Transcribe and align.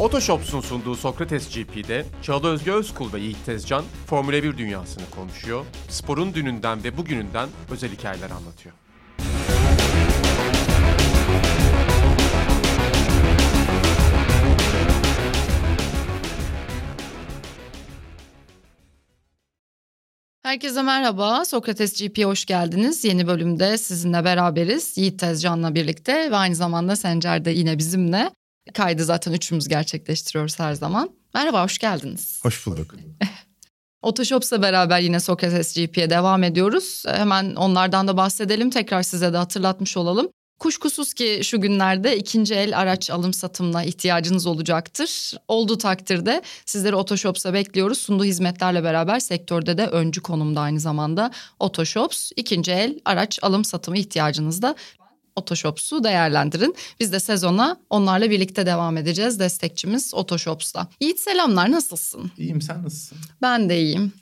Otoshops'un 0.00 0.60
sunduğu 0.60 0.94
Sokrates 0.94 1.54
GP'de 1.54 2.04
Çağla 2.22 2.48
Özge 2.48 2.72
Özkul 2.72 3.12
ve 3.12 3.20
Yiğit 3.20 3.46
Tezcan 3.46 3.84
Formula 4.06 4.32
1 4.32 4.58
dünyasını 4.58 5.04
konuşuyor, 5.10 5.64
sporun 5.88 6.34
dününden 6.34 6.84
ve 6.84 6.96
bugününden 6.96 7.48
özel 7.70 7.90
hikayeler 7.90 8.30
anlatıyor. 8.30 8.74
Herkese 20.48 20.82
merhaba. 20.82 21.44
Sokrates 21.44 22.02
GP'ye 22.02 22.26
hoş 22.26 22.44
geldiniz. 22.44 23.04
Yeni 23.04 23.26
bölümde 23.26 23.78
sizinle 23.78 24.24
beraberiz. 24.24 24.98
Yiğit 24.98 25.20
Tezcan'la 25.20 25.74
birlikte 25.74 26.30
ve 26.30 26.36
aynı 26.36 26.54
zamanda 26.54 26.96
Sencer 26.96 27.44
de 27.44 27.50
yine 27.50 27.78
bizimle. 27.78 28.30
Kaydı 28.74 29.04
zaten 29.04 29.32
üçümüz 29.32 29.68
gerçekleştiriyoruz 29.68 30.58
her 30.58 30.74
zaman. 30.74 31.10
Merhaba, 31.34 31.64
hoş 31.64 31.78
geldiniz. 31.78 32.40
Hoş 32.42 32.66
bulduk. 32.66 32.94
Otoshops'la 34.02 34.62
beraber 34.62 35.00
yine 35.00 35.20
Sokrates 35.20 35.74
GP'ye 35.74 36.10
devam 36.10 36.42
ediyoruz. 36.42 37.04
Hemen 37.06 37.54
onlardan 37.54 38.08
da 38.08 38.16
bahsedelim. 38.16 38.70
Tekrar 38.70 39.02
size 39.02 39.32
de 39.32 39.36
hatırlatmış 39.36 39.96
olalım. 39.96 40.28
Kuşkusuz 40.58 41.14
ki 41.14 41.40
şu 41.44 41.60
günlerde 41.60 42.16
ikinci 42.18 42.54
el 42.54 42.78
araç 42.78 43.10
alım 43.10 43.32
satımına 43.32 43.84
ihtiyacınız 43.84 44.46
olacaktır. 44.46 45.34
Olduğu 45.48 45.78
takdirde 45.78 46.42
sizleri 46.66 46.96
Otoshops'a 46.96 47.52
bekliyoruz. 47.54 47.98
Sunduğu 47.98 48.24
hizmetlerle 48.24 48.84
beraber 48.84 49.20
sektörde 49.20 49.78
de 49.78 49.86
öncü 49.86 50.20
konumda 50.20 50.60
aynı 50.60 50.80
zamanda 50.80 51.30
Otoshops. 51.60 52.30
ikinci 52.36 52.72
el 52.72 53.00
araç 53.04 53.38
alım 53.42 53.64
satımı 53.64 53.98
ihtiyacınızda 53.98 54.74
Otoshops'u 55.36 56.04
değerlendirin. 56.04 56.74
Biz 57.00 57.12
de 57.12 57.20
sezona 57.20 57.76
onlarla 57.90 58.30
birlikte 58.30 58.66
devam 58.66 58.96
edeceğiz. 58.96 59.40
Destekçimiz 59.40 60.14
Otoshops'ta. 60.14 60.88
Yiğit 61.00 61.20
selamlar 61.20 61.70
nasılsın? 61.70 62.30
İyiyim 62.38 62.62
sen 62.62 62.82
nasılsın? 62.84 63.18
Ben 63.42 63.68
de 63.68 63.80
iyiyim. 63.80 64.12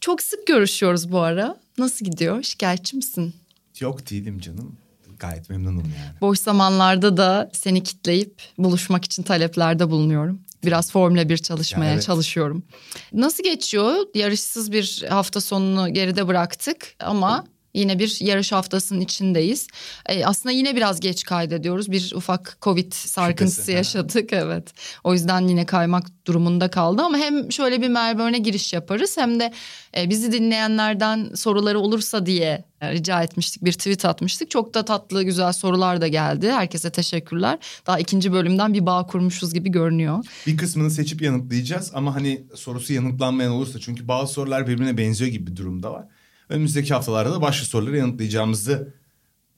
Çok 0.00 0.22
sık 0.22 0.46
görüşüyoruz 0.46 1.12
bu 1.12 1.20
ara. 1.20 1.56
Nasıl 1.78 2.04
gidiyor? 2.04 2.42
Şikayetçi 2.42 2.96
misin? 2.96 3.34
Yok 3.80 4.10
değilim 4.10 4.38
canım. 4.40 4.76
Gayet 5.22 5.50
memnunum 5.50 5.84
yani. 5.98 6.20
Boş 6.20 6.38
zamanlarda 6.38 7.16
da 7.16 7.50
seni 7.52 7.82
kitleyip 7.82 8.42
buluşmak 8.58 9.04
için 9.04 9.22
taleplerde 9.22 9.90
bulunuyorum. 9.90 10.40
Biraz 10.64 10.92
Formula 10.92 11.28
1 11.28 11.38
çalışmaya 11.38 11.92
evet. 11.92 12.02
çalışıyorum. 12.02 12.62
Nasıl 13.12 13.44
geçiyor? 13.44 13.94
Yarışsız 14.14 14.72
bir 14.72 15.04
hafta 15.08 15.40
sonunu 15.40 15.92
geride 15.92 16.28
bıraktık 16.28 16.94
ama 17.00 17.44
Yine 17.74 17.98
bir 17.98 18.16
yarış 18.20 18.52
haftasının 18.52 19.00
içindeyiz. 19.00 19.68
E, 20.06 20.24
aslında 20.24 20.52
yine 20.52 20.76
biraz 20.76 21.00
geç 21.00 21.24
kaydediyoruz. 21.24 21.90
Bir 21.90 22.12
ufak 22.14 22.58
Covid 22.62 22.92
sarkıntısı 22.92 23.60
Şüphesi, 23.60 23.72
yaşadık. 23.72 24.32
Evet. 24.42 24.72
O 25.04 25.12
yüzden 25.12 25.48
yine 25.48 25.66
kaymak 25.66 26.06
durumunda 26.26 26.70
kaldı. 26.70 27.02
Ama 27.02 27.18
hem 27.18 27.52
şöyle 27.52 27.82
bir 27.82 27.88
Melbourne'e 27.88 28.38
giriş 28.38 28.72
yaparız 28.72 29.16
hem 29.18 29.40
de 29.40 29.52
e, 29.96 30.10
bizi 30.10 30.32
dinleyenlerden 30.32 31.30
soruları 31.34 31.78
olursa 31.78 32.26
diye 32.26 32.64
rica 32.82 33.22
etmiştik. 33.22 33.64
Bir 33.64 33.72
tweet 33.72 34.04
atmıştık. 34.04 34.50
Çok 34.50 34.74
da 34.74 34.84
tatlı 34.84 35.22
güzel 35.22 35.52
sorular 35.52 36.00
da 36.00 36.08
geldi. 36.08 36.52
Herkese 36.52 36.90
teşekkürler. 36.90 37.58
Daha 37.86 37.98
ikinci 37.98 38.32
bölümden 38.32 38.74
bir 38.74 38.86
bağ 38.86 39.06
kurmuşuz 39.06 39.54
gibi 39.54 39.70
görünüyor. 39.70 40.24
Bir 40.46 40.56
kısmını 40.56 40.90
seçip 40.90 41.22
yanıtlayacağız 41.22 41.90
ama 41.94 42.14
hani 42.14 42.42
sorusu 42.54 42.92
yanıtlanmayan 42.92 43.52
olursa 43.52 43.78
çünkü 43.78 44.08
bazı 44.08 44.32
sorular 44.32 44.66
birbirine 44.66 44.98
benziyor 44.98 45.30
gibi 45.30 45.50
bir 45.50 45.56
durumda 45.56 45.92
var. 45.92 46.06
Önümüzdeki 46.52 46.94
haftalarda 46.94 47.32
da 47.32 47.40
başka 47.40 47.66
soruları 47.66 47.96
yanıtlayacağımızı 47.96 48.94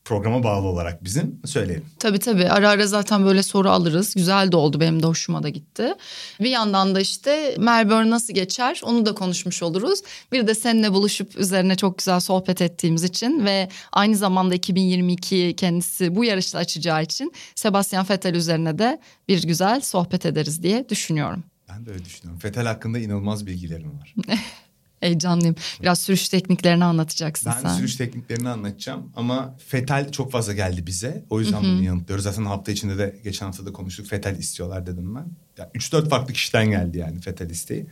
programa 0.05 0.43
bağlı 0.43 0.67
olarak 0.67 1.05
bizim 1.05 1.41
söyleyelim. 1.45 1.85
Tabii 1.99 2.19
tabii 2.19 2.49
ara 2.49 2.71
ara 2.71 2.87
zaten 2.87 3.25
böyle 3.25 3.43
soru 3.43 3.71
alırız. 3.71 4.15
Güzel 4.15 4.53
de 4.53 4.57
oldu 4.57 4.81
benim 4.81 5.03
de 5.03 5.07
hoşuma 5.07 5.43
da 5.43 5.49
gitti. 5.49 5.95
Bir 6.41 6.51
yandan 6.51 6.95
da 6.95 7.01
işte 7.01 7.57
Melbourne 7.59 8.11
nasıl 8.11 8.35
geçer 8.35 8.81
onu 8.85 9.07
da 9.07 9.15
konuşmuş 9.15 9.63
oluruz. 9.63 10.01
Bir 10.33 10.47
de 10.47 10.55
seninle 10.55 10.93
buluşup 10.93 11.39
üzerine 11.39 11.77
çok 11.77 11.99
güzel 11.99 12.21
sohbet 12.21 12.63
ettiğimiz 12.63 13.05
için 13.05 13.45
ve 13.45 13.69
aynı 13.93 14.17
zamanda 14.17 14.55
2022 14.55 15.55
kendisi 15.57 16.17
bu 16.17 16.25
yarışla 16.25 16.59
açacağı 16.59 17.03
için 17.03 17.33
Sebastian 17.55 18.07
Vettel 18.11 18.35
üzerine 18.35 18.79
de 18.79 19.01
bir 19.29 19.43
güzel 19.43 19.81
sohbet 19.81 20.27
ederiz 20.27 20.63
diye 20.63 20.89
düşünüyorum. 20.89 21.45
Ben 21.69 21.87
de 21.87 21.91
öyle 21.91 22.05
düşünüyorum. 22.05 22.41
Vettel 22.45 22.67
hakkında 22.67 22.99
inanılmaz 22.99 23.47
bilgilerim 23.47 24.01
var. 24.01 24.15
Heyecanlıyım. 25.05 25.57
Biraz 25.83 26.01
sürüş 26.01 26.29
tekniklerini 26.29 26.85
anlatacaksın 26.85 27.53
ben 27.57 27.61
sen. 27.61 27.71
Ben 27.71 27.77
sürüş 27.77 27.97
tekniklerini 27.97 28.49
anlatacağım 28.49 29.13
ama 29.17 29.57
Fetal 29.67 30.13
çok 30.13 30.33
fazla 30.33 30.53
geldi 30.53 30.87
bize. 30.87 31.25
O 31.31 31.41
yüzden 31.41 31.63
bunu 31.63 31.83
yanıtlıyoruz. 31.83 32.25
Zaten 32.25 32.45
hafta 32.45 32.73
içinde 32.73 32.99
de 32.99 33.21
geçen 33.25 33.47
hafta 33.47 33.67
da 33.67 33.73
konuştuk. 33.73 34.07
Fetal 34.07 34.39
istiyorlar 34.39 34.87
dedim 34.87 35.15
ben. 35.15 35.27
Ya 35.59 35.71
3-4 35.75 36.09
farklı 36.09 36.33
kişiden 36.33 36.71
geldi 36.71 36.99
yani 36.99 37.21
Fetal 37.21 37.51
isteği. 37.51 37.87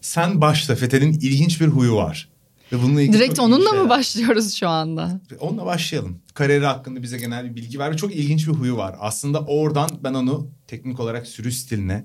Sen 0.00 0.40
başla. 0.40 0.74
Fetal'in 0.74 1.12
ilginç 1.12 1.60
bir 1.60 1.66
huyu 1.66 1.94
var. 1.94 2.28
Ve 2.72 2.82
bununla 2.82 3.02
ilgili 3.02 3.18
Direkt 3.18 3.38
onunla 3.38 3.72
mı 3.72 3.88
başlıyoruz 3.88 4.54
şu 4.54 4.68
anda? 4.68 5.20
Onunla 5.40 5.66
başlayalım. 5.66 6.18
Kariyeri 6.34 6.66
hakkında 6.66 7.02
bize 7.02 7.18
genel 7.18 7.50
bir 7.50 7.56
bilgi 7.56 7.78
ver. 7.78 7.96
Çok 7.96 8.14
ilginç 8.14 8.48
bir 8.48 8.52
huyu 8.52 8.76
var. 8.76 8.96
Aslında 9.00 9.40
oradan 9.40 9.90
ben 10.04 10.14
onu 10.14 10.50
teknik 10.66 11.00
olarak 11.00 11.26
sürüş 11.26 11.58
stiline 11.58 12.04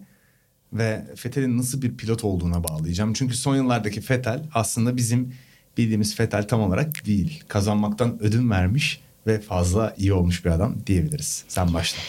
ve 0.73 1.05
Fethel'in 1.15 1.57
nasıl 1.57 1.81
bir 1.81 1.97
pilot 1.97 2.23
olduğuna 2.23 2.63
bağlayacağım. 2.63 3.13
Çünkü 3.13 3.37
son 3.37 3.55
yıllardaki 3.55 4.01
Fethel 4.01 4.43
aslında 4.53 4.97
bizim 4.97 5.33
bildiğimiz 5.77 6.15
Fethel 6.15 6.47
tam 6.47 6.61
olarak 6.61 7.05
değil. 7.05 7.43
Kazanmaktan 7.47 8.23
ödün 8.23 8.49
vermiş 8.49 9.01
ve 9.27 9.41
fazla 9.41 9.93
iyi 9.97 10.13
olmuş 10.13 10.45
bir 10.45 10.49
adam 10.49 10.75
diyebiliriz. 10.87 11.43
Sen 11.47 11.73
başla. 11.73 11.99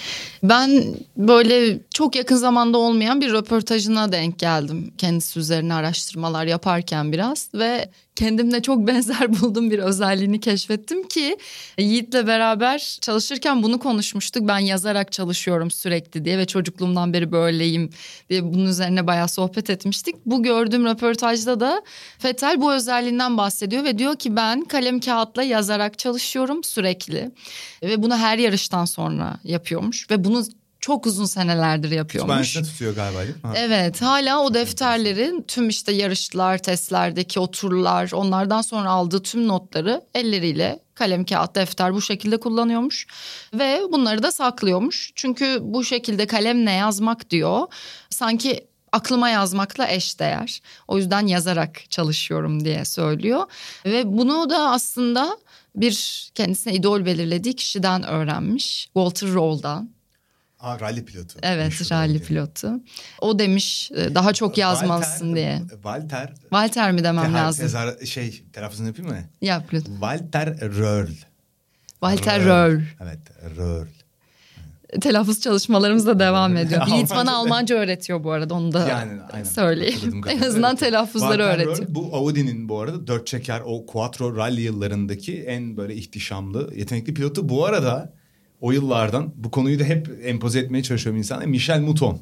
Ben 0.42 0.84
böyle 1.16 1.78
çok 1.94 2.16
yakın 2.16 2.36
zamanda 2.36 2.78
olmayan 2.78 3.20
bir 3.20 3.32
röportajına 3.32 4.12
denk 4.12 4.38
geldim. 4.38 4.92
Kendisi 4.98 5.38
üzerine 5.38 5.74
araştırmalar 5.74 6.46
yaparken 6.46 7.12
biraz 7.12 7.48
ve 7.54 7.88
kendimle 8.18 8.62
çok 8.62 8.86
benzer 8.86 9.40
bulduğum 9.40 9.70
bir 9.70 9.78
özelliğini 9.78 10.40
keşfettim 10.40 11.08
ki 11.08 11.36
Yiğit'le 11.78 12.26
beraber 12.26 12.98
çalışırken 13.00 13.62
bunu 13.62 13.78
konuşmuştuk. 13.78 14.48
Ben 14.48 14.58
yazarak 14.58 15.12
çalışıyorum 15.12 15.70
sürekli 15.70 16.24
diye 16.24 16.38
ve 16.38 16.46
çocukluğumdan 16.46 17.12
beri 17.12 17.32
böyleyim 17.32 17.90
diye 18.30 18.44
bunun 18.44 18.66
üzerine 18.66 19.06
bayağı 19.06 19.28
sohbet 19.28 19.70
etmiştik. 19.70 20.16
Bu 20.26 20.42
gördüğüm 20.42 20.86
röportajda 20.86 21.60
da 21.60 21.82
Fetel 22.18 22.60
bu 22.60 22.72
özelliğinden 22.72 23.36
bahsediyor 23.38 23.84
ve 23.84 23.98
diyor 23.98 24.16
ki 24.16 24.36
ben 24.36 24.64
kalem 24.64 25.00
kağıtla 25.00 25.42
yazarak 25.42 25.98
çalışıyorum 25.98 26.64
sürekli 26.64 27.30
ve 27.82 28.02
bunu 28.02 28.16
her 28.16 28.38
yarıştan 28.38 28.84
sonra 28.84 29.38
yapıyormuş 29.44 30.10
ve 30.10 30.24
bunu 30.24 30.44
çok 30.88 31.06
uzun 31.06 31.24
senelerdir 31.24 31.90
yapıyormuş. 31.90 32.32
Kütüphanesinde 32.32 32.72
tutuyor 32.72 32.94
galiba 32.94 33.20
değil 33.22 33.34
mi? 33.34 33.50
Evet 33.54 34.02
hala 34.02 34.40
o 34.42 34.54
defterlerin 34.54 35.44
tüm 35.48 35.68
işte 35.68 35.92
yarışlar, 35.92 36.58
testlerdeki 36.58 37.40
oturlar 37.40 38.10
onlardan 38.12 38.62
sonra 38.62 38.90
aldığı 38.90 39.22
tüm 39.22 39.48
notları 39.48 40.02
elleriyle 40.14 40.78
kalem, 40.94 41.24
kağıt, 41.24 41.54
defter 41.54 41.94
bu 41.94 42.02
şekilde 42.02 42.40
kullanıyormuş. 42.40 43.06
Ve 43.54 43.80
bunları 43.92 44.22
da 44.22 44.32
saklıyormuş. 44.32 45.12
Çünkü 45.14 45.58
bu 45.62 45.84
şekilde 45.84 46.26
kalemle 46.26 46.70
yazmak 46.70 47.30
diyor 47.30 47.66
sanki 48.10 48.66
aklıma 48.92 49.28
yazmakla 49.28 49.88
eş 49.88 50.20
değer. 50.20 50.60
O 50.88 50.98
yüzden 50.98 51.26
yazarak 51.26 51.90
çalışıyorum 51.90 52.64
diye 52.64 52.84
söylüyor. 52.84 53.44
Ve 53.84 54.02
bunu 54.06 54.50
da 54.50 54.70
aslında 54.70 55.38
bir 55.76 56.28
kendisine 56.34 56.74
idol 56.74 57.06
belirlediği 57.06 57.56
kişiden 57.56 58.02
öğrenmiş. 58.02 58.84
Walter 58.84 59.32
Roll'dan. 59.32 59.97
Aa, 60.60 60.80
rally 60.80 61.04
pilotu. 61.04 61.38
Evet 61.42 61.92
rally 61.92 62.22
pilotu. 62.22 62.72
O 63.20 63.38
demiş 63.38 63.90
e, 63.94 64.14
daha 64.14 64.32
çok 64.32 64.58
yazmalısın 64.58 65.26
Walter, 65.26 65.34
diye. 65.36 65.62
Walter. 65.70 66.34
Walter 66.40 66.92
mi 66.92 67.04
demem 67.04 67.24
Ter, 67.24 67.32
lazım? 67.32 67.64
Tezar, 67.64 67.98
şey 67.98 68.44
telaffuzunu 68.52 68.86
yapayım 68.86 69.10
mı? 69.10 69.18
Yap 69.40 69.64
lütfen. 69.72 69.92
Walter 69.92 70.60
Röhrl. 70.60 71.12
Walter 71.90 72.44
Röhrl. 72.44 72.82
Evet 73.00 73.18
Röhrl. 73.56 73.88
Telaffuz 75.00 75.40
çalışmalarımız 75.40 76.06
da 76.06 76.18
devam 76.18 76.56
ediyor. 76.56 76.86
Yiğit 76.88 77.10
bana 77.10 77.36
Almanca 77.36 77.76
öğretiyor 77.76 78.24
bu 78.24 78.30
arada 78.30 78.54
onu 78.54 78.72
da 78.72 78.88
yani, 78.88 79.12
aynen. 79.32 79.44
söyleyeyim. 79.48 80.20
En 80.28 80.42
azından 80.42 80.76
telaffuzları 80.76 81.42
Walter 81.42 81.56
öğretiyor. 81.56 81.88
Röhrl, 81.88 81.94
bu 81.94 82.16
Audi'nin 82.16 82.68
bu 82.68 82.80
arada 82.80 83.06
dört 83.06 83.26
çeker 83.26 83.62
o 83.64 83.86
Quattro 83.86 84.36
Rally 84.36 84.60
yıllarındaki 84.60 85.42
en 85.42 85.76
böyle 85.76 85.94
ihtişamlı 85.94 86.74
yetenekli 86.74 87.14
pilotu. 87.14 87.48
Bu 87.48 87.64
arada 87.64 88.12
o 88.60 88.72
yıllardan 88.72 89.32
bu 89.36 89.50
konuyu 89.50 89.78
da 89.78 89.84
hep 89.84 90.08
empoze 90.22 90.60
etmeye 90.60 90.82
çalışıyorum 90.82 91.18
insana. 91.18 91.46
Michel 91.46 91.80
Mouton. 91.80 92.20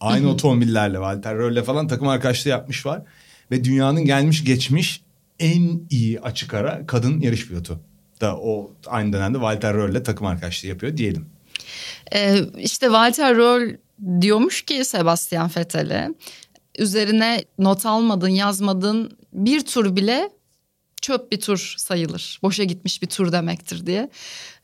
Aynı 0.00 0.30
otomobillerle 0.30 0.96
Walter 0.96 1.36
Röhr'le 1.36 1.62
falan 1.62 1.88
takım 1.88 2.08
arkadaşlığı 2.08 2.50
yapmış 2.50 2.86
var. 2.86 3.02
Ve 3.50 3.64
dünyanın 3.64 4.04
gelmiş 4.04 4.44
geçmiş 4.44 5.02
en 5.38 5.80
iyi 5.90 6.20
açık 6.20 6.54
ara 6.54 6.86
kadın 6.86 7.20
yarış 7.20 7.48
pilotu. 7.48 7.80
Da 8.20 8.36
o 8.36 8.72
aynı 8.86 9.12
dönemde 9.12 9.38
Walter 9.38 9.74
Röhr'le 9.74 10.02
takım 10.04 10.26
arkadaşlığı 10.26 10.68
yapıyor 10.68 10.96
diyelim. 10.96 11.26
Ee, 12.14 12.38
işte 12.58 12.86
Walter 12.86 13.36
Röhrl 13.36 13.76
diyormuş 14.20 14.62
ki 14.62 14.84
Sebastian 14.84 15.50
Vettel'e 15.56 16.08
üzerine 16.78 17.44
not 17.58 17.86
almadın 17.86 18.28
yazmadın 18.28 19.18
bir 19.32 19.60
tur 19.60 19.96
bile 19.96 20.30
çöp 21.00 21.32
bir 21.32 21.40
tur 21.40 21.74
sayılır. 21.78 22.38
Boşa 22.42 22.64
gitmiş 22.64 23.02
bir 23.02 23.06
tur 23.06 23.32
demektir 23.32 23.86
diye. 23.86 24.10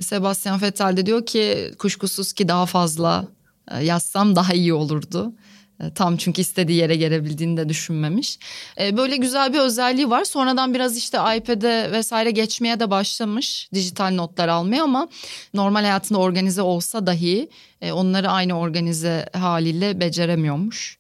Sebastian 0.01 0.63
Vettel 0.63 0.97
de 0.97 1.07
diyor 1.07 1.27
ki 1.27 1.75
kuşkusuz 1.79 2.33
ki 2.33 2.49
daha 2.49 2.67
fazla 2.67 3.29
e, 3.71 3.85
yazsam 3.85 4.37
daha 4.37 4.55
iyi 4.55 4.75
olurdu. 4.75 5.33
E, 5.81 5.95
tam 5.95 6.17
çünkü 6.17 6.41
istediği 6.41 6.79
yere 6.79 6.97
gelebildiğini 6.97 7.57
de 7.57 7.69
düşünmemiş. 7.69 8.39
E, 8.81 8.97
böyle 8.97 9.17
güzel 9.17 9.53
bir 9.53 9.59
özelliği 9.59 10.11
var. 10.11 10.25
Sonradan 10.25 10.75
biraz 10.75 10.97
işte 10.97 11.19
iPad'e 11.37 11.93
vesaire 11.93 12.31
geçmeye 12.31 12.81
de 12.81 12.91
başlamış. 12.91 13.69
Dijital 13.75 14.15
notlar 14.15 14.49
almaya 14.49 14.83
ama 14.83 15.09
normal 15.55 15.81
hayatında 15.81 16.19
organize 16.19 16.63
olsa 16.63 17.07
dahi 17.07 17.49
onları 17.93 18.31
aynı 18.31 18.59
organize 18.59 19.29
haliyle 19.33 20.01
beceremiyormuş. 20.01 20.99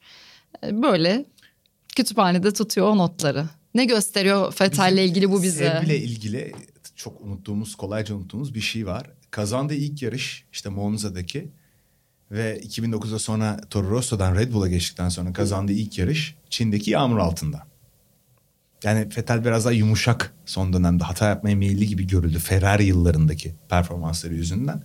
Böyle 0.62 1.25
kütüphanede 1.97 2.53
tutuyor 2.53 2.88
o 2.88 2.99
notları. 2.99 3.44
Ne 3.76 3.84
gösteriyor 3.84 4.52
Fethal'le 4.52 4.99
ilgili 4.99 5.31
bu 5.31 5.43
bize? 5.43 5.69
Sevgiyle 5.69 5.99
ilgili 5.99 6.52
çok 6.94 7.20
unuttuğumuz, 7.20 7.75
kolayca 7.75 8.14
unuttuğumuz 8.14 8.55
bir 8.55 8.61
şey 8.61 8.87
var. 8.87 9.11
Kazandığı 9.31 9.75
ilk 9.75 10.02
yarış 10.02 10.44
işte 10.52 10.69
Monza'daki 10.69 11.49
ve 12.31 12.61
2009'da 12.61 13.19
sonra 13.19 13.61
Toro 13.70 13.90
Rosso'dan 13.90 14.37
Red 14.37 14.52
Bull'a 14.52 14.69
geçtikten 14.69 15.08
sonra 15.08 15.32
kazandığı 15.32 15.73
ilk 15.73 15.99
yarış 15.99 16.34
Çin'deki 16.50 16.90
yağmur 16.90 17.19
altında. 17.19 17.67
Yani 18.84 19.00
Vettel 19.00 19.44
biraz 19.44 19.64
daha 19.64 19.73
yumuşak 19.73 20.34
son 20.46 20.73
dönemde 20.73 21.05
hata 21.05 21.28
yapmaya 21.28 21.56
meyilli 21.56 21.87
gibi 21.87 22.06
görüldü 22.06 22.38
Ferrari 22.38 22.84
yıllarındaki 22.84 23.55
performansları 23.69 24.34
yüzünden. 24.34 24.82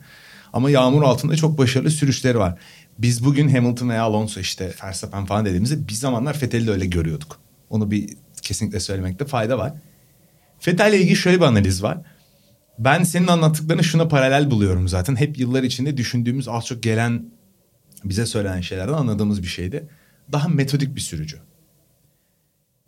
Ama 0.53 0.69
yağmur 0.69 1.03
altında 1.03 1.35
çok 1.35 1.57
başarılı 1.57 1.91
sürüşleri 1.91 2.39
var. 2.39 2.59
Biz 2.99 3.25
bugün 3.25 3.49
Hamilton 3.49 3.89
veya 3.89 4.03
Alonso 4.03 4.39
işte 4.39 4.73
Verstappen 4.83 5.25
falan 5.25 5.45
dediğimizde 5.45 5.87
bir 5.87 5.93
zamanlar 5.93 6.41
Vettel'i 6.41 6.67
de 6.67 6.71
öyle 6.71 6.85
görüyorduk. 6.85 7.39
Onu 7.69 7.91
bir 7.91 8.09
kesinlikle 8.41 8.79
söylemekte 8.79 9.25
fayda 9.25 9.57
var. 9.57 9.73
Vettel'le 10.67 10.93
ilgili 10.93 11.15
şöyle 11.15 11.37
bir 11.37 11.45
analiz 11.45 11.83
var. 11.83 11.97
Ben 12.79 13.03
senin 13.03 13.27
anlattıklarını 13.27 13.83
şuna 13.83 14.07
paralel 14.07 14.51
buluyorum 14.51 14.87
zaten. 14.87 15.15
Hep 15.15 15.39
yıllar 15.39 15.63
içinde 15.63 15.97
düşündüğümüz 15.97 16.47
az 16.47 16.65
çok 16.65 16.83
gelen 16.83 17.25
bize 18.03 18.25
söylenen 18.25 18.61
şeylerden 18.61 18.93
anladığımız 18.93 19.43
bir 19.43 19.47
şeydi. 19.47 19.87
Daha 20.31 20.47
metodik 20.47 20.95
bir 20.95 21.01
sürücü. 21.01 21.37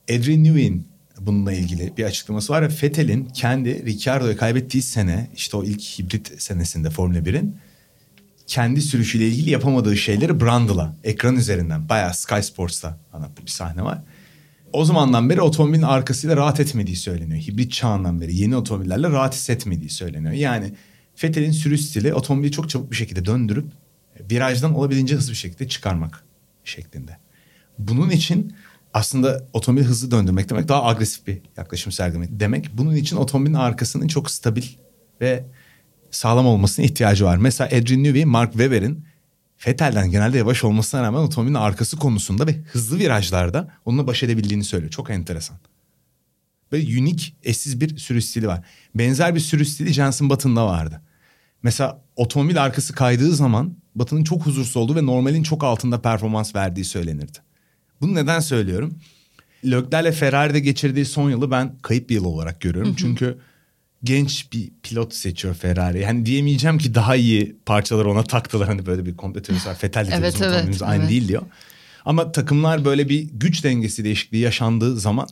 Adrian 0.10 0.44
Newey'in 0.44 0.88
bununla 1.20 1.54
ilgili 1.54 1.98
bir 1.98 2.04
açıklaması 2.04 2.54
var. 2.54 2.62
ve 2.62 2.68
Vettel'in 2.84 3.26
kendi 3.26 3.86
Ricciardo'yu 3.86 4.38
kaybettiği 4.38 4.84
sene 4.84 5.30
işte 5.36 5.58
o 5.58 5.64
ilk 5.64 5.82
hibrit 5.82 6.42
senesinde 6.42 6.90
Formula 6.90 7.20
1'in 7.20 7.56
kendi 8.48 8.82
sürüşüyle 8.82 9.28
ilgili 9.28 9.50
yapamadığı 9.50 9.98
şeyleri 9.98 10.40
Brundle'a 10.40 10.96
ekran 11.04 11.36
üzerinden 11.36 11.90
bayağı 11.90 12.14
Sky 12.14 12.42
Sports'ta 12.42 13.00
anlattığı 13.14 13.46
bir 13.46 13.52
sahne 13.52 13.84
var 13.84 14.02
o 14.74 14.86
zamandan 14.86 15.30
beri 15.30 15.42
otomobilin 15.42 15.82
arkasıyla 15.82 16.38
rahat 16.38 16.60
etmediği 16.60 16.96
söyleniyor. 16.96 17.42
Hibrit 17.42 17.72
çağından 17.72 18.22
beri 18.22 18.36
yeni 18.36 18.56
otomobillerle 18.56 19.10
rahat 19.10 19.34
hissetmediği 19.34 19.90
söyleniyor. 19.90 20.34
Yani 20.34 20.74
Fethel'in 21.16 21.52
sürüş 21.52 21.82
stili 21.82 22.14
otomobili 22.14 22.52
çok 22.52 22.70
çabuk 22.70 22.92
bir 22.92 22.96
şekilde 22.96 23.26
döndürüp 23.26 23.66
virajdan 24.32 24.76
olabildiğince 24.76 25.16
hızlı 25.16 25.32
bir 25.32 25.38
şekilde 25.38 25.68
çıkarmak 25.68 26.24
şeklinde. 26.64 27.18
Bunun 27.80 28.10
için 28.10 28.54
aslında 28.94 29.48
otomobili 29.54 29.86
hızlı 29.86 30.12
döndürmek 30.12 30.50
demek 30.50 30.68
daha 30.68 30.86
agresif 30.86 31.28
bir 31.28 31.42
yaklaşım 31.58 31.92
sergilemek 31.92 32.30
demek. 32.32 32.78
Bunun 32.78 32.96
için 32.96 33.16
otomobilin 33.16 33.54
arkasının 33.54 34.08
çok 34.08 34.32
stabil 34.32 34.64
ve 35.22 35.46
sağlam 36.12 36.46
olmasına 36.46 36.86
ihtiyacı 36.86 37.26
var. 37.26 37.38
Mesela 37.38 37.68
Adrian 37.68 38.04
Newey, 38.04 38.26
Mark 38.26 38.52
Webber'in 38.52 39.06
Fettel'den 39.64 40.12
genelde 40.12 40.38
yavaş 40.38 40.64
olmasına 40.64 41.04
rağmen 41.04 41.20
otomobilin 41.20 41.54
arkası 41.54 41.98
konusunda 41.98 42.48
ve 42.48 42.56
hızlı 42.72 43.00
virajlarda 43.00 43.72
onunla 43.86 44.08
baş 44.08 44.24
edebildiğini 44.24 44.64
söylüyor. 44.64 44.92
Çok 44.92 45.10
enteresan. 45.10 45.58
Böyle 46.72 47.02
unik, 47.02 47.36
eşsiz 47.44 47.82
bir 47.82 47.98
sürüş 47.98 48.26
stili 48.26 48.48
var. 48.48 48.66
Benzer 48.96 49.36
bir 49.36 49.40
sürüş 49.40 49.70
stili 49.70 49.94
Jenson 49.94 50.30
Button'da 50.30 50.66
vardı. 50.66 51.02
Mesela 51.64 52.02
otomobil 52.16 52.64
arkası 52.64 52.94
kaydığı 52.94 53.36
zaman 53.36 53.76
Button'ın 53.96 54.24
çok 54.24 54.46
huzursuz 54.46 54.78
olduğu 54.78 54.96
ve 54.96 55.06
normalin 55.06 55.44
çok 55.44 55.64
altında 55.64 56.02
performans 56.02 56.56
verdiği 56.56 56.86
söylenirdi. 56.86 57.38
Bunu 58.02 58.16
neden 58.16 58.40
söylüyorum? 58.40 59.00
Leclerc'le 59.66 60.12
Ferrari'de 60.12 60.60
geçirdiği 60.60 61.06
son 61.06 61.30
yılı 61.30 61.52
ben 61.52 61.76
kayıp 61.82 62.10
bir 62.10 62.16
yıl 62.16 62.26
olarak 62.26 62.62
görüyorum. 62.62 62.96
Çünkü 62.98 63.38
genç 64.04 64.54
bir 64.54 64.70
pilot 64.84 65.14
seçiyor 65.14 65.56
Ferrari. 65.56 66.02
Yani 66.02 66.26
diyemeyeceğim 66.26 66.78
ki 66.78 66.96
daha 66.96 67.16
iyi 67.16 67.56
parçaları 67.66 68.12
ona 68.12 68.24
taktılar. 68.24 68.68
Hani 68.68 68.86
böyle 68.86 69.06
bir 69.06 69.18
kompletörümüz 69.18 69.68
var. 69.68 69.76
Fetel 69.76 70.08
de 70.08 70.12
evet, 70.16 70.42
evet, 70.42 70.64
evet. 70.66 70.82
aynı 70.82 71.10
değil 71.10 71.28
diyor. 71.28 71.42
Ama 72.06 72.32
takımlar 72.32 72.86
böyle 72.86 73.10
bir 73.10 73.30
güç 73.34 73.64
dengesi 73.64 74.04
değişikliği 74.04 74.38
yaşandığı 74.38 75.00
zaman 75.00 75.28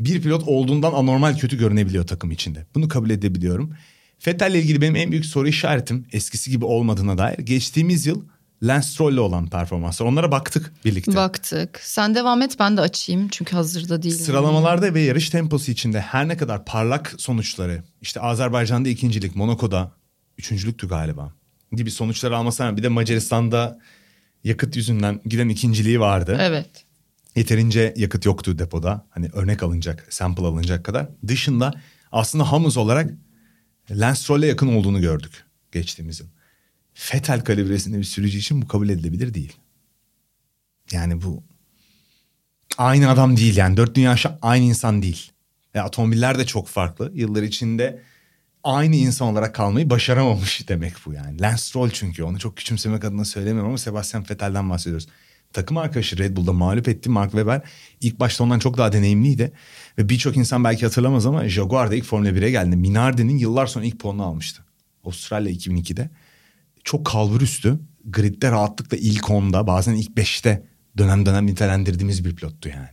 bir 0.00 0.22
pilot 0.22 0.42
olduğundan 0.48 0.92
anormal 0.92 1.38
kötü 1.38 1.58
görünebiliyor 1.58 2.06
takım 2.06 2.30
içinde. 2.30 2.66
Bunu 2.74 2.88
kabul 2.88 3.10
edebiliyorum. 3.10 3.74
Fettel'le 4.18 4.54
ilgili 4.54 4.80
benim 4.80 4.96
en 4.96 5.10
büyük 5.10 5.26
soru 5.26 5.48
işaretim 5.48 6.06
eskisi 6.12 6.50
gibi 6.50 6.64
olmadığına 6.64 7.18
dair. 7.18 7.38
Geçtiğimiz 7.38 8.06
yıl 8.06 8.22
Lance 8.62 8.86
Stroll'le 8.86 9.18
olan 9.18 9.46
performanslar. 9.46 10.06
Onlara 10.06 10.32
baktık 10.32 10.72
birlikte. 10.84 11.14
Baktık. 11.14 11.80
Sen 11.82 12.14
devam 12.14 12.42
et 12.42 12.56
ben 12.58 12.76
de 12.76 12.80
açayım 12.80 13.28
çünkü 13.28 13.56
hazırda 13.56 14.02
değilim. 14.02 14.18
Sıralamalarda 14.18 14.94
ve 14.94 15.00
yarış 15.00 15.30
temposu 15.30 15.70
içinde 15.70 16.00
her 16.00 16.28
ne 16.28 16.36
kadar 16.36 16.64
parlak 16.64 17.14
sonuçları 17.18 17.82
işte 18.02 18.20
Azerbaycan'da 18.20 18.88
ikincilik, 18.88 19.36
Monaco'da 19.36 19.92
üçüncülüktü 20.38 20.88
galiba 20.88 21.32
gibi 21.72 21.90
sonuçlar 21.90 22.32
almasına 22.32 22.76
bir 22.76 22.82
de 22.82 22.88
Macaristan'da 22.88 23.78
yakıt 24.44 24.76
yüzünden 24.76 25.20
giden 25.24 25.48
ikinciliği 25.48 26.00
vardı. 26.00 26.38
Evet. 26.40 26.84
Yeterince 27.36 27.94
yakıt 27.96 28.26
yoktu 28.26 28.58
depoda. 28.58 29.06
Hani 29.10 29.28
örnek 29.32 29.62
alınacak, 29.62 30.06
sample 30.10 30.46
alınacak 30.46 30.84
kadar. 30.84 31.08
Dışında 31.26 31.72
aslında 32.12 32.52
Hamus 32.52 32.76
olarak 32.76 33.10
Lance 33.90 34.20
Stroll'e 34.20 34.46
yakın 34.46 34.76
olduğunu 34.76 35.00
gördük 35.00 35.44
geçtiğimiz 35.72 36.22
yıl. 36.96 37.02
Fetel 37.02 37.44
kalibresinde 37.44 37.98
bir 37.98 38.04
sürücü 38.04 38.38
için 38.38 38.62
bu 38.62 38.68
kabul 38.68 38.88
edilebilir 38.88 39.34
değil. 39.34 39.52
Yani 40.92 41.22
bu 41.22 41.42
aynı 42.78 43.10
adam 43.10 43.36
değil 43.36 43.56
yani. 43.56 43.76
Dört 43.76 43.94
dünya 43.94 44.16
aynı 44.42 44.64
insan 44.64 45.02
değil. 45.02 45.32
Ve 45.74 45.82
otomobiller 45.82 46.38
de 46.38 46.46
çok 46.46 46.68
farklı. 46.68 47.12
Yıllar 47.14 47.42
içinde 47.42 48.02
aynı 48.64 48.96
insan 48.96 49.28
olarak 49.28 49.54
kalmayı 49.54 49.90
başaramamış 49.90 50.68
demek 50.68 50.92
bu 51.06 51.12
yani. 51.12 51.40
Lance 51.40 51.62
Stroll 51.62 51.90
çünkü 51.90 52.22
onu 52.22 52.38
çok 52.38 52.56
küçümsemek 52.56 53.04
adına 53.04 53.24
söylemiyorum 53.24 53.68
ama 53.68 53.78
Sebastian 53.78 54.24
Vettel'den 54.30 54.70
bahsediyoruz. 54.70 55.08
Takım 55.52 55.76
arkadaşı 55.76 56.18
Red 56.18 56.36
Bull'da 56.36 56.52
mağlup 56.52 56.88
etti 56.88 57.10
Mark 57.10 57.30
Webber. 57.30 57.62
İlk 58.00 58.20
başta 58.20 58.44
ondan 58.44 58.58
çok 58.58 58.78
daha 58.78 58.92
deneyimliydi. 58.92 59.52
Ve 59.98 60.08
birçok 60.08 60.36
insan 60.36 60.64
belki 60.64 60.84
hatırlamaz 60.84 61.26
ama 61.26 61.48
Jaguar'da 61.48 61.94
ilk 61.94 62.04
Formula 62.04 62.30
1'e 62.30 62.50
geldi. 62.50 62.76
Minardi'nin 62.76 63.38
yıllar 63.38 63.66
sonra 63.66 63.84
ilk 63.84 63.98
puanını 63.98 64.22
almıştı. 64.22 64.64
Avustralya 65.04 65.52
2002'de 65.52 66.10
çok 66.86 67.06
kalburüstü. 67.06 67.78
Gridde 68.04 68.50
rahatlıkla 68.50 68.96
ilk 68.96 69.30
onda 69.30 69.66
bazen 69.66 69.94
ilk 69.94 70.16
beşte 70.16 70.66
dönem 70.98 71.26
dönem 71.26 71.46
nitelendirdiğimiz 71.46 72.24
bir 72.24 72.36
pilottu 72.36 72.68
yani. 72.68 72.88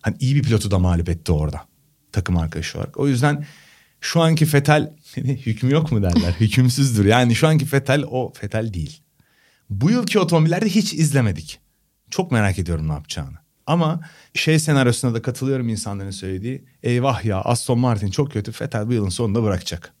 Hani 0.00 0.16
iyi 0.20 0.36
bir 0.36 0.42
pilotu 0.42 0.70
da 0.70 0.78
mağlup 0.78 1.08
etti 1.08 1.32
orada 1.32 1.64
takım 2.12 2.36
arkadaşı 2.36 2.78
olarak. 2.78 2.96
O 2.96 3.08
yüzden 3.08 3.46
şu 4.00 4.20
anki 4.20 4.46
Fetel 4.46 4.92
hükmü 5.16 5.72
yok 5.72 5.92
mu 5.92 6.02
derler 6.02 6.32
hükümsüzdür. 6.40 7.04
Yani 7.04 7.34
şu 7.34 7.48
anki 7.48 7.66
Fetel 7.66 8.04
o 8.10 8.32
Fetel 8.32 8.74
değil. 8.74 9.02
Bu 9.70 9.90
yılki 9.90 10.18
otomobillerde 10.18 10.68
hiç 10.68 10.94
izlemedik. 10.94 11.60
Çok 12.10 12.32
merak 12.32 12.58
ediyorum 12.58 12.88
ne 12.88 12.92
yapacağını. 12.92 13.36
Ama 13.66 14.00
şey 14.34 14.58
senaryosuna 14.58 15.14
da 15.14 15.22
katılıyorum 15.22 15.68
insanların 15.68 16.10
söylediği. 16.10 16.64
Eyvah 16.82 17.24
ya 17.24 17.40
Aston 17.40 17.78
Martin 17.78 18.10
çok 18.10 18.32
kötü 18.32 18.52
Fetel 18.52 18.88
bu 18.88 18.92
yılın 18.92 19.08
sonunda 19.08 19.42
bırakacak. 19.42 19.94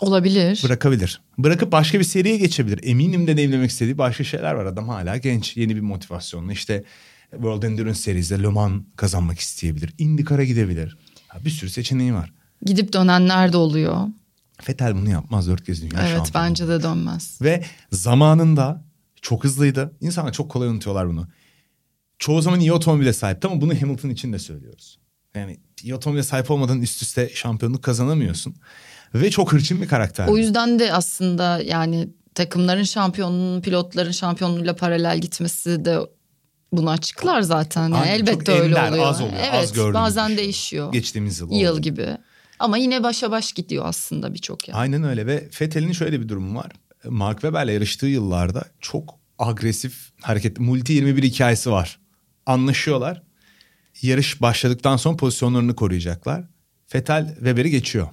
Olabilir. 0.00 0.60
Bırakabilir. 0.64 1.20
Bırakıp 1.38 1.72
başka 1.72 1.98
bir 1.98 2.04
seriye 2.04 2.36
geçebilir. 2.36 2.80
Eminim 2.82 3.26
deneyimlemek 3.26 3.70
istediği 3.70 3.98
başka 3.98 4.24
şeyler 4.24 4.54
var. 4.54 4.64
Adam 4.64 4.88
hala 4.88 5.16
genç. 5.16 5.56
Yeni 5.56 5.76
bir 5.76 5.80
motivasyonla 5.80 6.52
işte 6.52 6.84
World 7.30 7.62
Endurance 7.62 7.98
Series'de 7.98 8.42
Le 8.42 8.48
Mans 8.48 8.82
kazanmak 8.96 9.38
isteyebilir. 9.38 9.94
IndyCar'a 9.98 10.44
gidebilir. 10.44 10.98
Bir 11.44 11.50
sürü 11.50 11.70
seçeneği 11.70 12.14
var. 12.14 12.32
Gidip 12.62 12.92
dönenler 12.92 13.52
de 13.52 13.56
oluyor. 13.56 14.06
Fetel 14.62 14.94
bunu 14.94 15.10
yapmaz 15.10 15.48
dört 15.48 15.64
kez 15.64 15.82
dünya 15.82 16.08
Evet 16.08 16.30
bence 16.34 16.68
de 16.68 16.82
dönmez. 16.82 17.38
Ve 17.42 17.64
zamanında 17.92 18.84
çok 19.22 19.44
hızlıydı. 19.44 19.92
İnsanlar 20.00 20.32
çok 20.32 20.50
kolay 20.50 20.68
unutuyorlar 20.68 21.08
bunu. 21.08 21.28
Çoğu 22.18 22.42
zaman 22.42 22.60
iyi 22.60 22.72
otomobile 22.72 23.12
sahipti 23.12 23.46
ama 23.46 23.60
bunu 23.60 23.82
Hamilton 23.82 24.08
için 24.08 24.32
de 24.32 24.38
söylüyoruz. 24.38 24.98
Yani 25.34 25.58
iyi 25.82 25.94
otomobile 25.94 26.22
sahip 26.22 26.50
olmadan 26.50 26.82
üst 26.82 27.02
üste 27.02 27.30
şampiyonluk 27.34 27.82
kazanamıyorsun. 27.82 28.54
Ve 29.14 29.30
çok 29.30 29.52
hırçın 29.52 29.82
bir 29.82 29.88
karakter. 29.88 30.28
O 30.28 30.36
yüzden 30.36 30.78
de 30.78 30.92
aslında 30.92 31.62
yani 31.64 32.08
takımların 32.34 32.82
şampiyonluğunun 32.82 33.60
pilotların 33.60 34.10
şampiyonluğuyla 34.10 34.76
paralel 34.76 35.18
gitmesi 35.18 35.84
de 35.84 35.98
bunu 36.72 36.90
açıklar 36.90 37.40
zaten. 37.40 37.88
Yani 37.88 38.08
elbette 38.08 38.52
öyle 38.52 38.78
ender, 38.78 38.90
oluyor. 38.90 39.06
Az 39.06 39.20
oluyor. 39.20 39.36
Evet 39.42 39.78
az 39.78 39.94
bazen 39.94 40.36
değişiyor. 40.36 40.92
Geçtiğimiz 40.92 41.40
yıl. 41.40 41.52
Yıl 41.52 41.72
oldu. 41.72 41.80
gibi. 41.80 42.06
Ama 42.58 42.76
yine 42.76 43.02
başa 43.02 43.30
baş 43.30 43.52
gidiyor 43.52 43.84
aslında 43.86 44.34
birçok 44.34 44.68
yer. 44.68 44.74
Aynen 44.78 45.04
öyle 45.04 45.26
ve 45.26 45.48
Fethel'in 45.50 45.92
şöyle 45.92 46.20
bir 46.20 46.28
durumu 46.28 46.58
var. 46.58 46.72
Mark 47.04 47.40
Webber'le 47.40 47.68
yarıştığı 47.68 48.06
yıllarda 48.06 48.64
çok 48.80 49.14
agresif 49.38 50.10
hareket 50.20 50.60
multi 50.60 50.92
21 50.92 51.22
hikayesi 51.22 51.70
var. 51.70 51.98
Anlaşıyorlar. 52.46 53.22
Yarış 54.02 54.42
başladıktan 54.42 54.96
sonra 54.96 55.16
pozisyonlarını 55.16 55.76
koruyacaklar. 55.76 56.44
Fetal 56.86 57.34
Weber'i 57.34 57.70
geçiyor. 57.70 58.08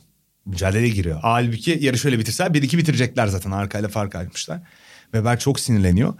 Mücadeleye 0.46 0.90
giriyor. 0.90 1.20
Halbuki 1.22 1.78
yarış 1.82 2.06
öyle 2.06 2.20
bitirse 2.20 2.44
1-2 2.44 2.78
bitirecekler 2.78 3.28
zaten. 3.28 3.52
Arkayla 3.52 3.90
fark 3.90 4.16
açmışlar. 4.16 4.62
Weber 5.04 5.40
çok 5.40 5.60
sinirleniyor. 5.60 6.14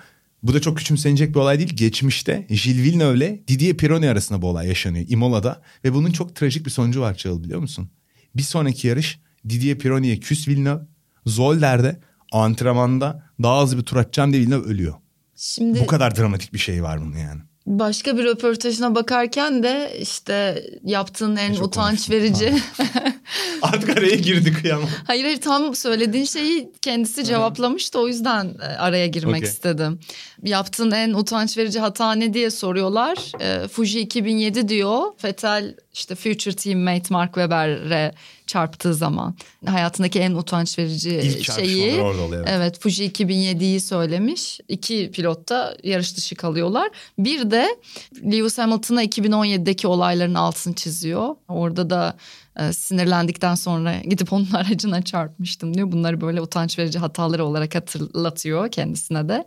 Bu 0.44 0.54
da 0.54 0.62
çok 0.62 0.78
küçümsenecek 0.78 1.30
bir 1.30 1.40
olay 1.40 1.60
değil. 1.60 1.76
Geçmişte 1.76 2.46
Gilles 2.50 2.68
Villeneuve 2.68 3.18
ile 3.18 3.44
Didier 3.48 3.78
Pironi 3.78 4.10
arasında 4.10 4.42
bu 4.42 4.48
olay 4.48 4.68
yaşanıyor 4.68 5.06
Imola'da. 5.10 5.62
Ve 5.84 5.94
bunun 5.94 6.12
çok 6.12 6.36
trajik 6.36 6.66
bir 6.66 6.72
sonucu 6.72 7.02
var 7.02 7.16
Çağıl 7.16 7.44
biliyor 7.44 7.60
musun? 7.60 7.90
Bir 8.36 8.44
sonraki 8.44 8.88
yarış 8.88 9.20
Didier 9.50 9.78
Pironi'ye 9.78 10.20
küs 10.20 10.48
Villeneuve. 10.48 10.82
Zolder'de 11.26 12.00
antrenmanda 12.32 13.30
daha 13.44 13.64
hızlı 13.64 13.78
bir 13.78 13.84
tur 13.84 13.98
atacağım 13.98 14.34
diye 14.34 14.42
Villeneuve 14.42 14.66
ölüyor. 14.66 14.94
Şimdi 15.36 15.80
Bu 15.80 15.86
kadar 15.86 16.16
dramatik 16.16 16.54
bir 16.54 16.60
şey 16.60 16.84
var 16.84 17.02
bunun 17.02 17.18
yani. 17.18 17.42
Başka 17.66 18.18
bir 18.18 18.24
röportajına 18.24 18.96
bakarken 18.96 19.64
de 19.64 19.98
işte 20.02 20.64
yaptığın 20.84 21.36
en 21.36 21.54
Çok 21.54 21.68
utanç 21.68 22.10
verici. 22.10 22.54
Artık 23.62 23.98
araya 23.98 24.16
girdi 24.16 24.54
kıyamam. 24.54 24.90
hayır 25.08 25.24
hayır 25.24 25.42
tam 25.42 25.76
söylediğin 25.76 26.26
şeyi 26.26 26.72
kendisi 26.82 27.24
cevaplamıştı 27.24 28.00
o 28.00 28.08
yüzden 28.08 28.46
e, 28.62 28.66
araya 28.66 29.08
girmek 29.08 29.36
Okey. 29.36 29.50
istedim. 29.50 30.00
Yaptığın 30.44 30.92
en 30.92 31.14
utanç 31.14 31.58
verici 31.58 31.80
hata 31.80 32.12
ne 32.12 32.34
diye 32.34 32.50
soruyorlar. 32.52 33.18
E, 33.42 33.68
Fuji 33.68 34.00
2007 34.00 34.68
diyor. 34.68 35.02
Fetal 35.18 35.74
işte 35.94 36.16
future 36.16 36.56
teammate 36.56 37.04
Mark 37.10 37.34
Webber'e 37.34 38.12
çarptığı 38.48 38.94
zaman 38.94 39.36
hayatındaki 39.66 40.20
en 40.20 40.32
utanç 40.32 40.80
verici 40.80 41.10
İlk 41.10 41.52
şeyi 41.52 42.02
oluyor. 42.02 42.48
Evet. 42.48 42.50
Evet 42.50 42.80
Fuji 42.80 43.12
2007'yi 43.12 43.82
söylemiş. 43.82 44.60
İki 44.68 45.12
pilot 45.12 45.50
da 45.50 45.78
yarış 45.84 46.18
dışı 46.18 46.36
kalıyorlar. 46.36 46.90
Bir 47.18 47.52
de 47.52 47.68
Lewis 48.24 48.58
Hamilton'a 48.58 49.04
2017'deki 49.04 49.88
olayların 49.88 50.34
altını 50.34 50.76
çiziyor. 50.76 51.36
Orada 51.48 51.90
da 51.90 52.18
e, 52.60 52.74
sinirlendikten 52.74 53.56
sonra 53.56 53.96
gidip 54.00 54.34
onun 54.34 54.52
aracına 54.54 55.02
çarpmıştım 55.02 55.74
diyor. 55.74 55.92
Bunları 55.92 56.22
böyle 56.22 56.42
utanç 56.42 56.80
verici 56.80 57.00
hataları 57.00 57.46
olarak 57.46 57.76
hatırlatıyor 57.76 58.72
kendisine 58.72 59.30
de. 59.30 59.46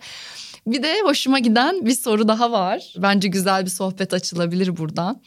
Bir 0.66 0.82
de 0.82 0.94
hoşuma 1.04 1.38
giden 1.38 1.86
bir 1.86 1.94
soru 1.94 2.28
daha 2.28 2.52
var. 2.52 2.94
Bence 2.96 3.28
güzel 3.28 3.64
bir 3.64 3.70
sohbet 3.70 4.14
açılabilir 4.14 4.76
buradan. 4.76 5.22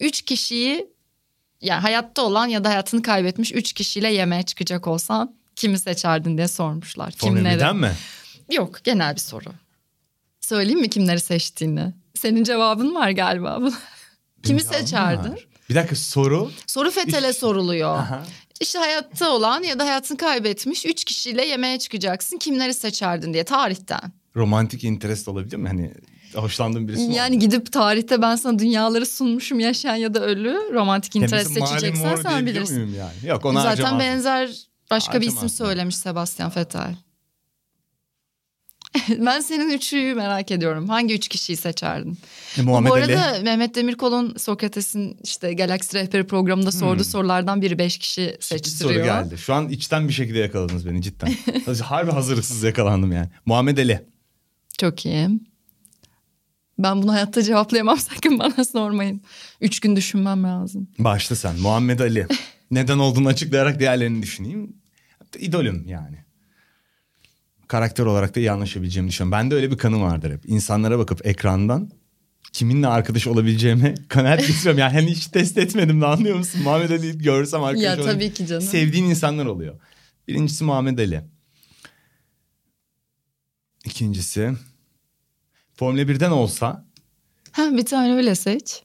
Üç 0.00 0.22
kişiyi 0.22 0.97
yani 1.60 1.80
hayatta 1.80 2.22
olan 2.22 2.46
ya 2.46 2.64
da 2.64 2.68
hayatını 2.68 3.02
kaybetmiş 3.02 3.52
üç 3.54 3.72
kişiyle 3.72 4.12
yemeğe 4.12 4.42
çıkacak 4.42 4.86
olsan 4.86 5.34
kimi 5.56 5.78
seçerdin 5.78 6.36
diye 6.36 6.48
sormuşlar. 6.48 7.10
1'den 7.10 7.76
mi? 7.76 7.92
Yok 8.52 8.84
genel 8.84 9.14
bir 9.14 9.20
soru. 9.20 9.50
Söyleyeyim 10.40 10.80
mi 10.80 10.90
kimleri 10.90 11.20
seçtiğini? 11.20 11.94
Senin 12.14 12.44
cevabın 12.44 12.94
var 12.94 13.10
galiba. 13.10 13.58
bu. 13.62 13.72
kimi 14.42 14.60
seçerdin? 14.60 15.30
var. 15.30 15.48
Bir 15.70 15.74
dakika 15.74 15.96
soru. 15.96 16.50
Soru 16.66 16.90
Fetel'e 16.90 17.32
soruluyor. 17.32 17.94
Aha. 17.98 18.22
İşte 18.60 18.78
hayatta 18.78 19.30
olan 19.30 19.62
ya 19.62 19.78
da 19.78 19.84
hayatını 19.84 20.18
kaybetmiş 20.18 20.86
üç 20.86 21.04
kişiyle 21.04 21.44
yemeğe 21.46 21.78
çıkacaksın. 21.78 22.38
Kimleri 22.38 22.74
seçerdin 22.74 23.32
diye 23.34 23.44
tarihten. 23.44 24.12
Romantik 24.36 24.84
interest 24.84 25.28
olabilir 25.28 25.56
mi? 25.56 25.68
Hani 25.68 25.94
hoşlandığın 26.34 26.88
birisi 26.88 27.08
mi? 27.08 27.14
Yani 27.14 27.38
gidip 27.38 27.72
tarihte 27.72 28.22
ben 28.22 28.36
sana 28.36 28.58
dünyaları 28.58 29.06
sunmuşum 29.06 29.60
yaşayan 29.60 29.96
ya 29.96 30.14
da 30.14 30.20
ölü. 30.20 30.56
Romantik 30.72 31.14
Marilyn 31.14 31.38
seçeceksen 31.66 32.16
sen 32.16 32.46
bilirsin. 32.46 32.94
yani? 32.94 33.12
Yok 33.24 33.44
ona 33.44 33.54
Zaten 33.60 33.68
harcamazdım. 33.70 33.98
benzer 34.00 34.50
başka 34.90 35.20
bir 35.20 35.26
isim 35.26 35.36
Harcamazdım. 35.36 35.66
söylemiş 35.66 35.96
Sebastian 35.96 36.52
Vettel. 36.56 36.94
ben 39.18 39.40
senin 39.40 39.70
üçüyü 39.70 40.14
merak 40.14 40.50
ediyorum. 40.50 40.88
Hangi 40.88 41.14
üç 41.14 41.28
kişiyi 41.28 41.56
seçerdin? 41.56 42.18
E, 42.58 42.62
Muhammed 42.62 42.90
Bu 42.90 42.94
Ali. 42.94 43.18
arada 43.18 43.42
Mehmet 43.42 43.74
Demirkol'un 43.74 44.34
Sokrates'in 44.36 45.18
işte 45.24 45.54
Galaksi 45.54 45.98
Rehberi 45.98 46.26
programında 46.26 46.72
sorduğu 46.72 47.04
sorulardan 47.04 47.62
biri 47.62 47.78
beş 47.78 47.98
kişi 47.98 48.20
Bir 48.20 48.28
soru 48.30 48.58
seçtiriyor. 48.58 49.04
geldi. 49.04 49.38
Şu 49.38 49.54
an 49.54 49.68
içten 49.68 50.08
bir 50.08 50.12
şekilde 50.12 50.38
yakaladınız 50.38 50.86
beni 50.86 51.02
cidden. 51.02 51.32
Harbi 51.82 52.10
hazırlıksız 52.10 52.62
yakalandım 52.62 53.12
yani. 53.12 53.28
Muhammed 53.46 53.78
Ali. 53.78 54.06
Çok 54.78 55.06
iyi. 55.06 55.28
Ben 56.78 57.02
bunu 57.02 57.12
hayatta 57.12 57.42
cevaplayamam 57.42 57.98
sakın 58.14 58.38
bana 58.38 58.64
sormayın. 58.64 59.20
Üç 59.60 59.80
gün 59.80 59.96
düşünmem 59.96 60.44
lazım. 60.44 60.88
Başla 60.98 61.36
sen. 61.36 61.60
Muhammed 61.60 62.00
Ali. 62.00 62.26
Neden 62.70 62.98
olduğunu 62.98 63.28
açıklayarak 63.28 63.80
diğerlerini 63.80 64.22
düşüneyim. 64.22 64.76
İdolüm 65.38 65.84
yani. 65.88 66.24
Karakter 67.68 68.04
olarak 68.04 68.36
da 68.36 68.40
iyi 68.40 68.50
anlaşabileceğimi 68.52 69.08
düşünüyorum. 69.08 69.32
Bende 69.32 69.54
öyle 69.54 69.70
bir 69.70 69.78
kanım 69.78 70.02
vardır 70.02 70.32
hep. 70.32 70.48
İnsanlara 70.48 70.98
bakıp 70.98 71.26
ekrandan 71.26 71.90
kiminle 72.52 72.86
arkadaş 72.86 73.26
olabileceğime 73.26 73.94
kanaat 74.08 74.40
getiriyorum. 74.46 74.78
Yani 74.78 74.92
hani 74.92 75.10
hiç 75.10 75.26
test 75.26 75.58
etmedim 75.58 76.00
de 76.00 76.06
anlıyor 76.06 76.36
musun? 76.36 76.60
Muhammed 76.64 76.90
Ali'yi 76.90 77.18
görsem 77.18 77.62
arkadaş 77.62 77.84
Ya 77.84 77.94
olayım. 77.94 78.10
tabii 78.12 78.32
ki 78.34 78.46
canım. 78.46 78.62
Sevdiğin 78.62 79.04
insanlar 79.04 79.46
oluyor. 79.46 79.80
Birincisi 80.28 80.64
Muhammed 80.64 80.98
Ali. 80.98 81.20
İkincisi 83.84 84.52
Formula 85.78 86.02
1'den 86.02 86.30
olsa 86.30 86.84
Ha, 87.52 87.70
bir 87.76 87.84
tane 87.86 88.14
öyle 88.14 88.34
seç. 88.34 88.82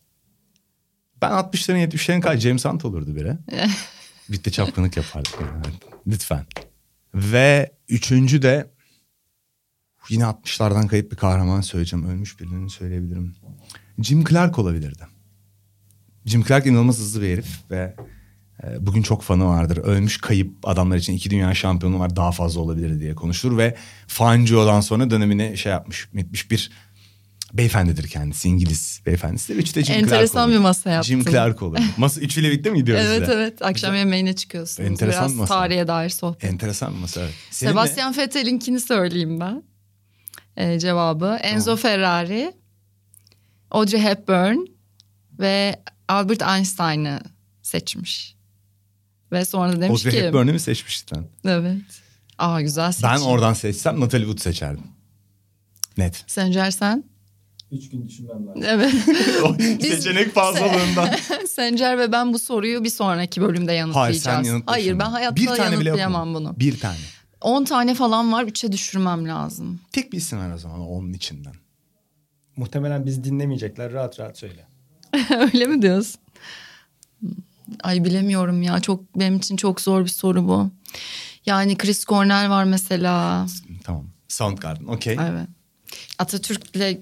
ben 1.21 1.31
60'ların 1.31 1.87
70'lerin 1.89 2.21
kadar 2.21 2.37
James 2.37 2.65
Hunt 2.65 2.85
olurdu 2.85 3.15
biri. 3.15 3.37
Bitti 4.29 4.51
çapkınlık 4.51 4.97
yapardık. 4.97 5.33
yani. 5.41 5.75
Lütfen. 6.07 6.45
Ve 7.15 7.71
üçüncü 7.89 8.41
de 8.41 8.71
yine 10.09 10.23
60'lardan 10.23 10.87
kayıp 10.87 11.11
bir 11.11 11.17
kahraman 11.17 11.61
söyleyeceğim. 11.61 12.09
Ölmüş 12.09 12.39
birini 12.39 12.69
söyleyebilirim. 12.69 13.35
Jim 13.99 14.25
Clark 14.25 14.59
olabilirdi. 14.59 15.07
Jim 16.25 16.43
Clark 16.43 16.65
inanılmaz 16.65 16.97
hızlı 16.97 17.21
bir 17.21 17.33
herif 17.33 17.71
ve 17.71 17.95
bugün 18.79 19.01
çok 19.01 19.21
fanı 19.21 19.45
vardır. 19.45 19.77
Ölmüş 19.77 20.17
kayıp 20.17 20.53
adamlar 20.63 20.97
için 20.97 21.13
iki 21.13 21.29
dünya 21.29 21.53
şampiyonu 21.55 21.99
var 21.99 22.15
daha 22.15 22.31
fazla 22.31 22.61
olabilir 22.61 22.99
diye 22.99 23.15
konuşulur 23.15 23.57
ve 23.57 23.75
Fangio'dan 24.07 24.81
sonra 24.81 25.09
dönemini 25.09 25.57
şey 25.57 25.71
yapmış, 25.71 26.05
hükmetmiş 26.05 26.51
bir 26.51 26.71
beyefendidir 27.53 28.07
kendisi. 28.07 28.49
İngiliz 28.49 29.01
beyefendisi. 29.05 29.53
Üçte 29.53 29.83
Jim 29.83 29.95
Clark 29.95 30.03
Enteresan 30.03 30.45
olur. 30.49 30.53
bir 30.53 30.59
masa 30.59 30.89
yaptın. 30.89 31.07
Jim 31.07 31.23
Clark 31.25 31.61
olur. 31.61 31.79
Masa 31.97 32.21
üçüyle 32.21 32.51
birlikte 32.51 32.69
mi 32.69 32.77
gidiyoruz 32.77 33.05
Evet 33.07 33.19
size? 33.19 33.33
evet 33.33 33.61
akşam 33.61 33.95
yemeğine 33.95 34.35
çıkıyorsunuz. 34.35 34.89
Enteresan 34.89 35.23
Biraz 35.23 35.35
masa. 35.35 35.53
tarihe 35.55 35.87
dair 35.87 36.09
sohbet. 36.09 36.43
Enteresan 36.43 36.93
bir 36.93 36.99
masa 36.99 37.21
evet. 37.21 37.33
Senin 37.51 37.69
ne? 37.69 37.73
Sebastian 37.73 38.17
Vettel'inkini 38.17 38.79
söyleyeyim 38.79 39.39
ben. 39.39 39.63
Ee, 40.57 40.79
cevabı 40.79 41.37
Enzo 41.41 41.75
Ferrari, 41.75 42.53
Audrey 43.71 44.01
Hepburn 44.01 44.57
ve 45.39 45.83
Albert 46.07 46.41
Einstein'ı 46.41 47.19
seçmiş. 47.61 48.35
Ve 49.33 49.45
sonra 49.45 49.81
demiş 49.81 50.05
Audrey 50.05 50.19
ki... 50.19 50.27
Hepburn'u 50.27 50.53
mu 50.53 50.59
seçmiştin? 50.59 51.27
Evet. 51.45 51.81
Aa 52.37 52.61
güzel 52.61 52.91
seçim. 52.91 53.09
Ben 53.09 53.19
oradan 53.19 53.53
seçsem 53.53 53.99
Natalie 53.99 54.25
Wood 54.25 54.39
seçerdim. 54.39 54.83
Net. 55.97 56.23
Sencer 56.27 56.71
sen? 56.71 57.03
Üç 57.71 57.89
gün 57.89 58.05
düşünmem 58.05 58.47
lazım. 58.47 58.63
Evet. 58.65 58.93
Seçenek 59.81 60.33
fazlalığından. 60.33 61.09
Sencer 61.49 61.97
ve 61.97 62.11
ben 62.11 62.33
bu 62.33 62.39
soruyu 62.39 62.83
bir 62.83 62.89
sonraki 62.89 63.41
bölümde 63.41 63.71
Hayır 63.71 63.79
yanıtlayacağız. 63.79 64.23
sen 64.23 64.43
yanıtla 64.43 64.71
Hayır 64.71 64.99
ben 64.99 65.09
hayatta 65.09 65.35
Bir 65.35 65.45
tane 65.45 65.75
yanıtlayamam 65.75 66.33
bunu. 66.33 66.59
Bir 66.59 66.79
tane. 66.79 66.97
10 67.41 67.65
tane 67.65 67.95
falan 67.95 68.31
var 68.31 68.43
3'e 68.43 68.71
düşürmem 68.71 69.27
lazım. 69.27 69.79
Tek 69.91 70.11
bir 70.11 70.17
isim 70.17 70.39
var 70.39 70.53
o 70.53 70.57
zaman 70.57 70.79
onun 70.79 71.13
içinden. 71.13 71.53
Muhtemelen 72.55 73.05
biz 73.05 73.23
dinlemeyecekler. 73.23 73.93
Rahat 73.93 74.19
rahat 74.19 74.37
söyle. 74.37 74.67
Öyle 75.39 75.67
mi 75.67 75.81
diyorsun? 75.81 76.21
Ay 77.83 78.03
bilemiyorum 78.03 78.61
ya. 78.61 78.79
Çok 78.79 79.19
benim 79.19 79.35
için 79.37 79.57
çok 79.57 79.81
zor 79.81 80.03
bir 80.03 80.09
soru 80.09 80.47
bu. 80.47 80.71
Yani 81.45 81.77
Chris 81.77 82.05
Cornell 82.05 82.49
var 82.49 82.63
mesela. 82.63 83.45
Tamam. 83.83 84.05
Soundgarden 84.27 84.85
okey. 84.85 85.17
Evet. 85.21 85.47
Atatürk'le 86.19 86.97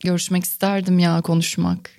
görüşmek 0.00 0.44
isterdim 0.44 0.98
ya 0.98 1.20
konuşmak. 1.20 1.90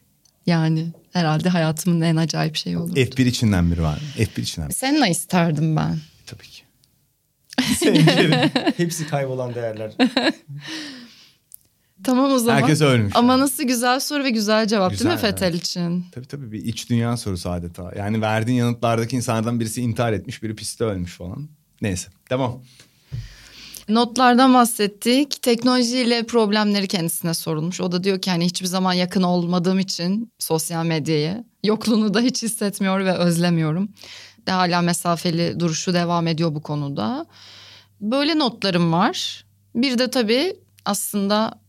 Yani 0.46 0.88
herhalde 1.14 1.50
hayatımın 1.50 2.02
en 2.02 2.16
acayip 2.16 2.56
şeyi 2.56 2.78
olur. 2.78 2.96
F1 2.96 3.28
içinden 3.28 3.72
biri 3.72 3.82
var 3.84 3.94
mı? 3.94 4.24
F1 4.24 4.42
içinden 4.42 4.70
biri. 4.70 4.78
Seninle 4.78 5.10
isterdim 5.10 5.76
ben. 5.76 6.00
Tabii 6.26 6.48
ki. 6.48 6.64
Hepsi 8.78 9.08
kaybolan 9.08 9.56
değerler. 9.56 9.92
Tamam 12.04 12.32
o 12.32 12.38
zaman. 12.38 12.62
Herkes 12.62 12.82
ölmüş. 12.82 13.16
Ama 13.16 13.34
yani. 13.34 13.42
nasıl 13.42 13.64
güzel 13.64 14.00
soru 14.00 14.24
ve 14.24 14.30
güzel 14.30 14.68
cevap 14.68 14.92
değil 14.92 15.04
mi 15.04 15.12
Güzel, 15.12 15.32
Fetel 15.32 15.54
için? 15.54 16.06
Tabii 16.12 16.28
tabii 16.28 16.52
bir 16.52 16.66
iç 16.66 16.90
dünya 16.90 17.18
sorusu 17.18 17.50
adeta. 17.50 17.92
Yani 17.98 18.22
verdiğin 18.22 18.58
yanıtlardaki 18.58 19.16
insanlardan 19.16 19.60
birisi 19.60 19.82
intihar 19.82 20.14
etmiş, 20.14 20.44
biri 20.44 20.56
pistte 20.56 20.84
ölmüş 20.84 21.18
falan. 21.18 21.50
Neyse 21.82 22.10
devam. 22.30 22.62
Notlardan 23.90 24.54
bahsettik. 24.54 25.42
Teknolojiyle 25.42 26.24
problemleri 26.26 26.88
kendisine 26.88 27.34
sorulmuş. 27.34 27.82
O 27.82 27.92
da 27.92 28.04
diyor 28.04 28.22
ki 28.22 28.32
hani 28.32 28.46
hiçbir 28.46 28.68
zaman 28.68 28.94
yakın 28.94 29.24
olmadığım 29.24 29.80
için 29.80 30.32
sosyal 30.40 30.86
medyayı 30.86 31.44
yokluğunu 31.64 32.14
da 32.14 32.20
hiç 32.20 32.44
hissetmiyor 32.44 33.00
ve 33.00 33.14
özlemiyorum. 33.14 33.90
De 34.48 34.52
hala 34.52 34.82
mesafeli 34.82 35.60
duruşu 35.60 35.94
devam 35.94 36.28
ediyor 36.28 36.56
bu 36.56 36.62
konuda. 36.62 37.26
Böyle 38.02 38.40
notlarım 38.40 38.94
var. 38.94 39.46
Bir 39.76 39.98
de 39.98 40.10
tabii 40.10 40.56
aslında 40.86 41.61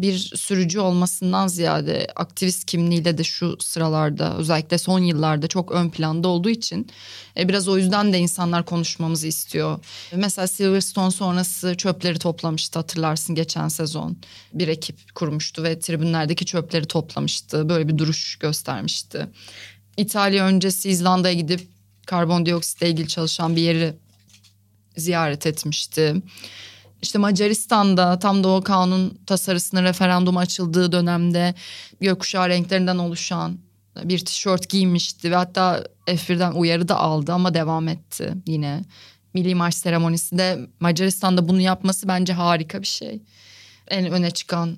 bir 0.00 0.18
sürücü 0.18 0.80
olmasından 0.80 1.48
ziyade 1.48 2.06
aktivist 2.16 2.64
kimliğiyle 2.64 3.18
de 3.18 3.24
şu 3.24 3.56
sıralarda 3.60 4.36
özellikle 4.36 4.78
son 4.78 4.98
yıllarda 4.98 5.46
çok 5.46 5.72
ön 5.72 5.90
planda 5.90 6.28
olduğu 6.28 6.50
için 6.50 6.90
e, 7.36 7.48
biraz 7.48 7.68
o 7.68 7.76
yüzden 7.78 8.12
de 8.12 8.18
insanlar 8.18 8.64
konuşmamızı 8.64 9.26
istiyor. 9.26 9.78
Mesela 10.14 10.46
Silverstone 10.46 11.10
sonrası 11.10 11.74
çöpleri 11.74 12.18
toplamıştı 12.18 12.78
hatırlarsın 12.78 13.34
geçen 13.34 13.68
sezon. 13.68 14.16
Bir 14.54 14.68
ekip 14.68 15.14
kurmuştu 15.14 15.62
ve 15.62 15.78
tribünlerdeki 15.80 16.44
çöpleri 16.44 16.86
toplamıştı. 16.86 17.68
Böyle 17.68 17.88
bir 17.88 17.98
duruş 17.98 18.36
göstermişti. 18.36 19.26
İtalya 19.96 20.46
öncesi 20.46 20.90
İzlanda'ya 20.90 21.34
gidip 21.34 21.68
karbondioksitle 22.06 22.88
ilgili 22.88 23.08
çalışan 23.08 23.56
bir 23.56 23.62
yeri 23.62 23.94
ziyaret 24.96 25.46
etmişti. 25.46 26.14
İşte 27.02 27.18
Macaristan'da 27.18 28.18
tam 28.18 28.44
da 28.44 28.48
o 28.48 28.62
kanun 28.62 29.18
tasarısının 29.26 29.84
referandum 29.84 30.36
açıldığı 30.36 30.92
dönemde 30.92 31.54
gökkuşağı 32.00 32.48
renklerinden 32.48 32.98
oluşan 32.98 33.58
bir 34.04 34.18
tişört 34.18 34.68
giymişti 34.68 35.30
ve 35.30 35.34
hatta 35.34 35.84
F1'den 36.06 36.52
uyarı 36.52 36.88
da 36.88 36.96
aldı 36.96 37.32
ama 37.32 37.54
devam 37.54 37.88
etti 37.88 38.34
yine. 38.46 38.84
Milli 39.34 39.54
Marş 39.54 39.74
seremonisinde 39.74 40.68
Macaristan'da 40.80 41.48
bunu 41.48 41.60
yapması 41.60 42.08
bence 42.08 42.32
harika 42.32 42.82
bir 42.82 42.86
şey. 42.86 43.22
En 43.88 44.10
öne 44.10 44.30
çıkan 44.30 44.76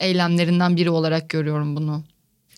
eylemlerinden 0.00 0.76
biri 0.76 0.90
olarak 0.90 1.30
görüyorum 1.30 1.76
bunu. 1.76 2.04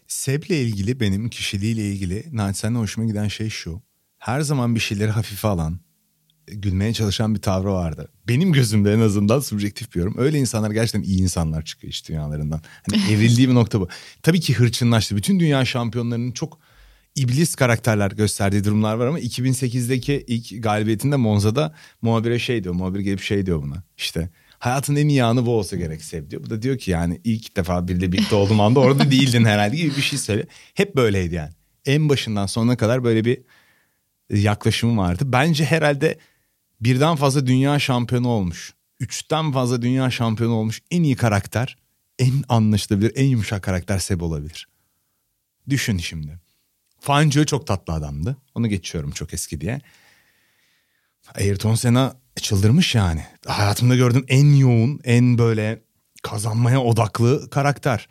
Seb'le 0.09 0.51
ilgili 0.51 1.01
benim 1.01 1.29
kişiliğiyle 1.29 1.91
ilgili 1.93 2.25
naçizane 2.33 2.79
hoşuma 2.79 3.07
giden 3.07 3.29
şey 3.29 3.49
şu. 3.49 3.83
Her 4.19 4.41
zaman 4.41 4.75
bir 4.75 4.81
şeyleri 4.81 5.11
hafife 5.11 5.49
alan, 5.49 5.81
gülmeye 6.53 6.93
çalışan 6.93 7.35
bir 7.35 7.41
tavrı 7.41 7.73
vardı. 7.73 8.09
Benim 8.29 8.53
gözümde 8.53 8.93
en 8.93 9.01
azından 9.01 9.41
subjektif 9.41 9.95
bir 9.95 10.01
yorum. 10.01 10.15
Öyle 10.19 10.39
insanlar 10.39 10.71
gerçekten 10.71 11.03
iyi 11.03 11.21
insanlar 11.23 11.65
çıkıyor 11.65 11.91
iş 11.91 12.09
dünyalarından. 12.09 12.61
Hani 12.91 13.03
evrildiği 13.13 13.49
bir 13.49 13.55
nokta 13.55 13.81
bu. 13.81 13.89
Tabii 14.23 14.41
ki 14.41 14.55
hırçınlaştı. 14.55 15.17
Bütün 15.17 15.41
dünya 15.41 15.65
şampiyonlarının 15.65 16.33
çok 16.33 16.59
iblis 17.17 17.55
karakterler 17.55 18.11
gösterdiği 18.11 18.65
durumlar 18.65 18.95
var 18.95 19.07
ama 19.07 19.21
2008'deki 19.21 20.25
ilk 20.27 20.63
galibiyetinde 20.63 21.17
Monza'da 21.17 21.75
muhabire 22.03 22.39
şey 22.39 22.65
diyor. 22.65 22.75
Muhabir 22.75 23.01
gelip 23.01 23.21
şey 23.21 23.47
diyor 23.47 23.63
buna. 23.63 23.83
İşte 23.97 24.31
hayatın 24.59 24.97
en 24.97 25.09
iyi 25.09 25.25
anı 25.25 25.47
bu 25.47 25.51
olsa 25.51 25.77
gerek 25.77 26.03
Seb 26.03 26.31
diyor. 26.31 26.43
Bu 26.45 26.51
da 26.51 26.63
diyor 26.63 26.79
ki 26.79 26.91
yani 26.91 27.21
ilk 27.25 27.57
defa 27.57 27.89
biriyle 27.89 28.13
birlikte 28.13 28.35
olduğum 28.35 28.63
anda 28.63 28.81
orada 28.81 29.11
değildin 29.11 29.45
herhalde 29.45 29.77
gibi 29.77 29.97
bir 29.97 30.03
şey 30.03 30.19
söyle. 30.19 30.47
Hep 30.75 30.97
böyleydi 30.97 31.35
yani. 31.35 31.53
En 31.87 32.09
başından 32.09 32.47
sonuna 32.47 32.77
kadar 32.77 33.05
böyle 33.05 33.25
bir 33.25 33.39
yaklaşımı 34.31 35.01
vardı. 35.01 35.23
Bence 35.27 35.65
herhalde 35.65 36.19
birden 36.81 37.17
fazla 37.17 37.47
dünya 37.47 37.79
şampiyonu 37.79 38.29
olmuş. 38.29 38.75
Üçten 39.01 39.53
fazla 39.53 39.83
dünya 39.83 40.11
şampiyonu 40.11 40.55
olmuş 40.55 40.83
en 40.91 41.03
iyi 41.03 41.17
karakter, 41.17 41.77
en 42.19 42.45
anlaşılabilir, 42.49 43.13
en 43.15 43.25
yumuşak 43.27 43.63
karakter 43.63 43.99
Seb 43.99 44.21
olabilir. 44.21 44.69
Düşün 45.69 45.99
şimdi. 45.99 46.39
Fangio 47.01 47.45
çok 47.45 47.67
tatlı 47.67 47.93
adamdı. 47.93 48.37
Onu 48.55 48.69
geçiyorum 48.69 49.11
çok 49.11 49.35
eski 49.35 49.61
diye. 49.61 49.81
Ayrton 51.35 51.75
Senna 51.75 52.17
çıldırmış 52.37 52.95
yani. 52.95 53.25
Hayatımda 53.47 53.97
gördüğüm 53.97 54.25
en 54.29 54.55
yoğun, 54.55 55.01
en 55.05 55.39
böyle 55.39 55.83
kazanmaya 56.23 56.83
odaklı 56.83 57.51
karakter. 57.51 58.09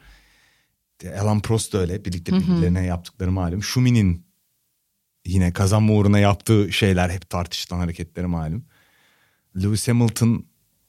Alan 1.20 1.42
Prost 1.42 1.74
da 1.74 1.78
öyle. 1.78 2.06
Birlikte 2.06 2.34
birbirlerine 2.34 2.86
yaptıkları 2.86 3.32
malum. 3.32 3.64
Schumi'nin 3.64 4.27
yine 5.28 5.54
kazanma 5.54 5.94
uğruna 5.94 6.20
yaptığı 6.20 6.74
şeyler 6.74 7.10
hep 7.10 7.30
tartışılan 7.30 7.80
hareketleri 7.80 8.28
malum. 8.28 8.66
Lewis 9.64 9.88
Hamilton 9.88 10.46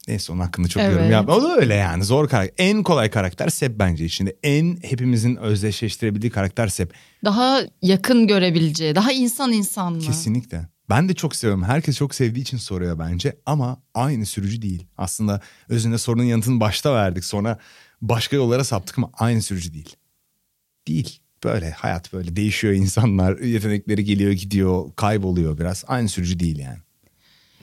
neyse 0.07 0.31
onun 0.31 0.39
hakkında 0.39 0.67
çok 0.67 0.83
Evet. 0.83 0.93
yorum 0.93 1.11
yapma. 1.11 1.35
O 1.35 1.43
da 1.43 1.55
öyle 1.55 1.75
yani 1.75 2.03
zor 2.03 2.29
karakter. 2.29 2.65
En 2.65 2.83
kolay 2.83 3.09
karakter 3.09 3.49
Seb 3.49 3.79
bence 3.79 4.05
içinde. 4.05 4.35
En 4.43 4.77
hepimizin 4.83 5.35
özdeşleştirebildiği 5.35 6.31
karakter 6.31 6.67
Seb. 6.67 6.91
Daha 7.25 7.61
yakın 7.81 8.27
görebileceği, 8.27 8.95
daha 8.95 9.11
insan 9.11 9.51
insan 9.51 9.93
mı? 9.93 9.99
Kesinlikle. 10.01 10.69
Ben 10.89 11.09
de 11.09 11.13
çok 11.13 11.35
seviyorum. 11.35 11.63
Herkes 11.63 11.97
çok 11.97 12.15
sevdiği 12.15 12.43
için 12.43 12.57
soruyor 12.57 12.99
bence 12.99 13.37
ama 13.45 13.81
aynı 13.93 14.25
sürücü 14.25 14.61
değil. 14.61 14.87
Aslında 14.97 15.41
özünde 15.69 15.97
sorunun 15.97 16.23
yanıtını 16.23 16.59
başta 16.59 16.93
verdik. 16.95 17.25
Sonra 17.25 17.57
başka 18.01 18.35
yollara 18.35 18.63
saptık 18.63 18.97
ama 18.97 19.09
aynı 19.13 19.41
sürücü 19.41 19.73
değil. 19.73 19.95
Değil. 20.87 21.19
Böyle 21.43 21.71
hayat 21.71 22.13
böyle 22.13 22.35
değişiyor 22.35 22.73
insanlar. 22.73 23.37
Yetenekleri 23.39 24.03
geliyor 24.03 24.31
gidiyor 24.31 24.95
kayboluyor 24.95 25.57
biraz. 25.57 25.83
Aynı 25.87 26.09
sürücü 26.09 26.39
değil 26.39 26.59
yani. 26.59 26.77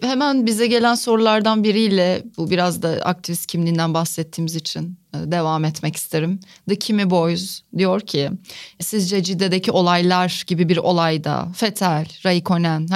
Hemen 0.00 0.46
bize 0.46 0.66
gelen 0.66 0.94
sorulardan 0.94 1.64
biriyle 1.64 2.22
bu 2.36 2.50
biraz 2.50 2.82
da 2.82 2.88
aktivist 2.88 3.46
kimliğinden 3.46 3.94
bahsettiğimiz 3.94 4.56
için 4.56 4.98
e, 5.14 5.32
devam 5.32 5.64
etmek 5.64 5.96
isterim. 5.96 6.40
The 6.68 6.76
Kimi 6.76 7.10
Boys 7.10 7.60
diyor 7.76 8.00
ki 8.00 8.30
sizce 8.80 9.22
Cidde'deki 9.22 9.70
olaylar 9.70 10.44
gibi 10.46 10.68
bir 10.68 10.76
olayda 10.76 11.52
Vettel, 11.62 12.06
Raikkonen, 12.26 12.86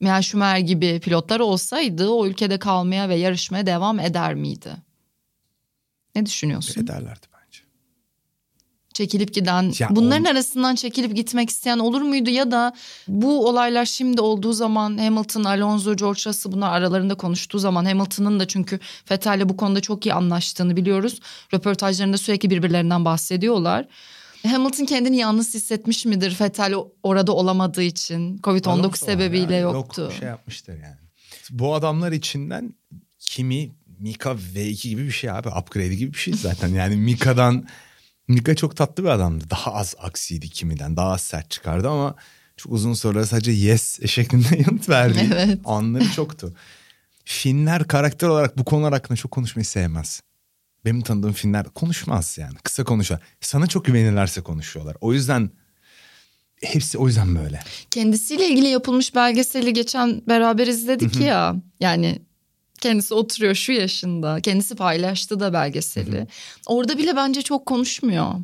Michael 0.00 0.22
Schumacher 0.22 0.58
gibi 0.58 1.00
pilotlar 1.00 1.40
olsaydı 1.40 2.08
o 2.08 2.26
ülkede 2.26 2.58
kalmaya 2.58 3.08
ve 3.08 3.14
yarışmaya 3.14 3.66
devam 3.66 4.00
eder 4.00 4.34
miydi? 4.34 4.70
Ne 6.14 6.26
düşünüyorsun? 6.26 6.82
Ederlerdi 6.82 7.26
bence. 7.34 7.35
Çekilip 8.96 9.34
giden 9.34 9.72
Ya 9.78 9.88
bunların 9.90 10.24
on- 10.24 10.30
arasından 10.30 10.74
çekilip 10.74 11.16
gitmek 11.16 11.50
isteyen 11.50 11.78
olur 11.78 12.02
muydu 12.02 12.30
ya 12.30 12.50
da 12.50 12.72
bu 13.08 13.48
olaylar 13.48 13.84
şimdi 13.84 14.20
olduğu 14.20 14.52
zaman 14.52 14.98
Hamilton, 14.98 15.44
Alonso, 15.44 15.96
George 15.96 16.20
Russell 16.26 16.52
bunlar 16.52 16.72
aralarında 16.72 17.14
konuştuğu 17.14 17.58
zaman 17.58 17.84
Hamilton'ın 17.84 18.40
da 18.40 18.48
çünkü 18.48 18.80
Vettel'le 19.10 19.48
bu 19.48 19.56
konuda 19.56 19.80
çok 19.80 20.06
iyi 20.06 20.14
anlaştığını 20.14 20.76
biliyoruz. 20.76 21.20
Röportajlarında 21.54 22.18
sürekli 22.18 22.50
birbirlerinden 22.50 23.04
bahsediyorlar. 23.04 23.88
Hamilton 24.46 24.84
kendini 24.84 25.16
yalnız 25.16 25.54
hissetmiş 25.54 26.04
midir 26.04 26.36
Vettel 26.40 26.74
orada 27.02 27.32
olamadığı 27.32 27.82
için 27.82 28.38
Covid-19 28.38 28.68
Alonso 28.68 28.88
var 28.88 28.94
sebebiyle 28.94 29.54
ya, 29.54 29.60
yoktu. 29.60 30.02
Yok 30.02 30.12
şey 30.12 30.28
yapmıştır 30.28 30.72
yani. 30.72 30.96
Bu 31.50 31.74
adamlar 31.74 32.12
içinden 32.12 32.74
Kimi, 33.18 33.70
Mika 33.98 34.30
V2 34.30 34.88
gibi 34.88 35.04
bir 35.06 35.10
şey 35.10 35.30
abi. 35.30 35.48
Upgrade 35.48 35.94
gibi 35.94 36.12
bir 36.12 36.18
şey 36.18 36.34
zaten. 36.34 36.68
Yani 36.68 36.96
Mika'dan 36.96 37.66
Mika 38.28 38.54
çok 38.54 38.76
tatlı 38.76 39.04
bir 39.04 39.08
adamdı. 39.08 39.44
Daha 39.50 39.74
az 39.74 39.94
aksiydi 39.98 40.48
Kimi'den. 40.48 40.96
Daha 40.96 41.12
az 41.12 41.20
sert 41.20 41.50
çıkardı 41.50 41.88
ama 41.90 42.14
çok 42.56 42.72
uzun 42.72 42.94
sorulara 42.94 43.26
sadece 43.26 43.52
yes 43.52 44.00
şeklinde 44.06 44.56
yanıt 44.68 44.88
verdi. 44.88 45.30
Evet. 45.34 45.58
Anları 45.64 46.12
çoktu. 46.12 46.54
Finler 47.24 47.84
karakter 47.88 48.28
olarak 48.28 48.58
bu 48.58 48.64
konular 48.64 48.92
hakkında 48.92 49.16
çok 49.16 49.30
konuşmayı 49.30 49.64
sevmez. 49.64 50.20
Benim 50.84 51.00
tanıdığım 51.00 51.32
Finler 51.32 51.64
konuşmaz 51.64 52.38
yani. 52.38 52.54
Kısa 52.62 52.84
konuşar. 52.84 53.20
Sana 53.40 53.66
çok 53.66 53.84
güvenirlerse 53.84 54.40
konuşuyorlar. 54.40 54.96
O 55.00 55.12
yüzden 55.12 55.50
hepsi 56.62 56.98
o 56.98 57.06
yüzden 57.06 57.34
böyle. 57.34 57.60
Kendisiyle 57.90 58.48
ilgili 58.48 58.68
yapılmış 58.68 59.14
belgeseli 59.14 59.72
geçen 59.72 60.22
beraber 60.28 60.66
izledik 60.66 61.20
ya. 61.20 61.56
Yani 61.80 62.22
kendisi 62.80 63.14
oturuyor 63.14 63.54
şu 63.54 63.72
yaşında. 63.72 64.40
Kendisi 64.40 64.76
paylaştı 64.76 65.40
da 65.40 65.52
belgeseli. 65.52 66.26
Orada 66.66 66.98
bile 66.98 67.16
bence 67.16 67.42
çok 67.42 67.66
konuşmuyor. 67.66 68.34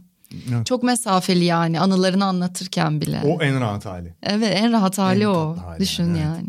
Evet. 0.50 0.66
Çok 0.66 0.82
mesafeli 0.82 1.44
yani 1.44 1.80
anılarını 1.80 2.24
anlatırken 2.24 3.00
bile. 3.00 3.20
O 3.24 3.42
en 3.42 3.60
rahat 3.60 3.86
hali. 3.86 4.14
Evet 4.22 4.56
en 4.56 4.72
rahat 4.72 4.98
hali 4.98 5.22
En 5.22 5.26
o. 5.26 5.56
hali 5.56 5.80
Düşün 5.80 6.04
yani, 6.04 6.18
evet. 6.18 6.26
yani. 6.26 6.48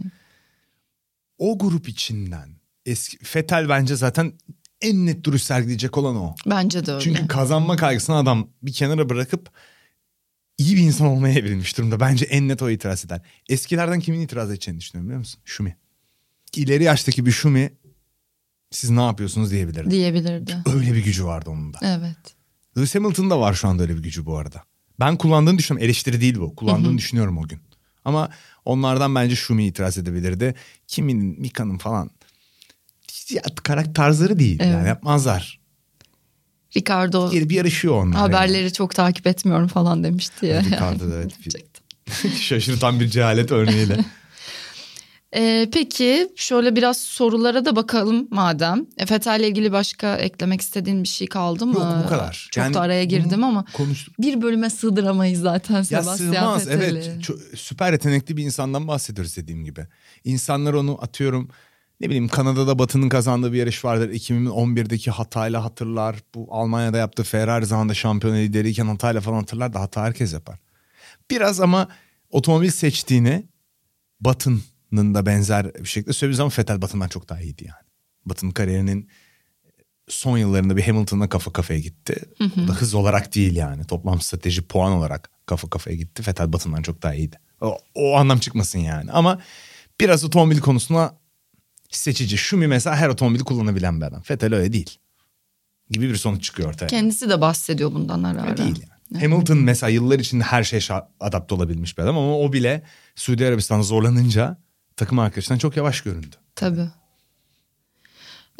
O 1.37 1.57
grup 1.57 1.89
içinden 1.89 2.49
eski 2.85 3.17
Fetel 3.17 3.69
bence 3.69 3.95
zaten 3.95 4.33
en 4.81 5.05
net 5.05 5.23
duruş 5.23 5.43
sergileyecek 5.43 5.97
olan 5.97 6.15
o. 6.15 6.35
Bence 6.45 6.85
de 6.85 6.91
öyle. 6.91 7.03
Çünkü 7.03 7.27
kazanma 7.27 7.75
kaygısını 7.75 8.15
adam 8.15 8.49
bir 8.61 8.73
kenara 8.73 9.09
bırakıp 9.09 9.49
iyi 10.57 10.75
bir 10.75 10.81
insan 10.81 11.07
olmaya 11.07 11.33
evrilmiş 11.39 11.77
durumda. 11.77 11.99
Bence 11.99 12.25
en 12.25 12.47
net 12.47 12.61
o 12.61 12.69
itiraz 12.69 13.05
eder. 13.05 13.21
Eskilerden 13.49 13.99
kimin 13.99 14.21
itiraz 14.21 14.49
edeceğini 14.49 14.79
düşünüyorum 14.79 15.09
biliyor 15.09 15.19
musun? 15.19 15.41
Şumi. 15.45 15.77
İleri 16.55 16.83
yaştaki 16.83 17.25
bir 17.25 17.31
Şumi 17.31 17.73
siz 18.71 18.89
ne 18.89 19.01
yapıyorsunuz 19.01 19.51
diyebilirdi. 19.51 19.91
diyebilirdi. 19.91 20.57
Öyle 20.75 20.93
bir 20.93 21.03
gücü 21.03 21.25
vardı 21.25 21.49
onun 21.49 21.73
da. 21.73 21.77
Evet. 21.81 22.35
Lewis 22.77 22.95
Hamilton'da 22.95 23.39
var 23.39 23.53
şu 23.53 23.67
anda 23.67 23.83
öyle 23.83 23.97
bir 23.97 24.03
gücü 24.03 24.25
bu 24.25 24.37
arada. 24.37 24.63
Ben 24.99 25.17
kullandığını 25.17 25.57
düşünüyorum. 25.57 25.85
Eleştiri 25.85 26.21
değil 26.21 26.39
bu. 26.39 26.55
Kullandığını 26.55 26.97
düşünüyorum 26.97 27.37
o 27.37 27.47
gün. 27.47 27.59
Ama 28.05 28.29
onlardan 28.65 29.15
bence 29.15 29.35
Şumi 29.35 29.65
itiraz 29.65 29.97
edebilirdi. 29.97 30.55
Kiminin, 30.87 31.41
Mika'nın 31.41 31.77
falan 31.77 32.09
ya, 33.29 33.41
karakter 33.63 33.93
tarzları 33.93 34.39
değil. 34.39 34.59
Evet. 34.61 34.73
Yani 34.73 34.87
yapmazlar. 34.87 35.59
Ricardo 36.77 37.31
Gelip 37.31 37.51
yarışıyor 37.51 38.03
onlar. 38.03 38.19
haberleri 38.19 38.73
çok 38.73 38.95
takip 38.95 39.27
etmiyorum 39.27 39.67
falan 39.67 40.03
demişti 40.03 40.45
ya. 40.45 40.55
Yani. 40.55 40.67
Ricardo 40.67 41.11
da 41.11 41.15
evet. 41.15 41.31
Diyecektim. 41.43 41.83
Şaşırtan 42.39 42.99
bir 42.99 43.07
cehalet 43.07 43.51
örneğiyle. 43.51 44.05
Ee, 45.35 45.69
peki 45.73 46.29
şöyle 46.35 46.75
biraz 46.75 46.97
sorulara 46.97 47.65
da 47.65 47.75
bakalım 47.75 48.27
madem. 48.31 48.85
E, 48.97 49.05
Fetel'le 49.05 49.43
ilgili 49.43 49.71
başka 49.71 50.17
eklemek 50.17 50.61
istediğin 50.61 51.03
bir 51.03 51.07
şey 51.07 51.27
kaldı 51.27 51.65
mı? 51.65 51.73
Yok 51.73 51.87
bu 52.03 52.09
kadar. 52.09 52.47
Çok 52.51 52.63
Yani 52.63 52.73
da 52.73 52.81
araya 52.81 53.03
girdim 53.03 53.43
ama 53.43 53.65
Konuştuk. 53.73 54.15
bir 54.19 54.41
bölüme 54.41 54.69
sığdıramayız 54.69 55.41
zaten 55.41 55.75
Ya 55.75 55.83
Sebastian 55.83 56.33
sığmaz 56.33 56.67
Vettel'i. 56.67 56.83
evet. 56.97 57.23
Çok, 57.23 57.39
süper 57.55 57.91
yetenekli 57.91 58.37
bir 58.37 58.43
insandan 58.43 58.87
bahsediyoruz 58.87 59.37
dediğim 59.37 59.65
gibi. 59.65 59.87
İnsanlar 60.23 60.73
onu 60.73 60.97
atıyorum 61.01 61.49
ne 62.01 62.07
bileyim 62.07 62.27
Kanada'da 62.27 62.79
Batı'nın 62.79 63.09
kazandığı 63.09 63.53
bir 63.53 63.57
yarış 63.57 63.85
vardır. 63.85 64.09
2011'deki 64.09 65.11
hatayla 65.11 65.63
hatırlar. 65.63 66.15
Bu 66.35 66.47
Almanya'da 66.51 66.97
yaptığı 66.97 67.23
Ferrari 67.23 67.65
zamanında 67.65 67.93
şampiyon 67.93 68.35
lideriyken 68.35 68.85
hatayla 68.87 69.21
falan 69.21 69.37
hatırlar 69.37 69.73
da 69.73 69.79
hata 69.81 70.01
herkes 70.03 70.33
yapar. 70.33 70.59
Biraz 71.31 71.59
ama 71.61 71.87
otomobil 72.29 72.69
seçtiğini 72.69 73.43
Batı'nın 74.21 74.61
da 74.97 75.25
benzer 75.25 75.73
bir 75.73 75.85
şekilde 75.85 76.13
söylediği 76.13 76.37
zaman 76.37 76.51
Vettel 76.57 76.81
Batı'ndan 76.81 77.07
çok 77.07 77.29
daha 77.29 77.41
iyiydi 77.41 77.63
yani. 77.63 77.87
Batı'nın 78.25 78.51
kariyerinin 78.51 79.09
son 80.07 80.37
yıllarında 80.37 80.77
bir 80.77 80.83
Hamilton'la 80.83 81.29
kafa 81.29 81.53
kafaya 81.53 81.79
gitti. 81.79 82.15
O 82.63 82.67
da 82.67 82.73
hız 82.73 82.93
olarak 82.93 83.35
değil 83.35 83.55
yani. 83.55 83.85
Toplam 83.85 84.21
strateji 84.21 84.61
puan 84.61 84.91
olarak 84.91 85.29
kafa 85.45 85.69
kafaya 85.69 85.95
gitti. 85.95 86.23
Vettel 86.27 86.53
Batı'ndan 86.53 86.81
çok 86.81 87.03
daha 87.03 87.15
iyiydi. 87.15 87.35
O, 87.61 87.77
o 87.95 88.15
anlam 88.15 88.39
çıkmasın 88.39 88.79
yani. 88.79 89.11
Ama 89.11 89.41
biraz 89.99 90.23
otomobil 90.23 90.59
konusuna 90.59 91.15
seçici. 91.89 92.37
Şumi 92.37 92.67
mesela 92.67 92.95
her 92.95 93.09
otomobili 93.09 93.43
kullanabilen 93.43 94.01
bir 94.01 94.05
adam. 94.05 94.23
Vettel 94.29 94.55
öyle 94.55 94.73
değil. 94.73 94.97
Gibi 95.89 96.09
bir 96.09 96.15
sonuç 96.15 96.43
çıkıyor 96.43 96.69
ortaya. 96.69 96.87
Kendisi 96.87 97.29
de 97.29 97.41
bahsediyor 97.41 97.93
bundan 97.93 98.23
ara 98.23 98.41
ara. 98.41 98.57
Değil 98.57 98.83
yani. 99.11 99.23
Hamilton 99.23 99.57
mesela 99.57 99.89
yıllar 99.89 100.19
içinde 100.19 100.43
her 100.43 100.63
şeye 100.63 100.81
adapte 101.19 101.55
olabilmiş 101.55 101.97
bir 101.97 102.03
adam 102.03 102.17
ama 102.17 102.37
o 102.37 102.53
bile 102.53 102.83
Suudi 103.15 103.45
Arabistan'da 103.47 103.83
zorlanınca 103.83 104.57
takım 104.97 105.19
arkadaşından 105.19 105.57
çok 105.57 105.77
yavaş 105.77 106.01
göründü. 106.01 106.35
Tabii. 106.55 106.87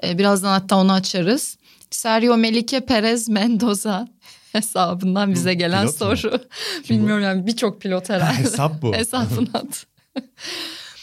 Ee, 0.03 0.17
birazdan 0.17 0.49
hatta 0.49 0.77
onu 0.77 0.91
açarız. 0.93 1.57
Sergio 1.91 2.37
Melike 2.37 2.85
Perez 2.85 3.29
Mendoza 3.29 4.07
hesabından 4.51 5.33
bize 5.33 5.53
gelen 5.53 5.81
pilot 5.87 6.01
mu? 6.01 6.17
soru. 6.17 6.41
Bilmiyorum 6.89 7.23
yani 7.23 7.47
birçok 7.47 7.81
pilot 7.81 8.09
herhalde. 8.09 8.37
hesap 8.37 8.81
bu. 8.81 8.93
Hesabın 8.95 9.49
adı. 9.53 9.75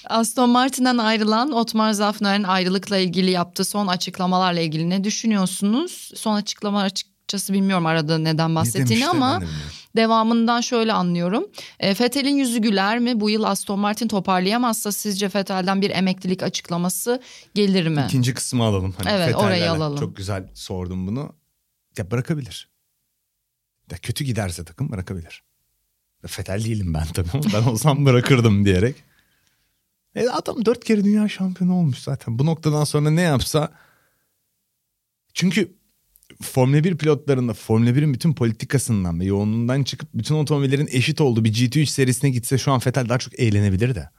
Aston 0.08 0.50
Martin'den 0.50 0.98
ayrılan 0.98 1.52
Otmar 1.52 1.92
Zafner'in 1.92 2.42
ayrılıkla 2.42 2.96
ilgili 2.98 3.30
yaptığı 3.30 3.64
son 3.64 3.86
açıklamalarla 3.86 4.60
ilgili 4.60 4.90
ne 4.90 5.04
düşünüyorsunuz? 5.04 6.10
Son 6.16 6.34
açıklamalar 6.34 6.90
açıkçası 7.30 7.52
bilmiyorum 7.52 7.86
arada 7.86 8.18
neden 8.18 8.54
bahsettiğini 8.54 9.08
ama 9.08 9.40
bilmiyorum. 9.40 9.58
devamından 9.96 10.60
şöyle 10.60 10.92
anlıyorum. 10.92 11.46
E, 11.80 11.94
Fethel'in 11.94 12.36
yüzü 12.36 12.58
güler 12.58 12.98
mi? 12.98 13.20
Bu 13.20 13.30
yıl 13.30 13.42
Aston 13.44 13.78
Martin 13.78 14.08
toparlayamazsa 14.08 14.92
sizce 14.92 15.28
Fethel'den 15.28 15.82
bir 15.82 15.90
emeklilik 15.90 16.42
açıklaması 16.42 17.22
gelir 17.54 17.88
mi? 17.88 18.04
İkinci 18.08 18.34
kısmı 18.34 18.64
alalım. 18.64 18.94
Hani 18.98 19.08
Evet, 19.08 19.28
Vettel'lerle. 19.28 19.46
orayı 19.46 19.70
alalım. 19.70 19.98
Çok 19.98 20.16
güzel 20.16 20.48
sordum 20.54 21.06
bunu. 21.06 21.32
Ya 21.98 22.10
bırakabilir. 22.10 22.68
Ya 23.90 23.98
kötü 23.98 24.24
giderse 24.24 24.64
takım 24.64 24.90
bırakabilir. 24.90 25.42
Fetel 26.26 26.64
değilim 26.64 26.94
ben 26.94 27.06
tabii 27.06 27.28
ben 27.54 27.62
olsam 27.62 28.06
bırakırdım 28.06 28.64
diyerek. 28.64 28.96
E 30.14 30.28
adam 30.28 30.64
dört 30.64 30.84
kere 30.84 31.04
dünya 31.04 31.28
şampiyonu 31.28 31.74
olmuş 31.74 31.98
zaten. 31.98 32.38
Bu 32.38 32.46
noktadan 32.46 32.84
sonra 32.84 33.10
ne 33.10 33.20
yapsa... 33.22 33.72
Çünkü 35.34 35.79
Formula 36.42 36.84
1 36.84 36.96
pilotlarında 36.98 37.54
Formula 37.54 37.90
1'in 37.90 38.14
bütün 38.14 38.34
politikasından 38.34 39.20
ve 39.20 39.24
yoğunluğundan 39.24 39.82
çıkıp 39.82 40.08
bütün 40.14 40.34
otomobillerin 40.34 40.88
eşit 40.92 41.20
olduğu 41.20 41.44
bir 41.44 41.52
GT3 41.54 41.86
serisine 41.86 42.30
gitse 42.30 42.58
şu 42.58 42.72
an 42.72 42.78
Fetel 42.78 43.08
daha 43.08 43.18
çok 43.18 43.40
eğlenebilir 43.40 43.94
de. 43.94 44.10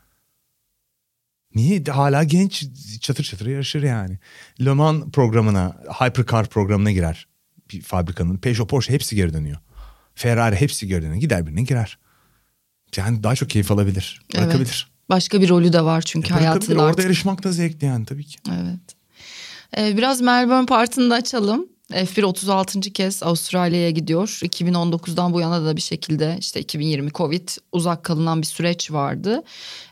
Niye? 1.55 1.83
Hala 1.83 2.23
genç 2.23 2.65
çatır 3.01 3.23
çatır 3.23 3.45
yarışır 3.47 3.83
yani. 3.83 4.19
Le 4.65 4.71
Mans 4.73 5.03
programına, 5.13 5.77
Hypercar 5.99 6.45
programına 6.49 6.91
girer 6.91 7.27
bir 7.71 7.81
fabrikanın. 7.81 8.37
Peugeot, 8.37 8.69
Porsche 8.69 8.93
hepsi 8.93 9.15
geri 9.15 9.33
dönüyor. 9.33 9.57
Ferrari 10.15 10.55
hepsi 10.55 10.87
geri 10.87 11.01
dönüyor. 11.01 11.21
Gider 11.21 11.47
birine 11.47 11.61
girer. 11.63 11.97
Yani 12.97 13.23
daha 13.23 13.35
çok 13.35 13.49
keyif 13.49 13.71
alabilir. 13.71 14.21
Evet. 14.35 14.45
Bırakabilir. 14.45 14.91
Başka 15.09 15.41
bir 15.41 15.49
rolü 15.49 15.73
de 15.73 15.81
var 15.81 16.01
çünkü 16.01 16.33
E, 16.33 16.37
hayatında 16.37 16.75
Orada 16.79 16.85
artık. 16.89 17.03
yarışmak 17.03 17.43
da 17.43 17.51
zevkli 17.51 17.85
yani 17.87 18.05
tabii 18.05 18.23
ki. 18.25 18.37
Evet. 18.49 18.79
Ee, 19.77 19.97
biraz 19.97 20.21
Melbourne 20.21 20.65
partını 20.65 21.09
da 21.09 21.15
açalım. 21.15 21.65
F1 21.91 22.23
36. 22.23 22.79
kez 22.79 23.23
Avustralya'ya 23.23 23.89
gidiyor. 23.89 24.27
2019'dan 24.27 25.33
bu 25.33 25.39
yana 25.39 25.65
da 25.65 25.75
bir 25.75 25.81
şekilde 25.81 26.37
işte 26.39 26.59
2020 26.59 27.11
Covid 27.11 27.49
uzak 27.71 28.03
kalınan 28.03 28.41
bir 28.41 28.47
süreç 28.47 28.91
vardı. 28.91 29.43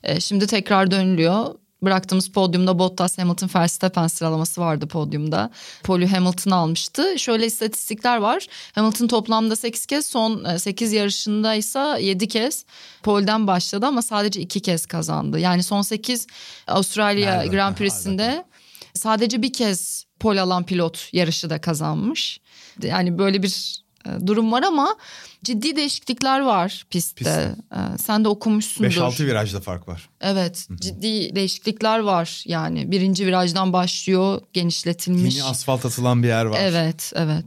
Ee, 0.04 0.20
şimdi 0.20 0.48
tekrar 0.48 0.92
dönülüyor. 0.92 1.56
Bıraktığımız 1.82 2.30
podyumda 2.32 2.80
Bottas, 2.80 3.18
Hamilton, 3.18 3.50
Verstappen 3.56 4.08
sıralaması 4.08 4.62
vardı 4.62 4.88
podyumda. 4.88 5.52
Poli 5.84 6.08
Hamilton 6.08 6.52
almıştı. 6.52 7.20
Şöyle 7.20 7.46
istatistikler 7.46 8.18
var. 8.18 8.48
Hamilton 8.76 9.08
toplamda 9.08 9.56
8 9.56 9.86
kez, 9.86 10.06
son 10.06 10.58
8 10.58 10.94
yarışında 10.94 11.56
ise 11.56 11.98
7 12.00 12.28
kez 12.28 12.66
polden 13.04 13.48
başladı 13.48 13.86
ama 13.86 14.02
sadece 14.02 14.42
2 14.42 14.60
kez 14.60 14.86
kazandı. 14.86 15.40
Yani 15.40 15.64
son 15.64 15.82
8 15.82 16.28
Avustralya 16.68 17.36
Nerede? 17.36 17.48
Grand 17.48 17.76
Prix'sinde 17.76 18.46
sadece 18.93 19.41
bir 19.41 19.54
kez 19.54 20.06
pol 20.19 20.38
alan 20.38 20.65
pilot 20.65 21.10
yarışı 21.13 21.49
da 21.49 21.62
kazanmış. 21.62 22.39
Yani 22.84 23.17
böyle 23.17 23.43
bir 23.43 23.84
e, 24.06 24.28
durum 24.28 24.52
var 24.52 24.63
ama 24.63 24.95
ciddi 25.43 25.75
değişiklikler 25.75 26.39
var 26.39 26.86
pistte. 26.89 27.15
Pistte. 27.15 27.56
Sen 27.97 28.23
de 28.23 28.28
okumuşsundur. 28.28 28.91
5-6 28.91 29.25
virajda 29.25 29.60
fark 29.60 29.88
var. 29.88 30.10
Evet 30.21 30.67
ciddi 30.82 31.36
değişiklikler 31.36 31.99
var 31.99 32.43
yani. 32.45 32.91
Birinci 32.91 33.25
virajdan 33.25 33.73
başlıyor 33.73 34.41
genişletilmiş. 34.54 35.36
Yeni 35.36 35.45
asfalt 35.45 35.86
atılan 35.86 36.23
bir 36.23 36.28
yer 36.28 36.45
var. 36.45 36.60
Evet 36.62 37.12
evet. 37.15 37.45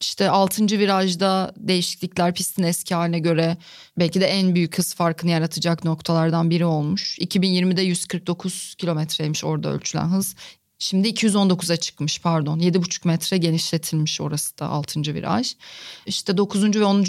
İşte 0.00 0.30
6. 0.30 0.64
virajda 0.66 1.52
değişiklikler 1.56 2.34
pistin 2.34 2.62
eski 2.62 2.94
haline 2.94 3.18
göre 3.18 3.56
belki 3.98 4.20
de 4.20 4.26
en 4.26 4.54
büyük 4.54 4.78
hız 4.78 4.94
farkını 4.94 5.30
yaratacak 5.30 5.84
noktalardan 5.84 6.50
biri 6.50 6.64
olmuş. 6.64 7.18
2020'de 7.18 7.82
149 7.82 8.74
kilometreymiş 8.78 9.44
orada 9.44 9.68
ölçülen 9.68 10.08
hız. 10.08 10.34
Şimdi 10.78 11.08
219'a 11.08 11.76
çıkmış 11.76 12.20
pardon. 12.20 12.58
7,5 12.58 13.06
metre 13.06 13.38
genişletilmiş 13.38 14.20
orası 14.20 14.58
da 14.58 14.66
6. 14.66 15.00
viraj. 15.00 15.54
İşte 16.06 16.36
9. 16.36 16.76
ve 16.76 16.84
10. 16.84 17.04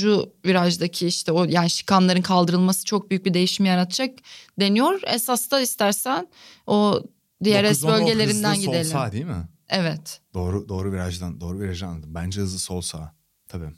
virajdaki 0.46 1.08
işte 1.08 1.32
o 1.32 1.44
yani 1.44 1.70
şikanların 1.70 2.22
kaldırılması 2.22 2.86
çok 2.86 3.10
büyük 3.10 3.26
bir 3.26 3.34
değişim 3.34 3.66
yaratacak 3.66 4.20
deniyor. 4.60 5.02
Esas 5.08 5.52
da 5.52 5.62
istersen 5.62 6.28
o 6.68 7.04
DRS 7.46 7.84
9-10 7.84 7.86
o 7.86 7.90
bölgelerinden 7.90 8.52
hızlı 8.52 8.66
gidelim. 8.66 8.86
Sol 8.86 8.92
sağ 8.92 9.12
değil 9.12 9.26
mi? 9.26 9.48
Evet. 9.70 10.22
Doğru 10.34 10.70
doğru 10.70 10.92
virajdan 10.92 11.42
doğru 11.42 11.60
virajı 11.60 11.88
anladım. 11.88 12.16
Bence 12.16 12.42
hızlı 12.42 12.60
sol 12.60 12.82
sağ. 12.82 13.16
Tabii. 13.48 13.70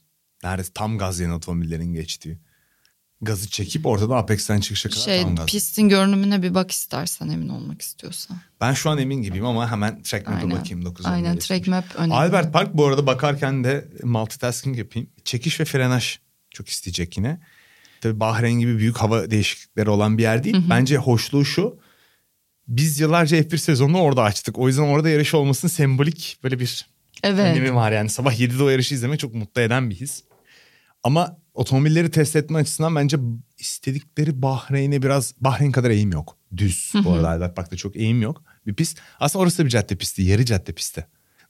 Neredeyse 0.43 0.71
tam 0.73 0.97
gaz 0.97 1.19
yeni 1.19 1.33
otomobillerin 1.33 1.93
geçtiği. 1.93 2.39
Gazı 3.21 3.49
çekip 3.49 3.85
ortada 3.85 4.15
Apex'ten 4.15 4.59
çıkışa 4.59 4.89
kadar 4.89 5.01
Şey 5.01 5.21
tam 5.21 5.35
gaz. 5.35 5.45
pistin 5.45 5.89
görünümüne 5.89 6.43
bir 6.43 6.53
bak 6.55 6.71
istersen 6.71 7.29
emin 7.29 7.49
olmak 7.49 7.81
istiyorsan. 7.81 8.37
Ben 8.61 8.73
şu 8.73 8.89
an 8.89 8.97
emin 8.97 9.21
gibiyim 9.21 9.45
ama 9.45 9.71
hemen 9.71 10.01
track 10.03 10.27
map'e 10.27 10.37
Aynen. 10.45 10.57
bakayım 10.59 10.85
9 10.85 11.05
Aynen 11.05 11.37
track 11.37 11.67
map 11.67 11.85
önemli. 11.95 12.13
Albert 12.13 12.53
Park 12.53 12.73
bu 12.73 12.85
arada 12.85 13.07
bakarken 13.07 13.63
de 13.63 13.87
multitasking 14.03 14.77
yapayım. 14.77 15.09
Çekiş 15.25 15.59
ve 15.59 15.65
frenaj 15.65 16.17
çok 16.49 16.69
isteyecek 16.69 17.17
yine. 17.17 17.39
Tabii 18.01 18.19
Bahreyn 18.19 18.59
gibi 18.59 18.77
büyük 18.77 18.97
hava 18.97 19.31
değişiklikleri 19.31 19.89
olan 19.89 20.17
bir 20.17 20.23
yer 20.23 20.43
değil. 20.43 20.57
Bence 20.69 20.97
hoşluğu 20.97 21.45
şu. 21.45 21.79
Biz 22.67 22.99
yıllarca 22.99 23.37
F1 23.37 23.57
sezonunu 23.57 24.01
orada 24.01 24.23
açtık. 24.23 24.57
O 24.57 24.67
yüzden 24.67 24.81
orada 24.83 25.09
yarış 25.09 25.33
olmasının 25.33 25.71
sembolik 25.71 26.37
böyle 26.43 26.59
bir 26.59 26.85
Evet. 27.23 27.57
önemi 27.57 27.75
var 27.75 27.91
yani. 27.91 28.09
Sabah 28.09 28.33
7'de 28.39 28.63
o 28.63 28.69
yarışı 28.69 28.95
izlemek 28.95 29.19
çok 29.19 29.33
mutlu 29.33 29.61
eden 29.61 29.89
bir 29.89 29.95
his. 29.95 30.23
Ama 31.03 31.37
otomobilleri 31.53 32.11
test 32.11 32.35
etme 32.35 32.59
açısından 32.59 32.95
bence 32.95 33.17
istedikleri 33.57 34.41
Bahreyn'e 34.41 35.01
biraz 35.01 35.33
Bahreyn 35.39 35.71
kadar 35.71 35.89
eğim 35.89 36.11
yok. 36.11 36.37
Düz 36.57 36.91
bu 37.03 37.11
arada 37.11 37.29
Albert 37.29 37.55
Park'ta 37.55 37.75
çok 37.77 37.95
eğim 37.95 38.21
yok. 38.21 38.43
Bir 38.67 38.73
pist. 38.73 38.97
Aslında 39.19 39.43
orası 39.43 39.57
da 39.57 39.65
bir 39.65 39.69
cadde 39.69 39.95
pisti. 39.95 40.21
Yarı 40.21 40.45
cadde 40.45 40.73
pisti. 40.73 41.05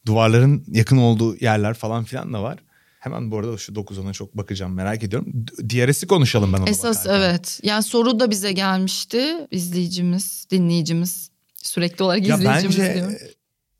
Duvarların 0.05 0.63
yakın 0.67 0.97
olduğu 0.97 1.37
yerler 1.37 1.73
falan 1.73 2.03
filan 2.03 2.33
da 2.33 2.43
var. 2.43 2.59
Hemen 2.99 3.31
bu 3.31 3.37
arada 3.39 3.57
şu 3.57 3.73
9-10'a 3.73 4.13
çok 4.13 4.37
bakacağım 4.37 4.73
merak 4.73 5.03
ediyorum. 5.03 5.27
DRS'i 5.69 6.07
konuşalım 6.07 6.53
ben 6.53 6.57
ona 6.57 6.69
Esas 6.69 7.05
bakarken. 7.05 7.29
evet. 7.29 7.59
Yani 7.63 7.83
soru 7.83 8.19
da 8.19 8.31
bize 8.31 8.51
gelmişti. 8.51 9.47
İzleyicimiz, 9.51 10.47
dinleyicimiz. 10.51 11.29
Sürekli 11.55 12.03
olarak 12.03 12.27
Ya 12.27 12.35
izleyicimiz 12.35 12.79
bence 12.79 12.93
diyorum. 12.93 13.15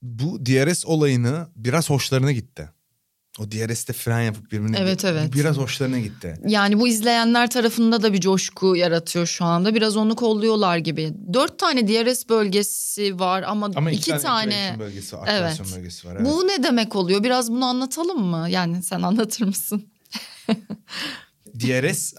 bu 0.01 0.45
DRS 0.45 0.85
olayını 0.85 1.47
biraz 1.55 1.89
hoşlarına 1.89 2.31
gitti. 2.31 2.69
O 3.39 3.51
DRS'te 3.51 3.93
fren 3.93 4.21
yapıp 4.21 4.51
birbirine 4.51 4.77
Evet, 4.79 5.05
evet. 5.05 5.33
biraz 5.33 5.57
hoşlarına 5.57 5.99
gitti. 5.99 6.39
Yani 6.47 6.79
bu 6.79 6.87
izleyenler 6.87 7.49
tarafında 7.49 8.03
da 8.03 8.13
bir 8.13 8.21
coşku 8.21 8.75
yaratıyor 8.75 9.25
şu 9.25 9.45
anda. 9.45 9.75
Biraz 9.75 9.97
onu 9.97 10.15
kolluyorlar 10.15 10.77
gibi. 10.77 11.13
Dört 11.33 11.59
tane 11.59 11.87
DRS 11.87 12.29
bölgesi 12.29 13.19
var 13.19 13.43
ama, 13.43 13.71
Ama 13.75 13.91
iki, 13.91 14.17
tane... 14.17 14.45
interaction 14.45 14.79
bölgesi 14.79 15.17
var, 15.17 15.29
Evet. 15.31 15.61
bölgesi 15.75 16.07
var. 16.07 16.15
Evet. 16.15 16.25
Bu 16.25 16.47
ne 16.47 16.63
demek 16.63 16.95
oluyor? 16.95 17.23
Biraz 17.23 17.51
bunu 17.51 17.65
anlatalım 17.65 18.23
mı? 18.23 18.47
Yani 18.49 18.83
sen 18.83 19.01
anlatır 19.01 19.45
mısın? 19.45 19.85
DRS 21.59 22.13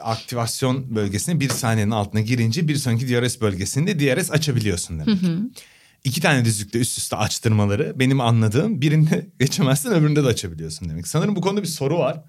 aktivasyon 0.00 0.96
bölgesine 0.96 1.40
bir 1.40 1.48
saniyenin 1.48 1.90
altına 1.90 2.20
girince 2.20 2.68
bir 2.68 2.76
sonraki 2.76 3.08
DRS 3.08 3.40
bölgesinde 3.40 4.00
DRS 4.00 4.30
açabiliyorsun 4.30 5.00
demek. 5.00 5.18
İki 6.08 6.20
tane 6.20 6.44
düzlükte 6.44 6.78
üst 6.78 6.98
üste 6.98 7.16
açtırmaları 7.16 7.92
benim 7.96 8.20
anladığım 8.20 8.80
birinde 8.80 9.26
geçemezsin 9.38 9.90
öbüründe 9.90 10.24
de 10.24 10.26
açabiliyorsun 10.26 10.88
demek. 10.88 11.08
Sanırım 11.08 11.36
bu 11.36 11.40
konuda 11.40 11.62
bir 11.62 11.66
soru 11.66 11.98
var 11.98 12.24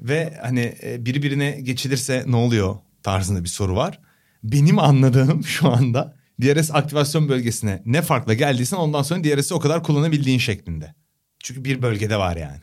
ve 0.00 0.38
hani 0.42 0.74
e, 0.82 1.06
biri 1.06 1.22
birine 1.22 1.50
geçilirse 1.50 2.24
ne 2.26 2.36
oluyor 2.36 2.76
tarzında 3.02 3.44
bir 3.44 3.48
soru 3.48 3.76
var. 3.76 4.00
Benim 4.44 4.78
anladığım 4.78 5.44
şu 5.46 5.70
anda 5.70 6.16
DRS 6.42 6.70
aktivasyon 6.70 7.28
bölgesine 7.28 7.82
ne 7.86 8.02
farkla 8.02 8.34
geldiysen 8.34 8.76
ondan 8.76 9.02
sonra 9.02 9.24
DRS'i 9.24 9.54
o 9.54 9.60
kadar 9.60 9.82
kullanabildiğin 9.82 10.38
şeklinde. 10.38 10.94
Çünkü 11.38 11.64
bir 11.64 11.82
bölgede 11.82 12.16
var 12.16 12.36
yani. 12.36 12.60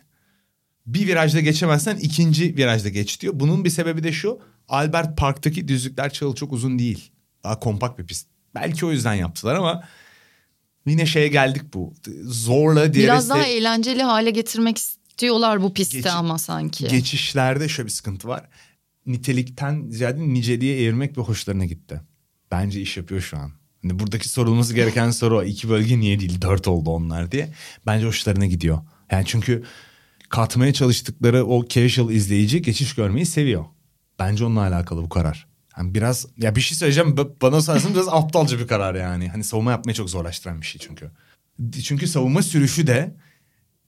Bir 0.86 1.08
virajda 1.08 1.40
geçemezsen 1.40 1.98
ikinci 1.98 2.58
virajda 2.58 2.90
geç 2.90 3.22
diyor. 3.22 3.34
Bunun 3.36 3.66
bir 3.66 3.70
sebebi 3.70 4.04
de 4.04 4.12
şu. 4.12 4.40
Albert 4.68 5.18
Park'taki 5.18 5.68
düzlükler 5.68 6.14
çağı 6.14 6.34
çok 6.36 6.54
uzun 6.54 6.80
değil. 6.80 7.12
Daha 7.44 7.60
kompakt 7.60 8.00
bir 8.00 8.06
pist. 8.06 8.28
Belki 8.56 8.86
o 8.86 8.92
yüzden 8.92 9.14
yaptılar 9.14 9.56
ama 9.56 9.84
yine 10.90 11.06
şeye 11.06 11.28
geldik 11.28 11.74
bu. 11.74 11.94
Zorla 12.24 12.94
DRS'de... 12.94 13.04
Biraz 13.04 13.30
daha 13.30 13.44
eğlenceli 13.44 14.04
hale 14.04 14.32
getirmek 14.32 14.78
istiyorlar 14.78 15.62
bu 15.62 15.74
pistte 15.74 15.98
Geç- 15.98 16.12
ama 16.12 16.38
sanki. 16.38 16.88
Geçişlerde 16.88 17.70
şöyle 17.70 17.88
bir 17.88 17.92
sıkıntı 17.94 18.28
var. 18.28 18.50
Nitelikten 19.06 19.90
ziyade 19.90 20.20
niceliğe 20.20 20.84
evirmek 20.84 21.18
ve 21.18 21.22
hoşlarına 21.22 21.66
gitti. 21.66 22.02
Bence 22.52 22.82
iş 22.82 22.98
yapıyor 22.98 23.22
şu 23.22 23.38
an. 23.38 23.52
Hani 23.82 24.00
buradaki 24.00 24.30
sorulması 24.30 24.74
gereken 24.74 25.12
soru 25.12 25.38
o. 25.38 25.44
İki 25.44 25.70
bölge 25.70 26.00
niye 26.00 26.20
değil 26.20 26.42
dört 26.42 26.68
oldu 26.68 26.90
onlar 26.90 27.32
diye. 27.32 27.54
Bence 27.86 28.06
hoşlarına 28.06 28.46
gidiyor. 28.46 28.80
Yani 29.12 29.24
çünkü 29.28 29.64
katmaya 30.30 30.74
çalıştıkları 30.74 31.46
o 31.46 31.68
casual 31.68 32.12
izleyici 32.12 32.62
geçiş 32.62 32.96
görmeyi 32.96 33.26
seviyor. 33.26 33.66
Bence 34.20 34.46
onunla 34.46 34.62
alakalı 34.62 35.02
bu 35.02 35.10
karar. 35.10 35.49
Yani 35.80 35.94
biraz 35.96 36.28
ya 36.38 36.56
bir 36.56 36.62
şey 36.62 36.78
söyleyeceğim 36.78 37.10
ba- 37.10 37.30
bana 37.42 37.62
sorarsan 37.62 37.94
biraz 37.94 38.08
aptalca 38.08 38.60
bir 38.60 38.68
karar 38.68 38.96
yani. 38.96 39.30
Hani 39.30 39.44
savunma 39.44 39.72
yapmayı 39.72 39.96
çok 39.96 40.10
zorlaştıran 40.10 40.62
bir 40.62 40.66
şey 40.66 40.82
çünkü. 40.82 41.12
Çünkü 41.84 42.08
savunma 42.08 42.42
sürüşü 42.44 42.88
de 42.88 43.16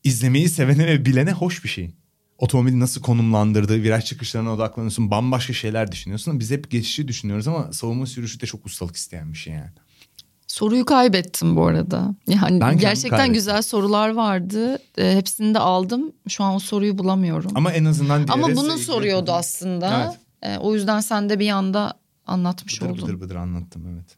izlemeyi 0.03 0.49
sevene 0.49 0.87
ve 0.87 1.05
bilene 1.05 1.31
hoş 1.31 1.63
bir 1.63 1.69
şey. 1.69 1.91
Otomobili 2.37 2.79
nasıl 2.79 3.01
konumlandırdığı, 3.01 3.83
viraj 3.83 4.05
çıkışlarına 4.05 4.53
odaklanıyorsun, 4.53 5.11
bambaşka 5.11 5.53
şeyler 5.53 5.91
düşünüyorsun. 5.91 6.39
Biz 6.39 6.51
hep 6.51 6.71
geçişi 6.71 7.07
düşünüyoruz 7.07 7.47
ama 7.47 7.73
savunma 7.73 8.05
sürüşü 8.05 8.39
de 8.39 8.45
çok 8.45 8.65
ustalık 8.65 8.95
isteyen 8.95 9.33
bir 9.33 9.37
şey 9.37 9.53
yani. 9.53 9.69
Soruyu 10.47 10.85
kaybettim 10.85 11.55
bu 11.55 11.65
arada. 11.65 12.15
Yani 12.27 12.61
Ben 12.61 12.77
gerçekten 12.77 13.09
kaybettim. 13.09 13.33
güzel 13.33 13.61
sorular 13.61 14.09
vardı. 14.13 14.79
E, 14.97 15.15
hepsini 15.15 15.53
de 15.53 15.59
aldım. 15.59 16.11
Şu 16.29 16.43
an 16.43 16.55
o 16.55 16.59
soruyu 16.59 16.97
bulamıyorum. 16.97 17.51
Ama, 17.55 17.69
Ama 17.69 17.71
en 17.71 17.85
azından 17.85 18.23
'le 18.23 18.55
bunu 18.55 18.71
ilgili- 18.73 18.83
soruyordu 18.85 19.31
aslında. 19.31 20.15
E, 20.41 20.57
o 20.57 20.75
yüzden 20.75 20.99
sen 20.99 21.29
de 21.29 21.39
bir 21.39 21.49
anda 21.49 21.93
anlatmış 22.27 22.81
Bıdır 22.81 22.91
oldun. 22.91 23.07
bıdır 23.07 23.21
bıdır 23.21 23.35
anlattım 23.35 23.87
evet. 23.95 24.17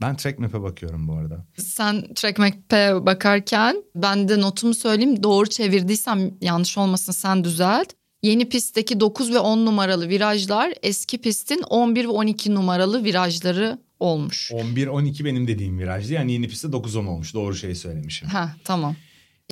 Ben 0.00 0.16
track 0.16 0.38
map'e 0.38 0.62
bakıyorum 0.62 1.08
bu 1.08 1.12
arada. 1.12 1.44
Sen 1.58 2.14
Track 2.14 2.38
Map'e 2.38 3.06
bakarken 3.06 3.76
ben 3.94 4.28
de 4.28 4.40
notumu 4.40 4.74
söyleyeyim. 4.74 5.22
Doğru 5.22 5.46
çevirdiysem 5.48 6.34
yanlış 6.40 6.78
olmasın 6.78 7.12
sen 7.12 7.44
düzelt. 7.44 7.88
Yeni 8.22 8.48
pistteki 8.48 9.00
9 9.00 9.32
ve 9.34 9.38
10 9.38 9.66
numaralı 9.66 10.08
virajlar 10.08 10.72
eski 10.82 11.18
pistin 11.18 11.62
11 11.70 12.04
ve 12.04 12.08
12 12.08 12.54
numaralı 12.54 13.04
virajları 13.04 13.78
olmuş. 14.00 14.50
11-12 14.50 15.24
benim 15.24 15.48
dediğim 15.48 15.78
virajdı. 15.78 16.12
Yani 16.12 16.32
yeni 16.32 16.48
pistte 16.48 16.68
9-10 16.68 17.06
olmuş. 17.06 17.34
Doğru 17.34 17.54
şey 17.54 17.74
söylemişim. 17.74 18.28
Ha 18.28 18.56
tamam. 18.64 18.96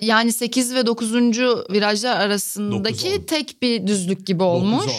Yani 0.03 0.33
8 0.33 0.75
ve 0.75 0.87
9. 0.87 1.12
virajlar 1.70 2.20
arasındaki 2.20 3.09
9-10. 3.09 3.27
tek 3.27 3.62
bir 3.62 3.87
düzlük 3.87 4.27
gibi 4.27 4.42
olmuş. 4.42 4.85
9-10. 4.85 4.90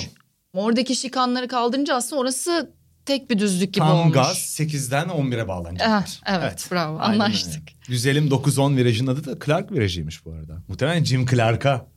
Oradaki 0.56 0.96
şikanları 0.96 1.48
kaldırınca 1.48 1.96
aslında 1.96 2.22
orası 2.22 2.72
tek 3.06 3.30
bir 3.30 3.40
düzlük 3.40 3.74
gibi 3.74 3.86
Tam 3.86 3.98
olmuş. 4.00 4.14
gaz 4.14 4.38
8'den 4.38 5.08
11'e 5.08 5.48
bağlanacaklar. 5.48 6.20
Ah, 6.26 6.40
evet, 6.40 6.68
bravo, 6.72 6.98
aynen 7.00 7.14
anlaştık. 7.20 7.54
öyle. 7.56 7.66
Güzelim 7.88 8.28
9-10 8.28 8.76
virajın 8.78 9.08
adı 9.08 9.26
da 9.26 9.46
Clark 9.46 9.72
virajıymış 9.72 10.26
bu 10.26 10.32
arada. 10.32 10.62
Muhtemelen 10.68 11.04
Jim 11.04 11.26
Clark'a 11.26 11.88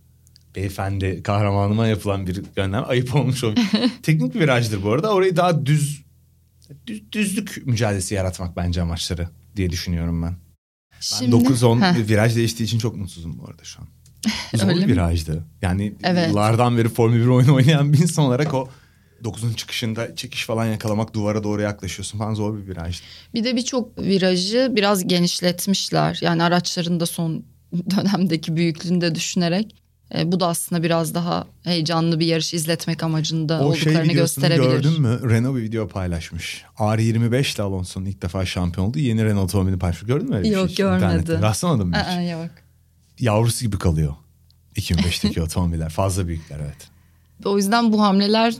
beyefendi 0.56 1.22
kahramanıma 1.22 1.86
yapılan 1.86 2.26
bir 2.26 2.42
gönderme 2.56 2.86
ayıp 2.86 3.14
olmuş 3.14 3.44
o. 3.44 3.54
Teknik 4.02 4.34
bir 4.34 4.40
virajdır 4.40 4.82
bu 4.82 4.92
arada. 4.92 5.14
Orayı 5.14 5.36
daha 5.36 5.66
düz, 5.66 6.02
düz 6.86 7.12
düzlük 7.12 7.62
mücadelesi 7.66 8.14
yaratmak 8.14 8.56
bence 8.56 8.82
amaçları 8.82 9.28
diye 9.56 9.70
düşünüyorum 9.70 10.22
ben. 10.22 10.36
Ben 10.92 10.96
Şimdi- 11.00 11.36
9-10 11.36 11.80
Heh. 11.94 12.08
viraj 12.08 12.36
değiştiği 12.36 12.66
için 12.66 12.78
çok 12.78 12.96
mutsuzum 12.96 13.38
bu 13.38 13.48
arada 13.50 13.64
şu 13.64 13.80
an. 13.80 13.88
Zor 14.54 14.68
Öyle 14.68 14.80
bir 14.88 14.92
virajdı. 14.92 15.44
Yani 15.62 15.94
Evet. 16.02 16.28
yıllardan 16.28 16.78
beri 16.78 16.88
Formula 16.88 17.16
1 17.20 17.26
oyunu 17.26 17.54
oynayan 17.56 17.92
bir 17.92 17.98
insan 17.98 18.24
olarak 18.24 18.54
o 18.54 18.68
9'un 19.24 19.52
çıkışında 19.52 20.16
çekiş 20.16 20.44
falan 20.46 20.66
yakalamak 20.66 21.14
duvara 21.14 21.44
doğru 21.44 21.62
yaklaşıyorsun 21.62 22.18
falan 22.18 22.34
zor 22.34 22.58
bir 22.58 22.66
virajdı. 22.66 23.02
Bir 23.34 23.44
de 23.44 23.56
birçok 23.56 23.98
virajı 23.98 24.72
biraz 24.76 25.08
genişletmişler. 25.08 26.18
Yani 26.22 26.42
araçların 26.42 27.00
da 27.00 27.06
son 27.06 27.44
dönemdeki 27.96 28.56
büyüklüğünü 28.56 29.00
de 29.00 29.14
düşünerek. 29.14 29.74
E, 30.14 30.32
bu 30.32 30.40
da 30.40 30.46
aslında 30.46 30.82
biraz 30.82 31.14
daha 31.14 31.46
heyecanlı 31.64 32.20
bir 32.20 32.26
yarış 32.26 32.54
izletmek 32.54 33.02
amacında 33.02 33.60
O 33.66 33.74
şey 33.74 33.88
olduklarını 33.92 34.12
videosunu 34.12 34.48
gösterebilir. 34.48 34.70
gördün 34.70 35.00
mü? 35.02 35.20
Renault 35.30 35.56
bir 35.56 35.62
video 35.62 35.88
paylaşmış. 35.88 36.64
R25 36.78 37.54
ile 37.56 37.62
Alonso'nun 37.62 38.04
ilk 38.06 38.22
defa 38.22 38.46
şampiyon 38.46 38.86
olduğu 38.86 38.98
yeni 38.98 39.24
Renault 39.24 39.44
otomobilini 39.44 39.78
paylaşmış. 39.78 40.08
Gördün 40.08 40.28
mü 40.30 40.36
öyle 40.36 40.50
bir 40.50 40.54
Yok, 40.56 40.66
şey? 40.70 40.76
görmedim. 40.76 41.06
İnternette. 41.08 41.42
Rastlamadın 41.46 41.88
mı 41.88 41.96
hiç? 41.96 42.06
Aa, 42.16 42.22
yok. 42.22 42.50
Yavrusu 43.20 43.64
gibi 43.64 43.78
kalıyor. 43.78 44.14
2005'teki 44.76 45.42
otomobiller. 45.42 45.90
Fazla 45.90 46.28
büyükler 46.28 46.60
evet. 46.60 46.88
O 47.44 47.56
yüzden 47.56 47.92
bu 47.92 48.02
hamleler 48.02 48.54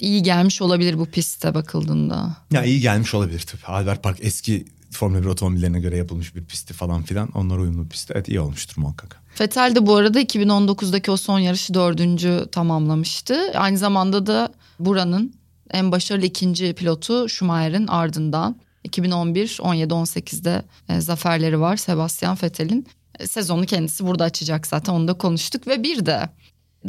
iyi 0.00 0.22
gelmiş 0.22 0.62
olabilir 0.62 0.98
bu 0.98 1.06
pistte 1.06 1.54
bakıldığında. 1.54 2.36
Ya 2.50 2.64
iyi 2.64 2.80
gelmiş 2.80 3.14
olabilir 3.14 3.40
tabii. 3.40 3.66
Albert 3.66 4.02
Park 4.02 4.18
eski 4.20 4.64
Formula 4.90 5.22
1 5.22 5.26
otomobillerine 5.26 5.80
göre 5.80 5.96
yapılmış 5.96 6.34
bir 6.34 6.44
pisti 6.44 6.74
falan 6.74 7.02
filan. 7.02 7.28
Onlar 7.34 7.58
uyumlu 7.58 7.84
bir 7.84 7.88
pisti. 7.88 8.12
Evet 8.16 8.28
iyi 8.28 8.40
olmuştur 8.40 8.82
muhakkak. 8.82 9.20
Vettel 9.40 9.74
de 9.74 9.86
bu 9.86 9.96
arada 9.96 10.20
2019'daki 10.22 11.10
o 11.10 11.16
son 11.16 11.38
yarışı 11.38 11.74
dördüncü 11.74 12.46
tamamlamıştı. 12.52 13.52
Aynı 13.54 13.78
zamanda 13.78 14.26
da 14.26 14.52
buranın 14.78 15.34
en 15.70 15.92
başarılı 15.92 16.26
ikinci 16.26 16.72
pilotu 16.74 17.28
Schumacher'in 17.28 17.86
ardından 17.86 18.56
2011, 18.84 19.58
17, 19.62 19.94
18'de 19.94 20.62
e, 20.88 21.00
zaferleri 21.00 21.60
var 21.60 21.76
Sebastian 21.76 22.38
Vettel'in. 22.42 22.86
Sezonu 23.26 23.66
kendisi 23.66 24.06
burada 24.06 24.24
açacak 24.24 24.66
zaten 24.66 24.92
onu 24.92 25.08
da 25.08 25.14
konuştuk 25.14 25.66
ve 25.66 25.82
bir 25.82 26.06
de 26.06 26.28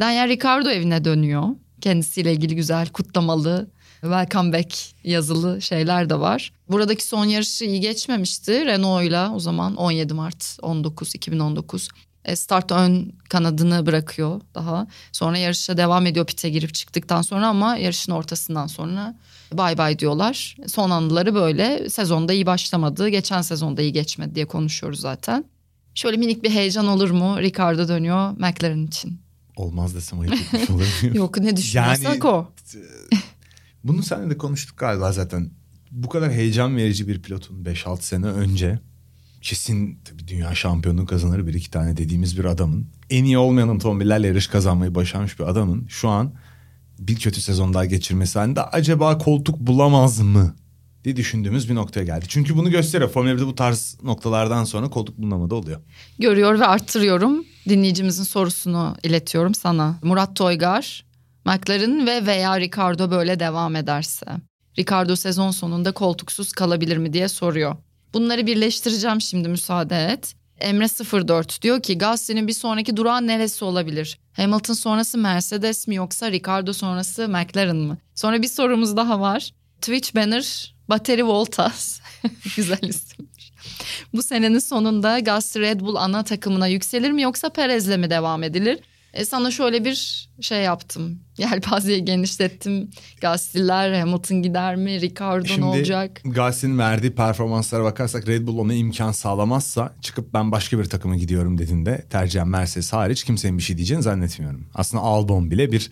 Daniel 0.00 0.28
Ricciardo 0.28 0.70
evine 0.70 1.04
dönüyor. 1.04 1.44
Kendisiyle 1.80 2.32
ilgili 2.32 2.56
güzel 2.56 2.88
kutlamalı 2.88 3.70
welcome 4.00 4.52
back 4.52 4.78
yazılı 5.04 5.62
şeyler 5.62 6.10
de 6.10 6.20
var. 6.20 6.52
Buradaki 6.68 7.06
son 7.06 7.24
yarışı 7.24 7.64
iyi 7.64 7.80
geçmemişti 7.80 8.66
Renault'la 8.66 9.32
o 9.34 9.38
zaman 9.38 9.76
17 9.76 10.14
Mart 10.14 10.58
19 10.62 11.14
2019. 11.14 11.88
E, 12.24 12.36
Start 12.36 12.72
ön 12.72 13.12
kanadını 13.28 13.86
bırakıyor 13.86 14.40
daha. 14.54 14.86
Sonra 15.12 15.38
yarışa 15.38 15.76
devam 15.76 16.06
ediyor 16.06 16.26
pite 16.26 16.50
girip 16.50 16.74
çıktıktan 16.74 17.22
sonra 17.22 17.46
ama 17.46 17.76
yarışın 17.76 18.12
ortasından 18.12 18.66
sonra 18.66 19.14
bay 19.52 19.78
bay 19.78 19.98
diyorlar. 19.98 20.56
Son 20.66 20.90
anıları 20.90 21.34
böyle 21.34 21.90
sezonda 21.90 22.32
iyi 22.32 22.46
başlamadı. 22.46 23.08
Geçen 23.08 23.42
sezonda 23.42 23.82
iyi 23.82 23.92
geçmedi 23.92 24.34
diye 24.34 24.46
konuşuyoruz 24.46 25.00
zaten. 25.00 25.44
Şöyle 25.94 26.16
minik 26.16 26.42
bir 26.42 26.50
heyecan 26.50 26.86
olur 26.86 27.10
mu? 27.10 27.36
Ricardo 27.40 27.88
dönüyor 27.88 28.30
McLaren 28.30 28.86
için. 28.86 29.20
Olmaz 29.56 29.94
desem 29.94 30.20
ayıp 30.20 30.34
etmiş 30.34 30.70
olur? 30.70 30.86
Yok 31.14 31.38
ne 31.38 31.56
düşünüyorsak 31.56 32.04
Yani- 32.04 32.24
o. 32.24 32.52
Bunu 33.84 34.02
seninle 34.02 34.30
de 34.30 34.38
konuştuk 34.38 34.78
galiba 34.78 35.12
zaten. 35.12 35.50
Bu 35.90 36.08
kadar 36.08 36.32
heyecan 36.32 36.76
verici 36.76 37.08
bir 37.08 37.22
pilotun 37.22 37.64
5-6 37.64 38.02
sene 38.02 38.26
önce 38.26 38.78
kesin 39.40 39.98
tabii 40.04 40.28
dünya 40.28 40.54
şampiyonluğu 40.54 41.06
kazanır 41.06 41.46
bir 41.46 41.54
iki 41.54 41.70
tane 41.70 41.96
dediğimiz 41.96 42.38
bir 42.38 42.44
adamın 42.44 42.86
en 43.10 43.24
iyi 43.24 43.38
olmayan 43.38 43.68
otomobillerle 43.68 44.26
yarış 44.26 44.46
kazanmayı 44.46 44.94
başarmış 44.94 45.38
bir 45.38 45.44
adamın 45.44 45.86
şu 45.88 46.08
an 46.08 46.34
bir 46.98 47.16
kötü 47.16 47.40
sezon 47.40 47.74
daha 47.74 47.84
geçirmesi 47.84 48.38
halinde 48.38 48.62
acaba 48.62 49.18
koltuk 49.18 49.60
bulamaz 49.60 50.20
mı 50.20 50.54
diye 51.04 51.16
düşündüğümüz 51.16 51.68
bir 51.70 51.74
noktaya 51.74 52.04
geldi. 52.04 52.24
Çünkü 52.28 52.56
bunu 52.56 52.70
gösteriyor. 52.70 53.10
Formula 53.10 53.32
1'de 53.32 53.46
bu 53.46 53.54
tarz 53.54 53.98
noktalardan 54.02 54.64
sonra 54.64 54.90
koltuk 54.90 55.18
bulunamadı 55.18 55.54
oluyor. 55.54 55.80
Görüyor 56.18 56.60
ve 56.60 56.66
arttırıyorum. 56.66 57.44
Dinleyicimizin 57.68 58.24
sorusunu 58.24 58.96
iletiyorum 59.02 59.54
sana. 59.54 59.98
Murat 60.02 60.36
Toygar, 60.36 61.04
McLaren 61.44 62.06
ve 62.06 62.26
veya 62.26 62.60
Ricardo 62.60 63.10
böyle 63.10 63.40
devam 63.40 63.76
ederse. 63.76 64.26
Ricardo 64.78 65.16
sezon 65.16 65.50
sonunda 65.50 65.92
koltuksuz 65.92 66.52
kalabilir 66.52 66.96
mi 66.96 67.12
diye 67.12 67.28
soruyor. 67.28 67.76
Bunları 68.14 68.46
birleştireceğim 68.46 69.20
şimdi 69.20 69.48
müsaade 69.48 70.06
et. 70.06 70.34
Emre 70.60 70.86
04 71.28 71.62
diyor 71.62 71.82
ki 71.82 71.98
Gasly'nin 71.98 72.48
bir 72.48 72.52
sonraki 72.52 72.96
durağı 72.96 73.26
neresi 73.26 73.64
olabilir? 73.64 74.18
Hamilton 74.32 74.74
sonrası 74.74 75.18
Mercedes 75.18 75.88
mi 75.88 75.94
yoksa 75.94 76.30
Ricardo 76.30 76.72
sonrası 76.72 77.28
McLaren 77.28 77.76
mı? 77.76 77.98
Sonra 78.14 78.42
bir 78.42 78.48
sorumuz 78.48 78.96
daha 78.96 79.20
var. 79.20 79.50
Twitch 79.80 80.14
banner 80.14 80.71
Battery 80.88 81.24
Voltas. 81.24 82.00
Güzel 82.56 82.82
isimmiş. 82.82 83.52
Bu 84.14 84.22
senenin 84.22 84.58
sonunda 84.58 85.18
Gasly 85.18 85.60
Red 85.60 85.80
Bull 85.80 85.94
ana 85.94 86.24
takımına 86.24 86.66
yükselir 86.66 87.10
mi 87.10 87.22
yoksa 87.22 87.48
Perez'le 87.50 87.96
mi 87.98 88.10
devam 88.10 88.42
edilir? 88.42 88.78
E 89.14 89.24
sana 89.24 89.50
şöyle 89.50 89.84
bir 89.84 90.28
şey 90.40 90.62
yaptım. 90.62 91.18
Yelpazeyi 91.38 92.04
genişlettim. 92.04 92.90
Gasly'ler 93.20 94.00
Hamilton 94.00 94.42
gider 94.42 94.76
mi? 94.76 95.00
Ricardo 95.00 95.44
ne 95.44 95.48
Şimdi 95.48 95.64
olacak? 95.66 96.20
Gasly'nin 96.24 96.78
verdiği 96.78 97.14
performanslara 97.14 97.84
bakarsak 97.84 98.28
Red 98.28 98.46
Bull 98.46 98.58
ona 98.58 98.74
imkan 98.74 99.12
sağlamazsa 99.12 99.94
çıkıp 100.02 100.34
ben 100.34 100.52
başka 100.52 100.78
bir 100.78 100.84
takıma 100.84 101.16
gidiyorum 101.16 101.58
dediğinde 101.58 102.06
tercihen 102.10 102.48
Mercedes 102.48 102.92
hariç 102.92 103.24
kimsenin 103.24 103.58
bir 103.58 103.62
şey 103.62 103.76
diyeceğini 103.76 104.02
zannetmiyorum. 104.02 104.66
Aslında 104.74 105.02
Albon 105.02 105.50
bile 105.50 105.72
bir 105.72 105.90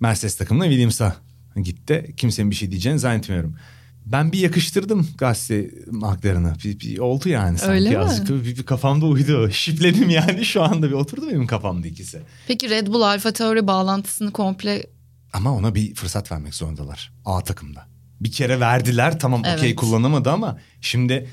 Mercedes 0.00 0.36
takımına 0.36 0.64
Williams'a 0.64 1.16
gitti. 1.62 2.14
Kimsenin 2.16 2.50
bir 2.50 2.56
şey 2.56 2.70
diyeceğini 2.70 2.98
zannetmiyorum. 2.98 3.56
Ben 4.06 4.32
bir 4.32 4.38
yakıştırdım 4.38 5.08
gazete 5.18 5.70
McLaren'a. 5.90 6.54
Bir, 6.64 6.80
bir 6.80 6.98
oldu 6.98 7.28
yani 7.28 7.58
sanki 7.58 7.72
Öyle 7.72 7.90
mi? 7.90 7.98
azıcık. 7.98 8.44
Bir, 8.44 8.56
bir 8.56 8.62
kafamda 8.62 9.06
uydu. 9.06 9.50
Şipledim 9.52 10.10
yani 10.10 10.44
şu 10.44 10.62
anda 10.62 10.86
bir 10.88 10.92
oturdu 10.94 11.28
benim 11.28 11.46
kafamda 11.46 11.86
ikisi. 11.86 12.20
Peki 12.48 12.70
Red 12.70 12.86
Bull 12.86 13.02
Alfa 13.02 13.32
Tauri 13.32 13.66
bağlantısını 13.66 14.32
komple 14.32 14.86
Ama 15.32 15.52
ona 15.52 15.74
bir 15.74 15.94
fırsat 15.94 16.32
vermek 16.32 16.54
zorundalar. 16.54 17.12
A 17.24 17.40
takımda. 17.44 17.86
Bir 18.20 18.32
kere 18.32 18.60
verdiler 18.60 19.18
tamam 19.20 19.40
okey 19.40 19.52
Evet. 19.54 19.76
kullanamadı 19.76 20.30
ama 20.30 20.58
şimdi 20.80 21.28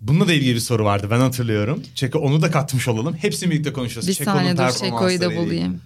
bununla 0.00 0.28
da 0.28 0.32
ilgili 0.32 0.54
bir 0.54 0.60
soru 0.60 0.84
vardı 0.84 1.08
ben 1.10 1.20
hatırlıyorum. 1.20 1.82
Çeko 1.94 2.18
onu 2.18 2.42
da 2.42 2.50
katmış 2.50 2.88
olalım. 2.88 3.14
Hepsini 3.14 3.50
birlikte 3.50 3.72
konuşacağız. 3.72 4.08
bir 4.08 4.14
Çeko'nun 4.14 4.36
saniye 4.36 4.56
dur 4.56 4.70
Çeko'yu 4.78 5.20
da 5.20 5.36
bulayım. 5.36 5.80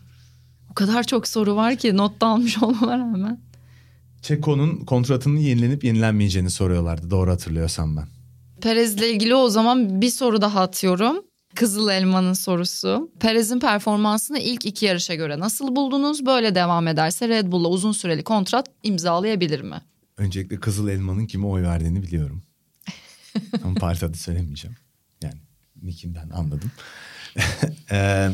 O 0.70 0.74
kadar 0.74 1.04
çok 1.04 1.28
soru 1.28 1.56
var 1.56 1.76
ki 1.76 1.96
not 1.96 2.20
da 2.20 2.26
almış 2.26 2.58
olmama 2.62 2.98
rağmen. 2.98 3.40
Çeko'nun 4.24 4.76
kontratının 4.84 5.36
yenilenip 5.36 5.84
yenilenmeyeceğini 5.84 6.50
soruyorlardı 6.50 7.10
doğru 7.10 7.30
hatırlıyorsam 7.30 7.96
ben. 7.96 8.06
Perez'le 8.62 9.02
ilgili 9.02 9.34
o 9.34 9.48
zaman 9.48 10.00
bir 10.00 10.10
soru 10.10 10.40
daha 10.40 10.60
atıyorum. 10.60 11.16
Kızıl 11.54 11.88
Elma'nın 11.88 12.32
sorusu. 12.32 13.10
Perez'in 13.20 13.60
performansını 13.60 14.38
ilk 14.38 14.66
iki 14.66 14.86
yarışa 14.86 15.14
göre 15.14 15.38
nasıl 15.38 15.76
buldunuz? 15.76 16.26
Böyle 16.26 16.54
devam 16.54 16.88
ederse 16.88 17.28
Red 17.28 17.52
Bull'la 17.52 17.68
uzun 17.68 17.92
süreli 17.92 18.24
kontrat 18.24 18.66
imzalayabilir 18.82 19.60
mi? 19.60 19.80
Öncelikle 20.16 20.60
Kızıl 20.60 20.88
Elma'nın 20.88 21.26
kime 21.26 21.46
oy 21.46 21.62
verdiğini 21.62 22.02
biliyorum. 22.02 22.42
Ama 23.64 23.74
parti 23.74 24.06
adı 24.06 24.16
söylemeyeceğim. 24.16 24.76
Yani 25.22 25.38
Nick'inden 25.82 26.30
anladım. 26.30 26.70
Eee 27.90 28.30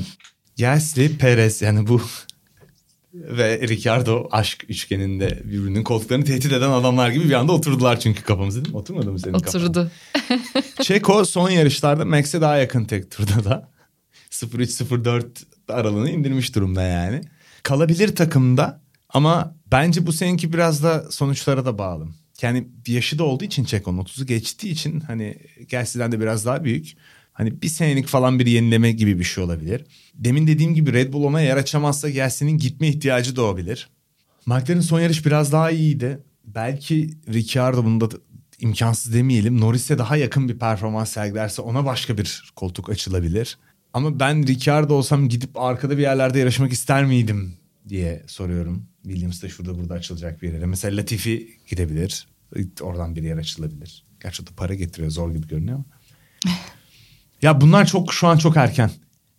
Gasly, 0.58 1.18
Perez 1.18 1.62
yani 1.62 1.88
bu 1.88 2.00
ve 3.14 3.68
Ricardo 3.68 4.28
aşk 4.30 4.64
üçgeninde 4.68 5.42
birbirinin 5.44 5.84
koltuklarını 5.84 6.24
tehdit 6.24 6.52
eden 6.52 6.70
adamlar 6.70 7.10
gibi 7.10 7.24
bir 7.24 7.34
anda 7.34 7.52
oturdular 7.52 8.00
çünkü 8.00 8.22
kafamıza 8.22 8.64
değil 8.64 8.74
mi? 8.74 8.78
Oturmadı 8.78 9.12
mı 9.12 9.18
senin 9.18 9.38
kafana? 9.38 9.62
Oturdu. 9.62 9.90
Çeko 10.82 11.24
son 11.24 11.50
yarışlarda 11.50 12.04
Max'e 12.04 12.40
daha 12.40 12.56
yakın 12.56 12.84
tek 12.84 13.10
turda 13.10 13.44
da. 13.44 13.70
0-3-0-4 14.30 15.24
aralığını 15.68 16.10
indirmiş 16.10 16.54
durumda 16.54 16.82
yani. 16.82 17.20
Kalabilir 17.62 18.16
takımda 18.16 18.80
ama 19.08 19.56
bence 19.72 20.06
bu 20.06 20.12
seninki 20.12 20.52
biraz 20.52 20.82
da 20.82 21.10
sonuçlara 21.10 21.64
da 21.64 21.78
bağlı. 21.78 22.06
Yani 22.42 22.68
yaşı 22.86 23.18
da 23.18 23.24
olduğu 23.24 23.44
için 23.44 23.64
Çeko'nun 23.64 24.04
30'u 24.04 24.26
geçtiği 24.26 24.70
için 24.70 25.00
hani 25.00 25.36
Gasly'den 25.70 26.12
de 26.12 26.20
biraz 26.20 26.46
daha 26.46 26.64
büyük. 26.64 26.96
Hani 27.32 27.62
bir 27.62 27.68
senelik 27.68 28.06
falan 28.06 28.38
bir 28.38 28.46
yenileme 28.46 28.92
gibi 28.92 29.18
bir 29.18 29.24
şey 29.24 29.44
olabilir. 29.44 29.84
Demin 30.14 30.46
dediğim 30.46 30.74
gibi 30.74 30.92
Red 30.92 31.12
Bull 31.12 31.24
ona 31.24 31.40
yer 31.40 31.56
açamazsa 31.56 32.10
Gasly'nin 32.10 32.58
gitme 32.58 32.88
ihtiyacı 32.88 33.36
doğabilir. 33.36 33.88
McLaren 34.46 34.80
son 34.80 35.00
yarış 35.00 35.26
biraz 35.26 35.52
daha 35.52 35.70
iyiydi. 35.70 36.18
Belki 36.44 37.10
Ricciardo 37.32 37.84
bunda 37.84 38.10
da 38.10 38.16
imkansız 38.58 39.14
demeyelim. 39.14 39.60
Norris'e 39.60 39.98
daha 39.98 40.16
yakın 40.16 40.48
bir 40.48 40.58
performans 40.58 41.12
sergilerse 41.12 41.62
ona 41.62 41.84
başka 41.84 42.18
bir 42.18 42.52
koltuk 42.56 42.90
açılabilir. 42.90 43.58
Ama 43.92 44.20
ben 44.20 44.46
Ricciardo 44.46 44.94
olsam 44.94 45.28
gidip 45.28 45.58
arkada 45.58 45.96
bir 45.96 46.02
yerlerde 46.02 46.38
yarışmak 46.38 46.72
ister 46.72 47.04
miydim 47.04 47.54
diye 47.88 48.24
soruyorum. 48.26 48.86
Williams 49.02 49.42
da 49.42 49.48
şurada 49.48 49.78
burada 49.78 49.94
açılacak 49.94 50.42
bir 50.42 50.52
yere. 50.52 50.66
Mesela 50.66 50.96
Latifi 50.96 51.48
gidebilir. 51.68 52.28
Oradan 52.80 53.16
bir 53.16 53.22
yer 53.22 53.36
açılabilir. 53.36 54.04
Gerçi 54.22 54.42
o 54.42 54.46
da 54.46 54.50
para 54.56 54.74
getiriyor 54.74 55.10
zor 55.10 55.32
gibi 55.32 55.48
görünüyor 55.48 55.76
ama. 55.76 55.84
Ya 57.42 57.60
bunlar 57.60 57.86
çok 57.86 58.12
şu 58.12 58.26
an 58.26 58.36
çok 58.36 58.56
erken. 58.56 58.90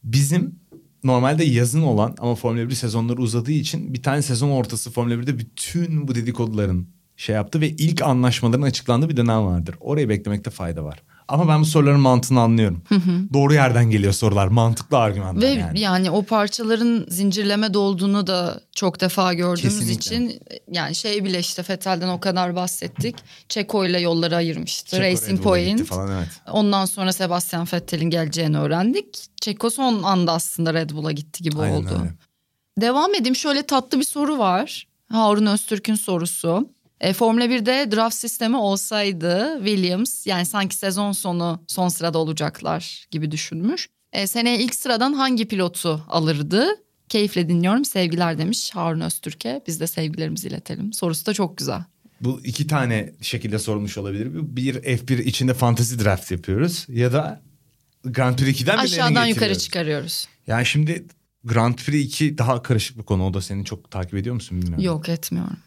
Bizim 0.03 0.55
normalde 1.03 1.43
yazın 1.43 1.81
olan 1.81 2.15
ama 2.19 2.35
Formula 2.35 2.69
1 2.69 2.73
sezonları 2.73 3.21
uzadığı 3.21 3.51
için 3.51 3.93
bir 3.93 4.03
tane 4.03 4.21
sezon 4.21 4.49
ortası 4.49 4.91
Formula 4.91 5.13
1'de 5.13 5.39
bütün 5.39 6.07
bu 6.07 6.15
dedikoduların 6.15 6.87
şey 7.17 7.35
yaptı 7.35 7.61
ve 7.61 7.69
ilk 7.69 8.01
anlaşmaların 8.01 8.61
açıklandığı 8.61 9.09
bir 9.09 9.17
dönem 9.17 9.45
vardır. 9.45 9.75
Orayı 9.79 10.09
beklemekte 10.09 10.49
fayda 10.49 10.83
var. 10.83 11.03
Ama 11.31 11.47
ben 11.47 11.61
bu 11.61 11.65
soruların 11.65 11.99
mantığını 11.99 12.41
anlıyorum. 12.41 12.81
Doğru 13.33 13.53
yerden 13.53 13.89
geliyor 13.89 14.13
sorular. 14.13 14.47
Mantıklı 14.47 14.97
argümanlar 14.97 15.41
Ve 15.41 15.47
yani. 15.47 15.79
yani. 15.79 16.11
o 16.11 16.23
parçaların 16.23 17.05
zincirleme 17.09 17.73
dolduğunu 17.73 18.27
da 18.27 18.61
çok 18.75 19.01
defa 19.01 19.33
gördüğümüz 19.33 19.79
Kesinlikle. 19.79 19.95
için 20.15 20.39
yani 20.71 20.95
şey 20.95 21.23
bile 21.25 21.39
işte 21.39 21.63
Fettel'den 21.63 22.07
o 22.07 22.19
kadar 22.19 22.55
bahsettik. 22.55 23.15
Çeko 23.49 23.85
ile 23.85 23.99
yolları 23.99 24.35
ayırmıştı. 24.35 24.89
Çeko 24.89 25.03
Racing 25.03 25.41
Point. 25.43 25.85
Falan, 25.85 26.17
evet. 26.17 26.27
Ondan 26.51 26.85
sonra 26.85 27.13
Sebastian 27.13 27.67
Vettel'in 27.73 28.09
geleceğini 28.09 28.57
öğrendik. 28.59 29.05
Çeko 29.41 29.69
son 29.69 30.03
anda 30.03 30.31
aslında 30.31 30.73
Red 30.73 30.89
Bull'a 30.89 31.11
gitti 31.11 31.43
gibi 31.43 31.59
Aynen 31.61 31.75
oldu. 31.75 31.89
öyle. 31.99 32.13
Devam 32.81 33.15
edeyim. 33.15 33.35
Şöyle 33.35 33.63
tatlı 33.63 33.99
bir 33.99 34.05
soru 34.05 34.37
var. 34.37 34.87
Harun 35.11 35.45
Öztürk'ün 35.45 35.95
sorusu. 35.95 36.69
E, 37.01 37.13
Formula 37.13 37.45
1'de 37.45 37.91
draft 37.95 38.15
sistemi 38.15 38.57
olsaydı 38.57 39.55
Williams 39.65 40.27
yani 40.27 40.45
sanki 40.45 40.75
sezon 40.75 41.11
sonu 41.11 41.63
son 41.67 41.87
sırada 41.87 42.17
olacaklar 42.17 43.05
gibi 43.11 43.31
düşünmüş. 43.31 43.89
E, 44.13 44.27
seneye 44.27 44.59
ilk 44.59 44.75
sıradan 44.75 45.13
hangi 45.13 45.47
pilotu 45.47 46.05
alırdı? 46.09 46.67
Keyifle 47.09 47.49
dinliyorum 47.49 47.85
sevgiler 47.85 48.37
demiş 48.37 48.71
Harun 48.73 49.01
Öztürk'e. 49.01 49.61
Biz 49.67 49.79
de 49.79 49.87
sevgilerimizi 49.87 50.47
iletelim. 50.47 50.93
Sorusu 50.93 51.25
da 51.25 51.33
çok 51.33 51.57
güzel. 51.57 51.83
Bu 52.21 52.41
iki 52.43 52.67
tane 52.67 53.13
şekilde 53.21 53.59
sorulmuş 53.59 53.97
olabilir. 53.97 54.29
Bir 54.33 54.75
F1 54.75 55.21
içinde 55.21 55.53
fantasy 55.53 55.95
draft 56.03 56.31
yapıyoruz 56.31 56.85
ya 56.89 57.13
da 57.13 57.41
Grand 58.05 58.37
Prix 58.37 58.61
2'den 58.61 58.83
birilerini 58.83 59.03
Aşağıdan 59.03 59.25
yukarı 59.25 59.57
çıkarıyoruz. 59.57 60.27
Yani 60.47 60.65
şimdi 60.65 61.05
Grand 61.43 61.75
Prix 61.75 62.05
2 62.05 62.37
daha 62.37 62.63
karışık 62.63 62.97
bir 62.97 63.03
konu. 63.03 63.27
O 63.27 63.33
da 63.33 63.41
seni 63.41 63.65
çok 63.65 63.91
takip 63.91 64.13
ediyor 64.13 64.35
musun 64.35 64.61
bilmiyorum. 64.61 64.85
Yok 64.85 65.09
etmiyorum. 65.09 65.57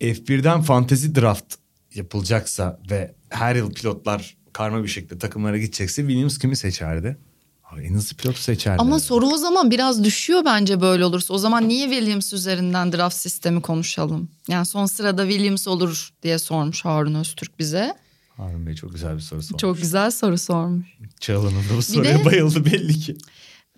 F1'den 0.00 0.60
fantezi 0.62 1.14
draft 1.14 1.54
yapılacaksa 1.94 2.80
ve 2.90 3.14
her 3.28 3.56
yıl 3.56 3.72
pilotlar 3.72 4.36
karma 4.52 4.82
bir 4.82 4.88
şekilde 4.88 5.18
takımlara 5.18 5.58
gidecekse 5.58 6.02
Williams 6.02 6.38
kimi 6.38 6.56
seçerdi? 6.56 7.16
Abi 7.64 7.82
en 7.82 7.94
hızlı 7.94 8.16
pilotu 8.16 8.40
seçerdi. 8.40 8.80
Ama 8.80 9.00
soru 9.00 9.26
o 9.26 9.36
zaman 9.36 9.70
biraz 9.70 10.04
düşüyor 10.04 10.42
bence 10.44 10.80
böyle 10.80 11.04
olursa. 11.04 11.34
O 11.34 11.38
zaman 11.38 11.68
niye 11.68 11.88
Williams 11.90 12.32
üzerinden 12.32 12.92
draft 12.92 13.16
sistemi 13.16 13.62
konuşalım? 13.62 14.28
Yani 14.48 14.66
son 14.66 14.86
sırada 14.86 15.28
Williams 15.28 15.68
olur 15.68 16.10
diye 16.22 16.38
sormuş 16.38 16.84
Harun 16.84 17.14
Öztürk 17.14 17.58
bize. 17.58 17.94
Harun 18.36 18.66
Bey 18.66 18.74
çok 18.74 18.92
güzel 18.92 19.16
bir 19.16 19.20
soru 19.20 19.42
sormuş. 19.42 19.60
Çok 19.60 19.76
güzel 19.76 20.10
soru 20.10 20.38
sormuş. 20.38 20.86
Çağla'nın 21.20 21.50
da 21.70 21.76
bu 21.76 21.82
soruya 21.82 22.18
de- 22.18 22.24
bayıldı 22.24 22.64
belli 22.64 22.98
ki. 22.98 23.16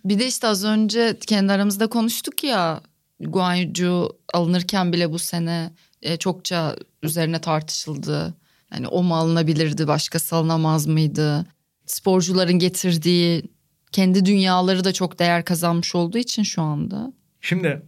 Bir 0.05 0.19
de 0.19 0.27
işte 0.27 0.47
az 0.47 0.65
önce 0.65 1.19
kendi 1.27 1.53
aramızda 1.53 1.87
konuştuk 1.87 2.45
ya. 2.45 2.81
Guan 3.21 3.55
Yu 3.55 4.17
alınırken 4.35 4.93
bile 4.93 5.13
bu 5.13 5.19
sene 5.19 5.73
e, 6.03 6.17
çokça 6.17 6.77
üzerine 7.03 7.41
tartışıldı. 7.41 8.35
Yani 8.75 8.89
o 8.89 9.03
mu 9.03 9.17
alınabilirdi, 9.17 9.89
başkası 9.89 10.37
alınamaz 10.37 10.87
mıydı? 10.87 11.47
Sporcuların 11.87 12.59
getirdiği 12.59 13.43
kendi 13.93 14.25
dünyaları 14.25 14.85
da 14.85 14.93
çok 14.93 15.19
değer 15.19 15.45
kazanmış 15.45 15.95
olduğu 15.95 16.19
için 16.19 16.43
şu 16.43 16.63
anda. 16.63 17.13
Şimdi 17.41 17.83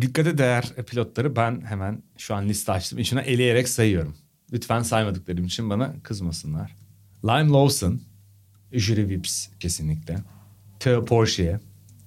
dikkate 0.00 0.38
değer 0.38 0.64
pilotları 0.86 1.36
ben 1.36 1.60
hemen 1.66 2.02
şu 2.18 2.34
an 2.34 2.48
liste 2.48 2.72
açtım. 2.72 2.98
İçine 2.98 3.20
eleyerek 3.20 3.68
sayıyorum. 3.68 4.16
Lütfen 4.52 4.82
saymadıklarım 4.82 5.44
için 5.44 5.70
bana 5.70 5.94
kızmasınlar. 6.02 6.76
Lime 7.24 7.50
Lawson, 7.50 8.00
Jury 8.72 9.08
Vips 9.08 9.48
kesinlikle. 9.60 10.18
Theo 10.80 11.04
Porsche. 11.04 11.60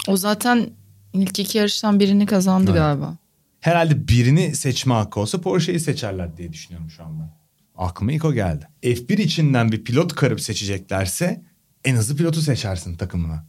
O 0.08 0.18
zaten 0.18 0.70
ilk 1.14 1.40
iki 1.40 1.58
yarıştan 1.58 2.00
birini 2.00 2.26
kazandı 2.26 2.72
Evet. 2.72 2.80
galiba. 2.80 3.18
Herhalde 3.66 4.08
birini 4.08 4.56
seçme 4.56 4.94
hakkı 4.94 5.20
olsa 5.20 5.42
Porsche'yi 5.42 5.80
seçerler 5.80 6.38
diye 6.38 6.54
düşünüyorum 6.54 6.90
şu 6.90 7.04
an 7.04 7.20
ben. 7.20 7.30
Aklıma 7.78 8.12
ilk 8.12 8.26
o 8.26 8.34
geldi. 8.34 8.68
F1 8.84 9.22
içinden 9.22 9.72
bir 9.72 9.84
pilot 9.84 10.16
karıp 10.16 10.42
seçeceklerse 10.42 11.44
en 11.84 11.96
hızlı 11.96 12.16
pilotu 12.16 12.42
seçersin 12.42 12.96
takımına. 12.96 13.46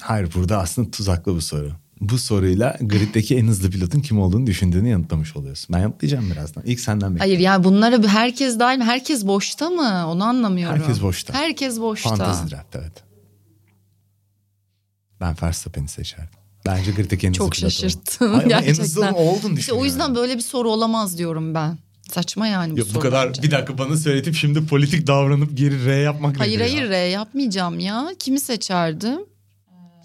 Hayır 0.00 0.34
burada 0.34 0.58
aslında 0.58 0.90
tuzaklı 0.90 1.34
bu 1.34 1.40
soru. 1.40 1.72
Bu 2.00 2.18
soruyla 2.18 2.76
griddeki 2.80 3.36
en 3.36 3.46
hızlı 3.46 3.70
pilotun 3.70 4.00
kim 4.00 4.20
olduğunu 4.20 4.46
düşündüğünü 4.46 4.88
yanıtlamış 4.88 5.36
oluyorsun. 5.36 5.74
Ben 5.74 5.78
yanıtlayacağım 5.78 6.30
birazdan. 6.30 6.64
İlk 6.66 6.80
senden 6.80 7.14
bekliyorum. 7.14 7.18
Hayır 7.18 7.38
yani 7.38 7.64
bunlara 7.64 8.08
herkes 8.08 8.58
dahil 8.58 8.78
mi? 8.78 8.84
Herkes 8.84 9.26
boşta 9.26 9.70
mı? 9.70 10.06
Onu 10.06 10.24
anlamıyorum. 10.24 10.78
Herkes 10.78 11.02
boşta. 11.02 11.34
Herkes 11.34 11.80
boşta. 11.80 12.08
Fantezi 12.16 12.50
draft 12.50 12.76
evet. 12.76 13.04
Ben 15.20 15.34
Verstappen'i 15.42 15.88
seçerdim. 15.88 16.38
Bence 16.68 16.90
griddeki 16.90 17.26
en 17.26 17.30
hızlı 17.30 17.38
Çok 17.38 17.54
şaşırttın 17.54 18.28
Hayır, 18.28 18.32
ama 18.32 18.42
En 18.42 18.48
gerçekten. 18.48 18.82
hızlı 18.82 19.10
oldun 19.10 19.56
İşte 19.56 19.72
o 19.72 19.84
yüzden 19.84 20.14
böyle 20.14 20.36
bir 20.36 20.42
soru 20.42 20.70
olamaz 20.70 21.18
diyorum 21.18 21.54
ben. 21.54 21.78
Saçma 22.12 22.46
yani 22.46 22.72
bu 22.72 22.78
Yok, 22.78 22.88
bu 22.94 23.00
kadar 23.00 23.28
bence. 23.28 23.42
bir 23.42 23.50
dakika 23.50 23.78
bana 23.78 23.96
söyletip 23.96 24.34
şimdi 24.34 24.66
politik 24.66 25.06
davranıp 25.06 25.56
geri 25.56 25.84
R 25.86 25.96
yapmak 25.96 26.40
Hayır 26.40 26.60
nedir 26.60 26.70
ya? 26.72 26.78
hayır 26.80 26.90
R 26.90 26.96
yapmayacağım 27.08 27.80
ya. 27.80 28.08
Kimi 28.18 28.40
seçerdim? 28.40 29.20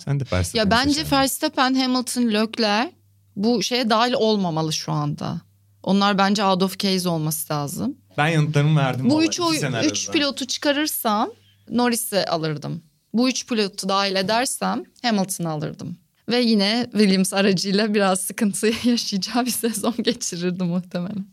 Sen 0.05 0.19
de 0.19 0.23
Verstappen'i 0.33 0.59
Ya 0.59 0.71
bence 0.71 0.93
seçerdin. 0.93 1.11
Verstappen, 1.15 1.73
Hamilton, 1.75 2.23
Leclerc 2.23 2.91
bu 3.35 3.63
şeye 3.63 3.89
dahil 3.89 4.13
olmamalı 4.13 4.73
şu 4.73 4.91
anda. 4.91 5.41
Onlar 5.83 6.17
bence 6.17 6.43
out 6.45 6.63
of 6.63 6.79
case 6.79 7.09
olması 7.09 7.53
lazım. 7.53 7.97
Ben 8.17 8.27
yanıtlarımı 8.27 8.79
verdim. 8.79 9.09
Bu 9.09 9.23
üç, 9.23 9.39
oy, 9.39 9.57
üç 9.85 10.09
pilotu 10.11 10.47
çıkarırsam 10.47 11.29
Norris'i 11.69 12.25
alırdım. 12.25 12.81
Bu 13.13 13.29
üç 13.29 13.47
pilotu 13.47 13.89
dahil 13.89 14.15
edersem 14.15 14.83
Hamilton'ı 15.01 15.49
alırdım. 15.49 15.97
Ve 16.29 16.39
yine 16.39 16.87
Williams 16.91 17.33
aracıyla 17.33 17.93
biraz 17.93 18.21
sıkıntı 18.21 18.67
yaşayacağı 18.83 19.45
bir 19.45 19.51
sezon 19.51 19.95
geçirirdi 20.03 20.63
muhtemelen. 20.63 21.25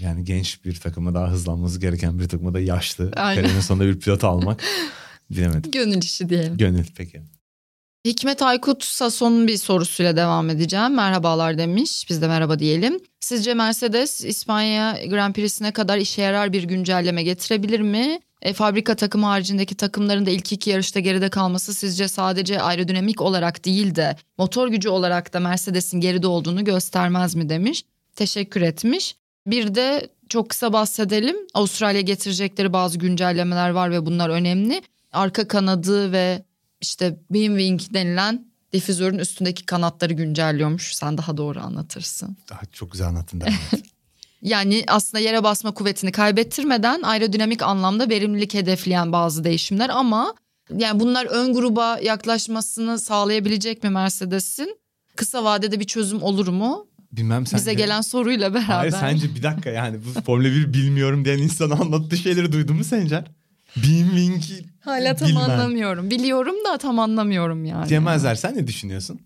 Yani 0.00 0.24
genç 0.24 0.64
bir 0.64 0.80
takıma 0.80 1.14
daha 1.14 1.30
hızlanması 1.30 1.80
gereken 1.80 2.18
bir 2.18 2.28
takıma 2.28 2.54
da 2.54 2.60
yaşlı. 2.60 3.12
Aynen. 3.16 3.42
Kariyerin 3.42 3.60
sonunda 3.60 3.86
bir 3.86 4.00
pilot 4.00 4.24
almak. 4.24 4.62
Bilemedim. 5.30 5.70
Gönül 5.70 6.02
işi 6.02 6.28
diyelim. 6.28 6.56
Gönül 6.56 6.86
peki. 6.96 7.22
Hikmet 8.04 8.42
Aykut 8.42 8.84
Sason'un 8.84 9.48
bir 9.48 9.56
sorusuyla 9.56 10.16
devam 10.16 10.50
edeceğim. 10.50 10.94
Merhabalar 10.94 11.58
demiş. 11.58 12.06
Biz 12.10 12.22
de 12.22 12.28
merhaba 12.28 12.58
diyelim. 12.58 13.00
Sizce 13.20 13.54
Mercedes 13.54 14.24
İspanya 14.24 14.98
Grand 15.10 15.34
Prix'sine 15.34 15.72
kadar 15.72 15.98
işe 15.98 16.22
yarar 16.22 16.52
bir 16.52 16.62
güncelleme 16.62 17.22
getirebilir 17.22 17.80
mi? 17.80 18.20
E, 18.42 18.52
fabrika 18.52 18.94
takımı 18.94 19.26
haricindeki 19.26 19.74
takımların 19.74 20.26
da 20.26 20.30
ilk 20.30 20.52
iki 20.52 20.70
yarışta 20.70 21.00
geride 21.00 21.28
kalması 21.28 21.74
sizce 21.74 22.08
sadece 22.08 22.62
aerodinamik 22.62 23.20
olarak 23.20 23.64
değil 23.64 23.94
de 23.94 24.16
motor 24.38 24.68
gücü 24.68 24.88
olarak 24.88 25.32
da 25.32 25.40
Mercedes'in 25.40 26.00
geride 26.00 26.26
olduğunu 26.26 26.64
göstermez 26.64 27.34
mi 27.34 27.48
demiş. 27.48 27.84
Teşekkür 28.16 28.62
etmiş. 28.62 29.16
Bir 29.46 29.74
de 29.74 30.08
çok 30.28 30.48
kısa 30.48 30.72
bahsedelim. 30.72 31.36
Avustralya 31.54 32.00
getirecekleri 32.00 32.72
bazı 32.72 32.98
güncellemeler 32.98 33.70
var 33.70 33.90
ve 33.90 34.06
bunlar 34.06 34.28
önemli. 34.28 34.82
Arka 35.12 35.48
kanadı 35.48 36.12
ve 36.12 36.44
işte 36.80 37.16
beam 37.30 37.58
wing 37.58 37.80
denilen 37.94 38.48
difüzörün 38.72 39.18
üstündeki 39.18 39.66
kanatları 39.66 40.12
güncelliyormuş. 40.12 40.94
Sen 40.94 41.18
daha 41.18 41.36
doğru 41.36 41.60
anlatırsın. 41.60 42.36
Daha 42.50 42.60
çok 42.72 42.92
güzel 42.92 43.08
anlattın 43.08 43.40
et. 43.40 43.52
Yani 44.42 44.84
aslında 44.86 45.22
yere 45.22 45.44
basma 45.44 45.74
kuvvetini 45.74 46.12
kaybettirmeden 46.12 47.02
aerodinamik 47.02 47.62
anlamda 47.62 48.08
verimlilik 48.08 48.54
hedefleyen 48.54 49.12
bazı 49.12 49.44
değişimler 49.44 49.88
ama 49.88 50.34
yani 50.76 51.00
bunlar 51.00 51.26
ön 51.26 51.54
gruba 51.54 51.98
yaklaşmasını 52.02 52.98
sağlayabilecek 52.98 53.84
mi 53.84 53.90
Mercedes'in? 53.90 54.78
Kısa 55.16 55.44
vadede 55.44 55.80
bir 55.80 55.84
çözüm 55.84 56.22
olur 56.22 56.48
mu? 56.48 56.86
Bilmem 57.12 57.46
sence. 57.46 57.60
Bize 57.60 57.74
gelen 57.74 58.00
soruyla 58.00 58.54
beraber. 58.54 58.74
Hayır 58.74 58.92
sence 58.92 59.34
bir 59.34 59.42
dakika 59.42 59.70
yani 59.70 59.98
bu 60.04 60.20
Formula 60.20 60.48
1 60.48 60.72
bilmiyorum 60.72 61.24
diyen 61.24 61.38
insana 61.38 61.74
anlattığı 61.74 62.16
şeyleri 62.16 62.52
duydun 62.52 62.76
mu 62.76 62.84
Sencer? 62.84 63.24
Beam 63.76 64.08
Wing'i 64.16 64.64
Hala 64.80 65.16
tam 65.16 65.28
bilmem. 65.28 65.42
anlamıyorum. 65.50 66.10
Biliyorum 66.10 66.54
da 66.64 66.78
tam 66.78 66.98
anlamıyorum 66.98 67.64
yani. 67.64 67.88
Diyemezler 67.88 68.34
sen 68.34 68.56
ne 68.56 68.66
düşünüyorsun? 68.66 69.20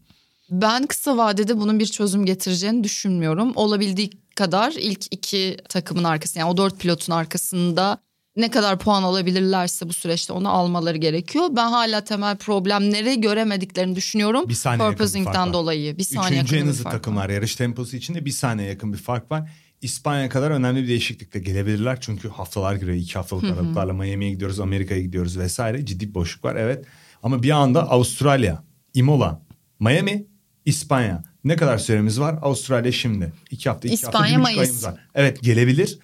Ben 0.52 0.86
kısa 0.86 1.16
vadede 1.16 1.60
bunun 1.60 1.78
bir 1.78 1.86
çözüm 1.86 2.26
getireceğini 2.26 2.84
düşünmüyorum. 2.84 3.52
Olabildiği 3.54 4.10
kadar 4.36 4.72
ilk 4.72 5.04
iki 5.10 5.56
takımın 5.68 6.04
arkasında 6.04 6.40
yani 6.40 6.50
o 6.50 6.56
dört 6.56 6.80
pilotun 6.80 7.12
arkasında 7.12 7.98
ne 8.36 8.50
kadar 8.50 8.78
puan 8.78 9.02
alabilirlerse 9.02 9.88
bu 9.88 9.92
süreçte 9.92 10.32
onu 10.32 10.48
almaları 10.48 10.96
gerekiyor. 10.96 11.48
Ben 11.50 11.68
hala 11.70 12.04
temel 12.04 12.36
problemleri 12.36 13.20
göremediklerini 13.20 13.96
düşünüyorum. 13.96 14.48
Bir 14.48 14.54
saniye 14.54 14.84
yakın 14.84 14.92
bir 14.92 14.98
fark 14.98 14.98
Purposing'den 14.98 15.46
var. 15.48 15.52
dolayı. 15.52 15.98
Bir 15.98 16.04
saniye 16.04 16.40
Üçüncü 16.40 16.54
en 16.54 16.58
yakın 16.58 16.68
bir 16.68 16.78
hızlı 16.78 16.90
takımlar 16.90 17.24
var. 17.24 17.30
yarış 17.30 17.56
temposu 17.56 17.96
içinde 17.96 18.24
bir 18.24 18.30
saniye 18.30 18.68
yakın 18.68 18.92
bir 18.92 18.98
fark 18.98 19.30
var. 19.30 19.50
İspanya 19.82 20.28
kadar 20.28 20.50
önemli 20.50 20.82
bir 20.82 20.88
değişiklikle 20.88 21.40
gelebilirler. 21.40 21.98
Çünkü 22.00 22.28
haftalar 22.28 22.74
giriyor. 22.74 22.96
iki 22.96 23.14
haftalık 23.14 23.44
aralıklarla 23.44 23.92
Miami'ye 23.92 24.30
gidiyoruz, 24.30 24.60
Amerika'ya 24.60 25.00
gidiyoruz 25.00 25.38
vesaire. 25.38 25.86
Ciddi 25.86 26.08
bir 26.08 26.14
boşluk 26.14 26.44
var 26.44 26.56
evet. 26.56 26.84
Ama 27.22 27.42
bir 27.42 27.50
anda 27.50 27.90
Avustralya, 27.90 28.64
Imola, 28.94 29.42
Miami, 29.80 30.26
İspanya. 30.64 31.22
Ne 31.44 31.56
kadar 31.56 31.78
süremiz 31.78 32.20
var? 32.20 32.38
Avustralya 32.42 32.92
şimdi. 32.92 33.32
İki 33.50 33.68
hafta, 33.68 33.88
iki 33.88 34.06
hafta, 34.06 34.18
İspanya, 34.18 34.38
bir 34.38 34.42
buçuk 34.44 34.56
Mayıs. 34.56 34.58
ayımız 34.60 34.84
var. 34.84 35.08
Evet 35.14 35.42
gelebilir. 35.42 35.98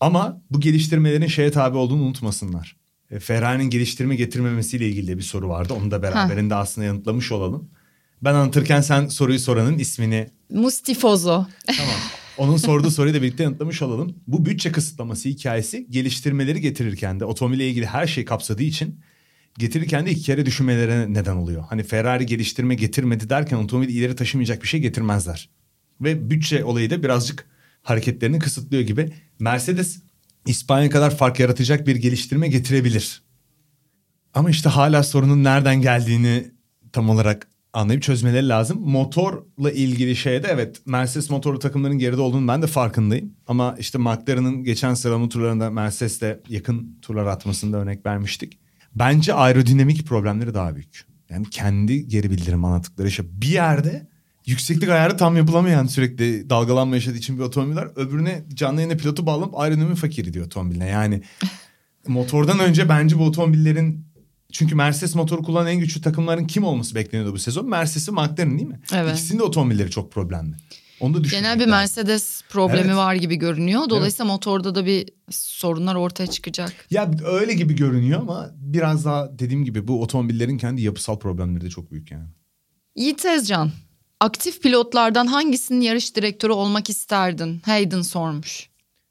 Ama 0.00 0.42
bu 0.50 0.60
geliştirmelerin 0.60 1.26
şeye 1.26 1.50
tabi 1.50 1.76
olduğunu 1.76 2.02
unutmasınlar. 2.02 2.76
E, 3.10 3.20
Ferrari'nin 3.20 3.70
geliştirme 3.70 4.16
getirmemesiyle 4.16 4.88
ilgili 4.88 5.08
de 5.08 5.16
bir 5.18 5.22
soru 5.22 5.48
vardı. 5.48 5.74
Onu 5.74 5.90
da 5.90 6.02
beraberinde 6.02 6.54
aslında 6.54 6.86
yanıtlamış 6.86 7.32
olalım. 7.32 7.70
Ben 8.22 8.34
anlatırken 8.34 8.80
sen 8.80 9.06
soruyu 9.06 9.38
soranın 9.38 9.78
ismini 9.78 10.30
Mustifozo. 10.50 11.46
Tamam. 11.66 11.94
Onun 12.38 12.56
sorduğu 12.56 12.90
soruyu 12.90 13.14
da 13.14 13.22
birlikte 13.22 13.42
yanıtlamış 13.42 13.82
olalım. 13.82 14.16
Bu 14.26 14.46
bütçe 14.46 14.72
kısıtlaması 14.72 15.28
hikayesi 15.28 15.86
geliştirmeleri 15.90 16.60
getirirken 16.60 17.20
de 17.20 17.24
otomobile 17.24 17.68
ilgili 17.68 17.86
her 17.86 18.06
şeyi 18.06 18.24
kapsadığı 18.24 18.62
için 18.62 19.00
getirirken 19.58 20.06
de 20.06 20.10
iki 20.10 20.22
kere 20.22 20.46
düşünmelerine 20.46 21.14
neden 21.14 21.36
oluyor. 21.36 21.64
Hani 21.68 21.82
Ferrari 21.82 22.26
geliştirme 22.26 22.74
getirmedi 22.74 23.30
derken 23.30 23.56
otomobili 23.56 23.92
ileri 23.92 24.16
taşımayacak 24.16 24.62
bir 24.62 24.68
şey 24.68 24.80
getirmezler. 24.80 25.50
Ve 26.00 26.30
bütçe 26.30 26.64
olayı 26.64 26.90
da 26.90 27.02
birazcık 27.02 27.46
hareketlerini 27.82 28.38
kısıtlıyor 28.38 28.82
gibi. 28.82 29.12
Mercedes 29.38 30.02
İspanya 30.46 30.90
kadar 30.90 31.16
fark 31.16 31.40
yaratacak 31.40 31.86
bir 31.86 31.96
geliştirme 31.96 32.48
getirebilir. 32.48 33.22
Ama 34.34 34.50
işte 34.50 34.68
hala 34.68 35.02
sorunun 35.02 35.44
nereden 35.44 35.82
geldiğini 35.82 36.50
tam 36.92 37.10
olarak 37.10 37.48
anlayıp 37.72 38.02
çözmeleri 38.02 38.48
lazım. 38.48 38.80
Motorla 38.80 39.70
ilgili 39.70 40.16
şeyde 40.16 40.48
evet 40.50 40.82
Mercedes 40.86 41.30
motorlu 41.30 41.58
takımların 41.58 41.98
geride 41.98 42.20
olduğunu 42.20 42.48
ben 42.48 42.62
de 42.62 42.66
farkındayım. 42.66 43.34
Ama 43.46 43.76
işte 43.78 43.98
McLaren'ın 43.98 44.64
geçen 44.64 44.94
sıralama 44.94 45.28
turlarında 45.28 45.70
Mercedes'le 45.70 46.38
yakın 46.48 46.98
turlar 47.02 47.26
atmasında 47.26 47.76
örnek 47.76 48.06
vermiştik. 48.06 48.58
Bence 48.94 49.34
aerodinamik 49.34 50.06
problemleri 50.06 50.54
daha 50.54 50.74
büyük. 50.74 51.04
Yani 51.30 51.50
kendi 51.50 52.08
geri 52.08 52.30
bildirim 52.30 52.64
anlattıkları 52.64 53.10
şey. 53.10 53.26
Bir 53.32 53.48
yerde 53.48 54.08
yükseklik 54.46 54.88
ayarı 54.88 55.16
tam 55.16 55.36
yapılamayan 55.36 55.86
sürekli 55.86 56.50
dalgalanma 56.50 56.94
yaşadığı 56.94 57.16
için 57.16 57.38
bir 57.38 57.42
otomobil 57.42 57.76
var. 57.76 57.88
Öbürüne 57.96 58.44
canlı 58.54 58.80
yayına 58.80 58.96
pilotu 58.96 59.26
bağlanıp 59.26 59.58
aerodinamik 59.58 59.96
fakiri 59.96 60.32
diyor 60.34 60.46
otomobiline. 60.46 60.86
Yani 60.86 61.22
motordan 62.08 62.58
önce 62.58 62.88
bence 62.88 63.18
bu 63.18 63.24
otomobillerin 63.24 64.10
çünkü 64.52 64.74
Mercedes 64.74 65.14
motoru 65.14 65.42
kullanan 65.42 65.66
en 65.66 65.78
güçlü 65.78 66.00
takımların 66.00 66.46
kim 66.46 66.64
olması 66.64 66.94
bekleniyordu 66.94 67.34
bu 67.34 67.38
sezon? 67.38 67.68
Mercedes'in 67.68 68.14
McLaren 68.14 68.58
değil 68.58 68.68
mi? 68.68 68.80
Evet. 68.94 69.12
İkisinin 69.12 69.38
de 69.38 69.42
otomobilleri 69.42 69.90
çok 69.90 70.12
problemli. 70.12 70.56
Onu 71.00 71.14
da 71.24 71.28
Genel 71.28 71.54
bir 71.54 71.60
lazım. 71.66 71.70
Mercedes 71.70 72.42
problemi 72.48 72.86
Evet. 72.86 72.96
var 72.96 73.14
gibi 73.14 73.36
görünüyor. 73.36 73.88
Dolayısıyla 73.90 74.24
motorda 74.32 74.74
da 74.74 74.86
bir 74.86 75.08
sorunlar 75.30 75.94
ortaya 75.94 76.26
çıkacak. 76.26 76.72
Ya 76.90 77.10
öyle 77.26 77.54
gibi 77.54 77.76
görünüyor 77.76 78.20
ama 78.20 78.50
biraz 78.56 79.04
daha 79.04 79.38
dediğim 79.38 79.64
gibi 79.64 79.88
bu 79.88 80.02
otomobillerin 80.02 80.58
kendi 80.58 80.82
yapısal 80.82 81.18
problemleri 81.18 81.64
de 81.64 81.70
çok 81.70 81.90
büyük 81.90 82.10
yani. 82.10 82.28
Yiğit 82.96 83.22
Tezcan, 83.22 83.70
aktif 84.20 84.62
pilotlardan 84.62 85.26
hangisinin 85.26 85.80
yarış 85.80 86.16
direktörü 86.16 86.52
olmak 86.52 86.90
isterdin? 86.90 87.62
Hayden 87.64 88.02
sormuş. 88.02 88.70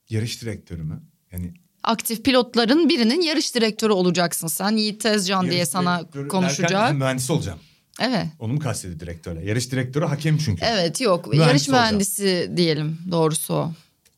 Yarış 0.10 0.42
direktörü 0.42 0.84
mü? 0.84 1.02
Yani 1.32 1.54
Aktif 1.84 2.24
pilotların 2.24 2.90
birinin 2.90 3.22
yarış 3.22 3.56
direktörü 3.56 3.94
olacaksın 3.94 4.48
sen. 4.48 4.72
Yiğit 4.78 5.02
Tezcan 5.02 5.52
diye 5.52 5.66
sana 5.66 6.02
konuşacak. 6.30 6.94
mühendis 6.94 7.30
olacağım. 7.30 7.60
Evet. 8.00 8.28
Onu 8.39 8.54
mu 8.54 8.60
kastediyor 8.60 9.00
direktörle? 9.00 9.45
Yarış 9.45 9.72
direktörü 9.72 10.06
hakem 10.06 10.38
çünkü. 10.38 10.66
Evet 10.66 11.02
yok 11.02 11.28
Mühendis 11.28 11.47
yarış 11.47 11.70
olacağım. 11.70 11.86
mühendisi 11.86 12.52
diyelim 12.58 12.97
doğrusu 13.12 13.54
o. 13.54 13.72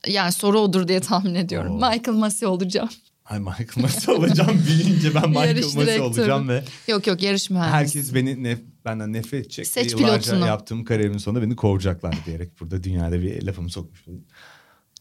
Yani 0.07 0.31
soru 0.31 0.59
odur 0.59 0.87
diye 0.87 0.99
tahmin 0.99 1.35
ediyorum. 1.35 1.71
Oo. 1.83 1.89
Michael 1.89 2.17
Massey 2.17 2.47
olacağım. 2.47 2.89
Ay 3.25 3.39
Michael 3.39 3.67
Massey 3.75 4.15
olacağım. 4.15 4.61
Büyüyünce 4.67 5.15
ben 5.15 5.29
Michael 5.29 5.47
Yarış 5.47 5.65
Massey 5.65 5.81
direktörü. 5.81 6.01
olacağım 6.03 6.49
ve 6.49 6.63
Yok 6.87 7.07
yok 7.07 7.23
yarış 7.23 7.49
mühendisi. 7.49 7.73
herkes 7.73 8.13
beni 8.13 8.31
nef- 8.31 8.61
benden 8.85 9.13
nefret 9.13 9.45
edecek. 9.45 9.67
Seç 9.67 9.95
pilotunu. 9.95 10.45
yaptığım 10.47 10.85
kariyerimin 10.85 11.17
sonunda 11.17 11.41
beni 11.45 11.55
kovacaklar 11.55 12.15
diyerek 12.25 12.59
burada 12.59 12.83
dünyada 12.83 13.21
bir 13.21 13.41
lafımı 13.43 13.69
sokmuş 13.69 14.07
olayım. 14.07 14.25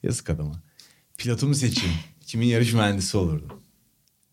Yazık 0.02 0.30
adama. 0.30 0.62
Pilotumu 1.18 1.54
seçeyim. 1.54 1.94
Kimin 2.26 2.46
yarış 2.46 2.72
mühendisi 2.72 3.16
olurdu? 3.16 3.60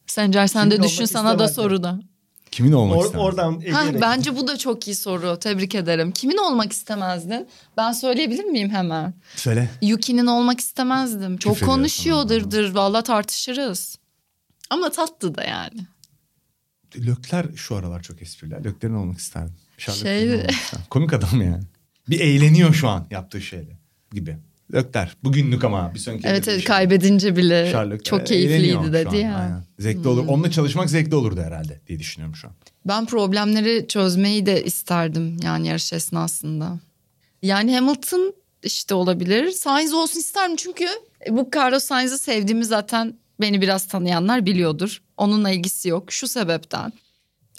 Sencer 0.07 0.47
sen 0.47 0.69
Kimin 0.69 0.83
de 0.83 0.87
düşün 0.87 1.05
sana 1.05 1.39
da 1.39 1.47
soru 1.47 1.83
da. 1.83 1.99
Kimin 2.57 2.71
olmak 2.71 2.97
Or- 2.97 3.17
oradan 3.17 3.51
Ha, 3.51 3.57
ekleyerek. 3.57 4.01
bence 4.01 4.35
bu 4.35 4.47
da 4.47 4.57
çok 4.57 4.87
iyi 4.87 4.95
soru. 4.95 5.39
Tebrik 5.39 5.75
ederim. 5.75 6.11
Kimin 6.11 6.37
olmak 6.37 6.71
istemezdin? 6.71 7.47
Ben 7.77 7.91
söyleyebilir 7.91 8.43
miyim 8.43 8.69
hemen? 8.69 9.13
Söyle. 9.35 9.69
Yuki'nin 9.81 10.25
olmak 10.25 10.59
istemezdim. 10.59 11.37
Çok 11.37 11.53
Küfür 11.53 11.65
konuşuyordurdur. 11.65 12.73
Valla 12.75 13.01
tartışırız. 13.03 13.97
Ama 14.69 14.89
tatlı 14.91 15.35
da 15.35 15.43
yani. 15.43 15.87
Lökler 16.95 17.45
şu 17.55 17.75
aralar 17.75 18.01
çok 18.03 18.21
espriler. 18.21 18.63
Löklerin 18.63 18.93
olmak 18.93 19.17
isterdim. 19.17 19.55
Şey- 19.77 19.93
olmak 20.33 20.51
isterdim. 20.51 20.85
Komik 20.89 21.13
adam 21.13 21.41
yani. 21.41 21.63
Bir 22.09 22.19
eğleniyor 22.19 22.73
şu 22.73 22.87
an 22.89 23.07
yaptığı 23.11 23.41
şeyle 23.41 23.79
gibi. 24.13 24.37
Lökler. 24.73 25.17
Bugünlük 25.23 25.63
ama 25.63 25.93
bir 25.93 25.99
sonraki 25.99 26.27
Evet 26.27 26.47
evet 26.47 26.63
kaybedince 26.63 27.35
bile 27.35 27.65
Leclerc 27.65 28.03
çok 28.03 28.31
eğleniyor 28.31 28.83
keyifliydi 28.83 28.93
dedi 28.93 29.17
ya. 29.17 29.29
Hmm. 29.29 29.41
aynen. 29.41 29.63
Zevkli 29.79 30.07
olur. 30.07 30.27
Onunla 30.27 30.51
çalışmak 30.51 30.89
zevkli 30.89 31.15
olurdu 31.15 31.41
herhalde 31.41 31.81
diye 31.87 31.99
düşünüyorum 31.99 32.35
şu 32.35 32.47
an. 32.47 32.53
Ben 32.85 33.05
problemleri 33.05 33.85
çözmeyi 33.87 34.45
de 34.45 34.63
isterdim 34.63 35.37
yani 35.43 35.67
yarış 35.67 35.93
esnasında. 35.93 36.79
Yani 37.41 37.75
Hamilton 37.75 38.33
işte 38.63 38.95
olabilir. 38.95 39.51
Sainz 39.51 39.93
olsun 39.93 40.19
isterim 40.19 40.55
çünkü 40.55 40.85
bu 41.29 41.49
Carlos 41.55 41.83
Sainz'ı 41.83 42.17
sevdiğimi 42.17 42.65
zaten 42.65 43.13
beni 43.41 43.61
biraz 43.61 43.87
tanıyanlar 43.87 44.45
biliyordur. 44.45 45.01
Onunla 45.17 45.49
ilgisi 45.49 45.89
yok 45.89 46.11
şu 46.11 46.27
sebepten. 46.27 46.93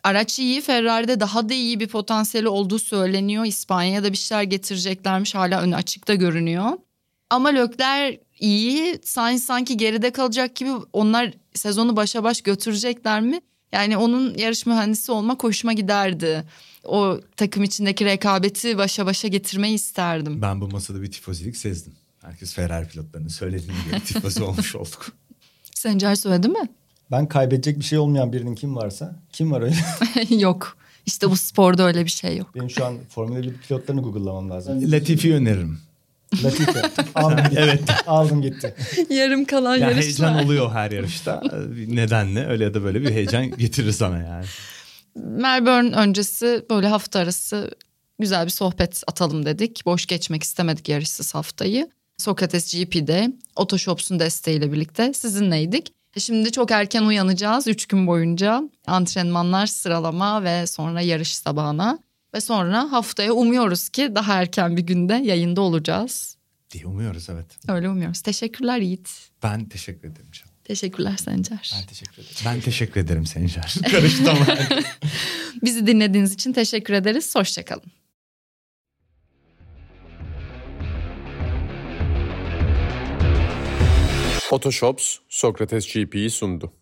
Araç 0.04 0.38
iyi 0.38 0.60
Ferrari'de 0.60 1.20
daha 1.20 1.48
da 1.48 1.54
iyi 1.54 1.80
bir 1.80 1.88
potansiyeli 1.88 2.48
olduğu 2.48 2.78
söyleniyor. 2.78 3.44
İspanya'ya 3.44 4.04
da 4.04 4.12
bir 4.12 4.16
şeyler 4.16 4.42
getireceklermiş 4.42 5.34
hala 5.34 5.60
önü 5.62 5.76
açıkta 5.76 6.14
görünüyor. 6.14 6.72
Ama 7.30 7.48
Lökler 7.48 8.18
iyi. 8.40 8.98
Sainz 9.04 9.44
sanki 9.44 9.76
geride 9.76 10.10
kalacak 10.10 10.56
gibi 10.56 10.70
onlar 10.92 11.32
sezonu 11.54 11.96
başa 11.96 12.24
baş 12.24 12.40
götürecekler 12.40 13.20
mi? 13.20 13.40
Yani 13.72 13.96
onun 13.96 14.34
yarış 14.38 14.66
mühendisi 14.66 15.12
olmak 15.12 15.44
hoşuma 15.44 15.72
giderdi. 15.72 16.44
O 16.84 17.20
takım 17.36 17.62
içindeki 17.62 18.04
rekabeti 18.04 18.78
başa 18.78 19.06
başa 19.06 19.28
getirmeyi 19.28 19.74
isterdim. 19.74 20.42
Ben 20.42 20.60
bu 20.60 20.68
masada 20.68 21.02
bir 21.02 21.10
tifozilik 21.12 21.56
sezdim. 21.56 21.92
Herkes 22.22 22.54
Ferrari 22.54 22.88
pilotlarının 22.88 23.28
söylediğini 23.28 23.76
gibi 23.86 24.00
tifosi 24.00 24.42
olmuş 24.42 24.74
olduk. 24.76 25.12
Sencer 25.74 26.14
söyledi 26.14 26.48
mi? 26.48 26.68
Ben 27.10 27.26
kaybedecek 27.28 27.78
bir 27.78 27.84
şey 27.84 27.98
olmayan 27.98 28.32
birinin 28.32 28.54
kim 28.54 28.76
varsa. 28.76 29.16
Kim 29.32 29.50
var 29.52 29.60
öyle? 29.62 29.76
yok. 30.40 30.76
İşte 31.06 31.30
bu 31.30 31.36
sporda 31.36 31.82
öyle 31.82 32.04
bir 32.04 32.10
şey 32.10 32.36
yok. 32.36 32.54
Benim 32.54 32.70
şu 32.70 32.84
an 32.86 32.96
Formula 33.08 33.42
1 33.42 33.52
pilotlarını 33.54 34.02
google'lamam 34.02 34.50
lazım. 34.50 34.92
Latifi 34.92 35.34
öneririm. 35.34 35.78
Latife. 36.44 36.82
Aldım 37.14 37.38
gitti. 37.44 37.54
evet. 37.58 37.80
Aldım 38.06 38.42
gitti. 38.42 38.74
Yarım 39.10 39.44
kalan 39.44 39.76
Ya 39.76 39.80
yarışlar. 39.90 40.02
heyecan 40.04 40.44
oluyor 40.44 40.70
her 40.72 40.90
yarışta. 40.90 41.42
Nedenle 41.88 42.46
öyle 42.46 42.64
ya 42.64 42.74
da 42.74 42.82
böyle 42.84 43.02
bir 43.02 43.10
heyecan 43.10 43.50
getirir 43.50 43.92
sana 43.92 44.18
yani. 44.18 44.44
Melbourne 45.16 45.96
öncesi 45.96 46.64
böyle 46.70 46.86
hafta 46.88 47.18
arası 47.18 47.70
güzel 48.18 48.44
bir 48.44 48.50
sohbet 48.50 49.02
atalım 49.06 49.46
dedik. 49.46 49.82
Boş 49.86 50.06
geçmek 50.06 50.42
istemedik 50.42 50.88
yarışsız 50.88 51.34
haftayı. 51.34 51.90
Sokrates 52.18 52.74
GP'de 52.74 53.32
Otoshops'un 53.56 54.18
desteğiyle 54.20 54.72
birlikte 54.72 55.12
sizinleydik. 55.14 55.92
E 56.16 56.20
Şimdi 56.20 56.52
çok 56.52 56.70
erken 56.70 57.02
uyanacağız 57.02 57.66
3 57.66 57.86
gün 57.86 58.06
boyunca. 58.06 58.62
Antrenmanlar, 58.86 59.66
sıralama 59.66 60.44
ve 60.44 60.66
sonra 60.66 61.00
yarış 61.00 61.36
sabahına. 61.36 61.98
Ve 62.34 62.40
sonra 62.40 62.92
haftaya 62.92 63.32
umuyoruz 63.32 63.88
ki 63.88 64.14
daha 64.14 64.40
erken 64.40 64.76
bir 64.76 64.82
günde 64.82 65.14
yayında 65.14 65.60
olacağız. 65.60 66.36
Diye 66.70 66.86
umuyoruz 66.86 67.30
evet. 67.30 67.46
Öyle 67.68 67.88
umuyoruz. 67.88 68.20
Teşekkürler 68.20 68.78
Yiğit. 68.78 69.10
Ben 69.42 69.68
teşekkür 69.68 70.08
ederim 70.08 70.30
canım. 70.32 70.52
Teşekkürler 70.64 71.16
Sencer. 71.16 71.72
Ben 71.80 71.86
teşekkür 71.86 72.22
ederim. 72.22 72.36
Ben 72.44 72.60
teşekkür 72.60 73.00
ederim 73.00 73.26
Sencer. 73.26 73.74
Karıştı 73.90 74.30
ama. 74.30 74.46
Bizi 75.62 75.86
dinlediğiniz 75.86 76.32
için 76.34 76.52
teşekkür 76.52 76.94
ederiz. 76.94 77.34
Hoşçakalın. 77.34 77.92
Photoshops 84.48 85.16
Sokrates 85.28 85.94
GP'yi 85.94 86.30
sundu. 86.30 86.72